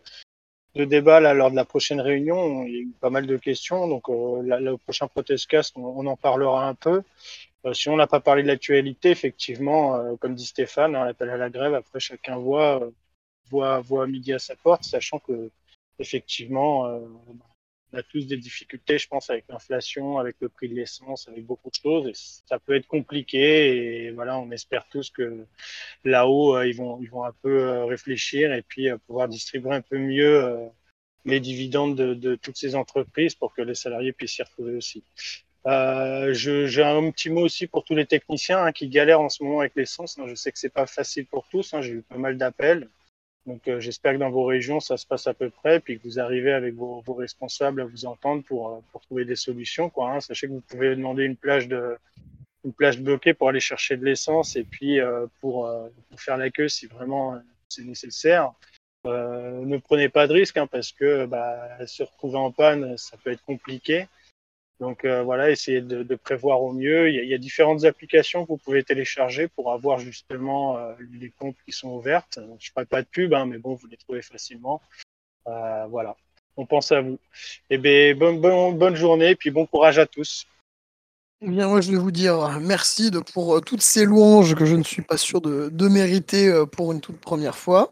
de 0.76 0.84
débats 0.84 1.22
lors 1.34 1.50
de 1.50 1.56
la 1.56 1.66
prochaine 1.66 2.02
réunion. 2.02 2.66
Il 2.66 2.74
y 2.74 2.78
a 2.78 2.82
eu 2.82 2.92
pas 3.00 3.10
mal 3.10 3.26
de 3.26 3.38
questions, 3.38 3.88
donc 3.88 4.10
euh, 4.10 4.42
le 4.44 4.76
prochain 4.78 5.08
protestcast, 5.08 5.78
on, 5.78 5.86
on 5.86 6.06
en 6.08 6.18
parlera 6.18 6.68
un 6.68 6.76
peu. 6.76 7.04
Euh, 7.66 7.74
si 7.74 7.88
on 7.88 7.96
n'a 7.96 8.08
pas 8.08 8.20
parlé 8.20 8.44
de 8.44 8.48
l'actualité, 8.50 9.12
effectivement, 9.12 9.96
euh, 9.96 10.16
comme 10.18 10.36
dit 10.36 10.46
Stéphane, 10.46 10.96
hein, 10.96 11.06
l'appel 11.06 11.30
à 11.30 11.38
la 11.38 11.50
grève, 11.50 11.74
après 11.74 12.02
chacun 12.02 12.38
voit, 12.38 12.84
euh, 12.84 12.92
voit, 13.50 13.80
voit 13.80 14.08
midi 14.08 14.34
à 14.34 14.40
sa 14.40 14.56
porte, 14.56 14.84
sachant 14.84 15.20
que 15.20 15.52
effectivement, 16.00 16.88
euh, 16.88 17.00
on 17.94 17.98
a 17.98 18.04
tous 18.04 18.28
des 18.28 18.38
difficultés, 18.38 18.98
je 18.98 19.08
pense, 19.08 19.30
avec 19.30 19.46
l'inflation, 19.50 20.18
avec 20.18 20.36
le 20.40 20.50
prix 20.50 20.70
de 20.70 20.76
l'essence, 20.76 21.28
avec 21.28 21.46
beaucoup 21.46 21.70
de 21.70 21.76
choses. 21.76 22.42
Ça 22.48 22.60
peut 22.60 22.76
être 22.76 22.88
compliqué. 22.88 24.06
Et 24.06 24.12
voilà, 24.12 24.40
on 24.40 24.52
espère 24.52 24.88
tous 24.90 25.10
que 25.10 25.46
là-haut, 26.06 26.56
euh, 26.56 26.68
ils 26.68 26.76
vont, 26.76 27.00
ils 27.02 27.10
vont 27.10 27.26
un 27.26 27.34
peu 27.42 27.62
euh, 27.62 27.86
réfléchir 27.86 28.54
et 28.54 28.62
puis 28.62 28.90
pouvoir 29.08 29.28
distribuer 29.28 29.74
un 29.74 29.82
peu 29.82 29.98
mieux 29.98 30.70
les 31.26 31.40
dividendes 31.40 31.96
de, 31.96 32.36
toutes 32.36 32.58
ces 32.58 32.76
entreprises 32.76 33.36
pour 33.36 33.54
que 33.54 33.62
les 33.62 33.76
salariés 33.76 34.14
puissent 34.14 34.34
s'y 34.34 34.44
retrouver 34.44 34.76
aussi. 34.76 35.04
J'ai 35.66 36.84
un 36.84 37.12
petit 37.12 37.30
mot 37.30 37.42
aussi 37.42 37.68
pour 37.68 37.84
tous 37.84 37.96
les 37.96 38.06
techniciens 38.06 38.64
hein, 38.64 38.72
qui 38.72 38.88
galèrent 38.88 39.22
en 39.22 39.30
ce 39.30 39.44
moment 39.44 39.60
avec 39.60 39.76
l'essence. 39.76 40.18
Je 40.26 40.36
sais 40.36 40.52
que 40.52 40.60
c'est 40.60 40.74
pas 40.74 40.88
facile 40.88 41.26
pour 41.26 41.48
tous. 41.50 41.74
hein. 41.74 41.82
J'ai 41.82 41.94
eu 41.94 42.02
pas 42.02 42.18
mal 42.18 42.38
d'appels. 42.38 42.88
Donc 43.50 43.68
euh, 43.68 43.80
j'espère 43.80 44.14
que 44.14 44.20
dans 44.20 44.30
vos 44.30 44.46
régions 44.46 44.80
ça 44.80 44.96
se 44.96 45.08
passe 45.08 45.26
à 45.26 45.34
peu 45.34 45.50
près, 45.50 45.80
puis 45.80 45.98
que 45.98 46.04
vous 46.04 46.20
arrivez 46.20 46.52
avec 46.52 46.76
vos, 46.76 47.02
responsables 47.08 47.82
à 47.82 47.86
vous 47.86 48.06
entendre 48.06 48.44
pour, 48.44 48.70
euh, 48.70 49.00
trouver 49.02 49.26
des 49.26 49.36
solutions. 49.36 49.92
Hein. 49.98 50.20
Sachez 50.20 50.48
que 50.48 50.54
vous 50.54 50.62
pouvez 50.62 50.96
demander 50.96 51.24
une 51.24 51.36
plage 51.36 51.68
de 51.68 51.98
une 52.64 52.74
bloquée 53.02 53.34
pour 53.34 53.50
aller 53.50 53.60
chercher 53.60 53.98
de 53.98 54.06
l'essence 54.06 54.56
et 54.56 54.64
puis 54.64 55.00
euh, 55.00 55.26
pour, 55.42 55.68
faire 56.16 56.38
la 56.38 56.52
queue 56.52 56.68
si 56.68 56.86
vraiment 56.86 57.42
c'est 57.70 57.84
nécessaire. 57.84 58.52
Ne 59.06 59.78
prenez 59.78 60.10
pas 60.10 60.28
de 60.28 60.34
risques 60.34 60.58
hein, 60.58 60.68
parce 60.68 60.92
que 60.92 61.26
bah, 61.26 61.86
se 61.88 62.04
retrouver 62.04 62.38
en 62.38 62.52
panne, 62.52 62.98
ça 62.98 63.18
peut 63.18 63.32
être 63.32 63.44
compliqué. 63.46 64.08
Donc 64.80 65.04
euh, 65.04 65.24
voilà, 65.24 65.50
essayez 65.50 65.82
de, 65.82 66.16
prévoir 66.16 66.62
au 66.62 66.72
mieux. 66.72 67.10
Il 67.10 67.28
y, 67.28 67.34
a, 67.34 67.38
différentes 67.38 67.84
applications 67.84 68.44
que 68.44 68.50
vous 68.50 68.58
pouvez 68.58 68.84
télécharger 68.84 69.50
pour 69.50 69.74
avoir 69.74 70.00
justement 70.00 70.78
euh, 70.78 70.94
les 71.20 71.30
pompes 71.30 71.58
qui 71.66 71.74
sont 71.74 71.90
ouvertes. 71.90 72.40
Je 72.42 72.42
ne 72.42 72.58
ferai 72.74 72.86
pas 72.86 73.02
de 73.02 73.08
pub, 73.08 73.34
hein, 73.34 73.46
mais 73.46 73.58
bon, 73.58 73.76
vous 73.76 73.88
les 73.88 73.98
trouvez 73.98 74.22
facilement. 74.22 74.82
Euh, 75.48 75.86
voilà, 75.88 76.16
on 76.56 76.66
pense 76.66 76.94
à 76.94 77.02
vous. 77.02 77.20
Et 77.70 77.78
bien, 77.78 78.16
bonne, 78.16 78.40
bonne, 78.40 78.78
bonne 78.78 78.96
journée, 78.96 79.36
puis 79.36 79.52
bon 79.52 79.66
courage 79.66 80.00
à 80.00 80.06
tous. 80.06 80.48
Eh 81.42 81.50
bien, 81.50 81.68
moi, 81.68 81.82
je 81.82 81.92
vais 81.92 81.98
vous 81.98 82.12
dire 82.12 82.60
merci 82.62 83.12
pour 83.34 83.62
toutes 83.62 83.82
ces 83.82 84.06
louanges 84.06 84.56
que 84.56 84.66
je 84.66 84.76
ne 84.76 84.84
suis 84.84 85.02
pas 85.02 85.18
sûr 85.18 85.42
de, 85.42 85.88
mériter 85.90 86.54
pour 86.72 86.94
une 86.94 87.02
toute 87.02 87.20
première 87.20 87.58
fois. 87.58 87.92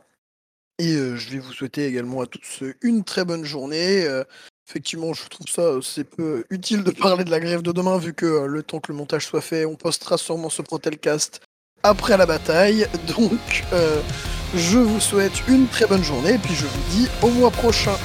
Et 0.79 0.93
je 0.93 1.29
vais 1.31 1.39
vous 1.39 1.53
souhaiter 1.53 1.85
également 1.85 2.21
à 2.21 2.27
tous 2.27 2.63
une 2.81 3.03
très 3.03 3.25
bonne 3.25 3.43
journée. 3.43 4.05
Euh, 4.67 4.71
effectivement, 4.71 5.13
je 5.13 5.27
trouve 5.27 5.47
ça 5.47 5.61
euh, 5.61 5.81
c'est 5.81 6.03
peu 6.03 6.45
utile 6.49 6.83
de 6.83 6.91
parler 6.91 7.23
de 7.23 7.31
la 7.31 7.39
grève 7.39 7.61
de 7.61 7.71
demain, 7.71 7.97
vu 7.97 8.13
que 8.13 8.25
euh, 8.25 8.47
le 8.47 8.63
temps 8.63 8.79
que 8.79 8.91
le 8.91 8.97
montage 8.97 9.25
soit 9.25 9.41
fait, 9.41 9.65
on 9.65 9.75
postera 9.75 10.17
sûrement 10.17 10.49
ce 10.49 10.61
Protelcast 10.61 11.41
après 11.83 12.17
la 12.17 12.25
bataille. 12.25 12.87
Donc, 13.17 13.65
euh, 13.73 14.01
je 14.55 14.77
vous 14.77 14.99
souhaite 14.99 15.47
une 15.47 15.67
très 15.67 15.85
bonne 15.85 16.03
journée, 16.03 16.35
et 16.35 16.37
puis 16.37 16.53
je 16.53 16.65
vous 16.65 16.83
dis 16.91 17.07
au 17.21 17.29
mois 17.29 17.51
prochain. 17.51 17.95